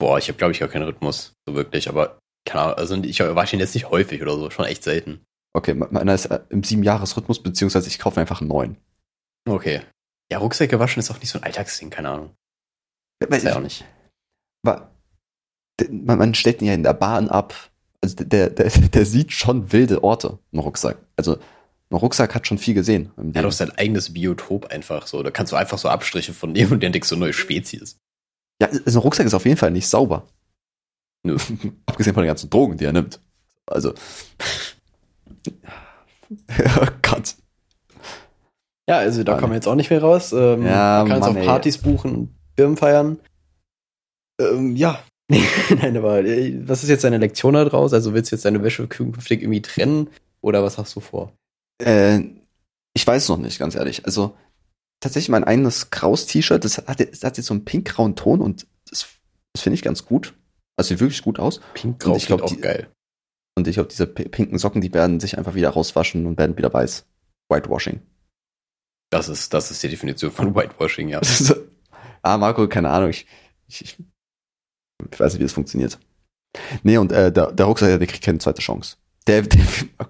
Boah, 0.00 0.18
ich 0.18 0.28
habe, 0.28 0.38
glaube 0.38 0.52
ich, 0.52 0.60
gar 0.60 0.68
keinen 0.68 0.84
Rhythmus, 0.84 1.34
so 1.46 1.54
wirklich, 1.54 1.88
aber 1.88 2.18
keine 2.48 2.62
Ahnung, 2.62 2.76
also 2.78 2.94
ich 3.02 3.20
wasche 3.20 3.56
ihn 3.56 3.60
jetzt 3.60 3.74
nicht 3.74 3.90
häufig 3.90 4.22
oder 4.22 4.36
so, 4.36 4.50
schon 4.50 4.64
echt 4.64 4.82
selten. 4.82 5.24
Okay, 5.54 5.74
me- 5.74 5.88
meiner 5.90 6.14
ist 6.14 6.26
äh, 6.26 6.40
im 6.48 6.62
Sieben-Jahres-Rhythmus, 6.62 7.42
beziehungsweise 7.42 7.88
ich 7.88 7.98
kaufe 7.98 8.20
einfach 8.20 8.40
einen 8.40 8.48
neuen. 8.48 8.76
Okay. 9.48 9.82
Ja, 10.32 10.38
Rucksäcke 10.38 10.78
waschen 10.78 11.00
ist 11.00 11.10
auch 11.10 11.18
nicht 11.18 11.28
so 11.28 11.38
ein 11.38 11.44
Alltagsding, 11.44 11.90
keine 11.90 12.10
Ahnung. 12.10 12.34
Weiß 13.28 13.42
ja 13.42 13.52
auch 13.54 13.58
ich, 13.58 13.62
nicht. 13.64 13.84
de- 15.80 15.90
man, 15.90 16.18
man 16.18 16.34
stellt 16.34 16.60
ihn 16.62 16.68
ja 16.68 16.74
in 16.74 16.82
der 16.82 16.94
Bahn 16.94 17.28
ab. 17.28 17.54
Also 18.02 18.16
der, 18.16 18.50
der, 18.50 18.68
der 18.70 19.06
sieht 19.06 19.32
schon 19.32 19.72
wilde 19.72 20.02
Orte, 20.02 20.38
ein 20.52 20.58
Rucksack. 20.58 20.98
Also 21.16 21.36
ein 21.90 21.96
Rucksack 21.96 22.34
hat 22.34 22.46
schon 22.46 22.58
viel 22.58 22.74
gesehen. 22.74 23.10
im 23.16 23.32
Er 23.34 23.40
hat 23.40 23.46
auch 23.46 23.52
sein 23.52 23.72
eigenes 23.72 24.12
Biotop 24.14 24.66
einfach 24.66 25.06
so. 25.06 25.22
Da 25.22 25.30
kannst 25.30 25.52
du 25.52 25.56
einfach 25.56 25.78
so 25.78 25.88
Abstriche 25.88 26.32
von 26.32 26.52
nehmen 26.52 26.72
und 26.72 26.84
entdeckst 26.84 27.10
so 27.10 27.16
neue 27.16 27.32
Spezies. 27.32 27.98
Ja, 28.62 28.68
also 28.68 28.98
ein 29.00 29.02
Rucksack 29.02 29.26
ist 29.26 29.34
auf 29.34 29.44
jeden 29.44 29.56
Fall 29.56 29.70
nicht 29.70 29.88
sauber. 29.88 30.26
Nö. 31.24 31.36
Abgesehen 31.86 32.14
von 32.14 32.22
den 32.22 32.28
ganzen 32.28 32.48
Drogen, 32.50 32.76
die 32.78 32.84
er 32.84 32.92
nimmt. 32.92 33.20
Also. 33.66 33.94
oh 36.58 36.86
Gott. 37.02 37.34
Ja, 38.88 38.98
also 38.98 39.22
da 39.22 39.36
kommen 39.38 39.52
wir 39.52 39.56
jetzt 39.56 39.68
auch 39.68 39.74
nicht 39.76 39.90
mehr 39.90 40.00
raus. 40.00 40.32
Ähm, 40.32 40.64
Ja, 40.66 41.04
man 41.06 41.08
kann 41.08 41.20
Mann, 41.20 41.28
jetzt 41.30 41.36
ey. 41.36 41.40
auf 41.42 41.46
Partys 41.46 41.78
buchen 41.78 42.34
und 42.66 42.76
Firmen 42.76 42.76
feiern. 42.76 43.18
Ähm, 44.40 44.76
ja. 44.76 45.02
Nein, 45.30 45.96
aber 45.96 46.24
äh, 46.24 46.60
was 46.66 46.82
ist 46.82 46.88
jetzt 46.88 47.04
deine 47.04 47.18
Lektion 47.18 47.54
da 47.54 47.64
draus? 47.64 47.92
Also 47.92 48.14
willst 48.14 48.32
du 48.32 48.36
jetzt 48.36 48.44
deine 48.44 48.62
Wäsche 48.62 48.88
künftig 48.88 49.42
irgendwie 49.42 49.62
trennen? 49.62 50.08
Oder 50.40 50.62
was 50.62 50.78
hast 50.78 50.96
du 50.96 51.00
vor? 51.00 51.32
Äh, 51.82 52.20
ich 52.94 53.06
weiß 53.06 53.28
noch 53.28 53.36
nicht, 53.38 53.58
ganz 53.58 53.74
ehrlich. 53.74 54.04
Also 54.06 54.36
tatsächlich 55.00 55.28
mein 55.28 55.44
eigenes 55.44 55.90
Kraus-T-Shirt, 55.90 56.64
das 56.64 56.78
hat, 56.78 57.00
das 57.00 57.22
hat 57.22 57.36
jetzt 57.36 57.46
so 57.46 57.54
einen 57.54 57.64
pink-grauen 57.64 58.16
Ton 58.16 58.40
und 58.40 58.66
das, 58.88 59.06
das 59.52 59.62
finde 59.62 59.74
ich 59.74 59.82
ganz 59.82 60.04
gut. 60.04 60.34
Also 60.76 60.88
sieht 60.88 61.00
wirklich 61.00 61.22
gut 61.22 61.38
aus. 61.38 61.60
Pink-Grau 61.74 62.12
Und 62.12 62.16
ich 62.16 62.26
glaub, 62.26 62.42
auch 62.42 62.48
die- 62.48 62.56
geil. 62.60 62.88
Und 63.56 63.68
ich 63.68 63.74
glaube, 63.74 63.90
diese 63.90 64.06
pinken 64.06 64.58
Socken, 64.58 64.80
die 64.80 64.94
werden 64.94 65.20
sich 65.20 65.36
einfach 65.36 65.54
wieder 65.54 65.70
rauswaschen 65.70 66.24
und 66.26 66.38
werden 66.38 66.56
wieder 66.56 66.72
weiß. 66.72 67.04
Whitewashing. 67.50 68.00
Das 69.10 69.28
ist, 69.28 69.52
das 69.52 69.70
ist 69.70 69.82
die 69.82 69.88
Definition 69.88 70.30
von 70.30 70.54
Whitewashing, 70.54 71.08
ja. 71.08 71.20
ah, 72.22 72.38
Marco, 72.38 72.68
keine 72.68 72.90
Ahnung. 72.90 73.10
Ich, 73.10 73.26
ich, 73.68 73.80
ich, 73.80 73.98
weiß 75.20 75.32
nicht, 75.32 75.40
wie 75.40 75.44
das 75.44 75.52
funktioniert. 75.52 75.98
Nee, 76.82 76.98
und 76.98 77.12
äh, 77.12 77.32
der, 77.32 77.52
der 77.52 77.66
Rucksack, 77.66 77.98
der 77.98 78.06
kriegt 78.06 78.24
keine 78.24 78.38
zweite 78.38 78.60
Chance. 78.60 78.96
Der, 79.26 79.42
der, 79.42 79.60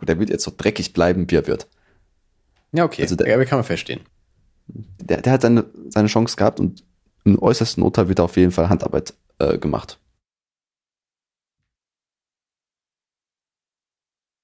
der 0.03 0.19
wird 0.19 0.31
jetzt 0.31 0.45
so 0.45 0.53
dreckig 0.57 0.93
bleiben, 0.93 1.31
wie 1.31 1.37
er 1.37 1.47
wird. 1.47 1.69
Ja, 2.73 2.85
okay. 2.85 3.03
Also 3.03 3.17
der, 3.17 3.29
ja, 3.29 3.45
kann 3.45 3.59
man 3.59 3.65
verstehen. 3.65 4.01
Der, 4.67 5.21
der 5.21 5.33
hat 5.33 5.43
seine, 5.43 5.67
seine 5.89 6.09
Chance 6.09 6.37
gehabt 6.37 6.61
und 6.61 6.85
im 7.25 7.41
äußersten 7.41 7.83
Notfall 7.83 8.09
wird 8.09 8.21
er 8.21 8.25
auf 8.25 8.37
jeden 8.37 8.53
Fall 8.53 8.69
Handarbeit 8.69 9.15
äh, 9.39 9.59
gemacht. 9.59 9.99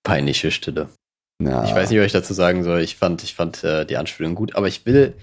Peinliche 0.02 0.50
Stille. 0.50 0.88
Ja. 1.42 1.64
Ich 1.64 1.74
weiß 1.74 1.90
nicht, 1.90 1.98
was 1.98 2.06
ich 2.06 2.12
dazu 2.12 2.32
sagen 2.32 2.64
soll. 2.64 2.80
Ich 2.80 2.96
fand, 2.96 3.22
ich 3.22 3.34
fand 3.34 3.62
äh, 3.64 3.84
die 3.84 3.96
Anspielung 3.96 4.34
gut, 4.34 4.54
aber 4.54 4.68
ich 4.68 4.86
will, 4.86 5.14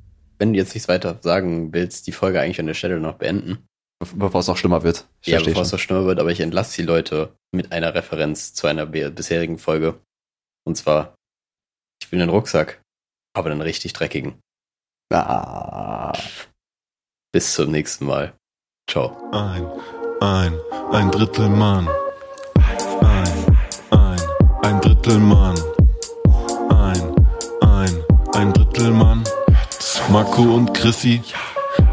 wenn 0.44 0.52
du 0.52 0.60
jetzt 0.60 0.74
nichts 0.74 0.90
weiter 0.90 1.18
sagen 1.22 1.72
willst, 1.72 2.06
die 2.06 2.12
Folge 2.12 2.42
eigentlich 2.42 2.60
an 2.60 2.66
der 2.66 2.74
Stelle 2.74 3.00
noch 3.00 3.14
beenden. 3.14 3.66
Bevor 4.14 4.42
es 4.42 4.48
noch 4.48 4.58
schlimmer 4.58 4.84
wird. 4.84 5.08
Ich 5.22 5.30
ja, 5.30 5.42
bevor 5.42 5.62
es 5.62 5.72
noch 5.72 5.80
schlimmer 5.80 6.04
wird, 6.04 6.20
aber 6.20 6.32
ich 6.32 6.42
entlasse 6.42 6.76
die 6.76 6.86
Leute 6.86 7.34
mit 7.54 7.72
einer 7.72 7.96
Referenz 7.96 8.54
zu 8.54 8.68
einer 8.68 8.86
bisherigen 8.86 9.58
Folge. 9.58 10.02
Und 10.66 10.76
zwar, 10.76 11.16
ich 12.02 12.12
will 12.12 12.22
einen 12.22 12.30
Rucksack, 12.30 12.82
aber 13.34 13.52
einen 13.52 13.62
richtig 13.62 13.94
dreckigen. 13.94 14.42
Ah. 15.14 16.12
Bis 17.32 17.54
zum 17.54 17.72
nächsten 17.72 18.06
Mal. 18.06 18.34
Ciao. 18.90 19.16
Ein, 19.32 19.66
ein, 20.20 20.60
ein 20.92 21.10
Drittel 21.10 21.48
Mann. 21.48 21.88
Ein, 23.00 23.58
ein, 23.92 24.22
ein 24.64 24.82
Drittel 24.82 25.20
Mann. 25.20 25.58
Ein, 26.70 27.16
ein, 27.62 28.04
ein 28.34 28.52
Drittel 28.52 28.92
Mann. 28.92 29.23
Marco 30.14 30.44
und 30.44 30.76
Chrissy. 30.76 31.24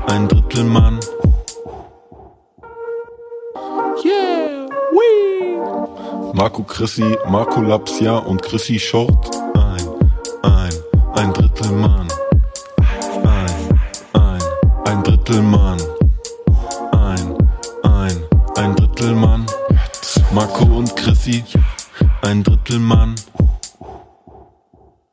Ein 0.06 0.28
Drittel 0.28 0.64
Mann. 0.64 1.00
Marco 6.34 6.62
Chrissy, 6.64 7.16
Marco 7.30 7.62
Lapsia 7.62 8.18
und 8.18 8.42
Chrissy 8.42 8.78
Short. 8.78 9.34
Ein, 9.54 9.88
ein, 10.42 10.70
ein 11.14 11.32
Drittel 11.32 11.72
Mann. 11.72 12.08
Ein, 13.24 13.80
ein, 14.12 14.42
ein 14.84 15.02
Drittel 15.02 15.40
Mann. 15.40 15.80
Ein, 16.92 17.38
ein, 17.84 18.22
ein 18.56 18.76
Drittel 18.76 19.14
Mann. 19.14 19.46
Marco 20.34 20.64
und 20.64 20.94
Chrissy, 20.94 21.42
ein 22.20 22.44
Drittel 22.44 22.80
Mann. 22.80 23.14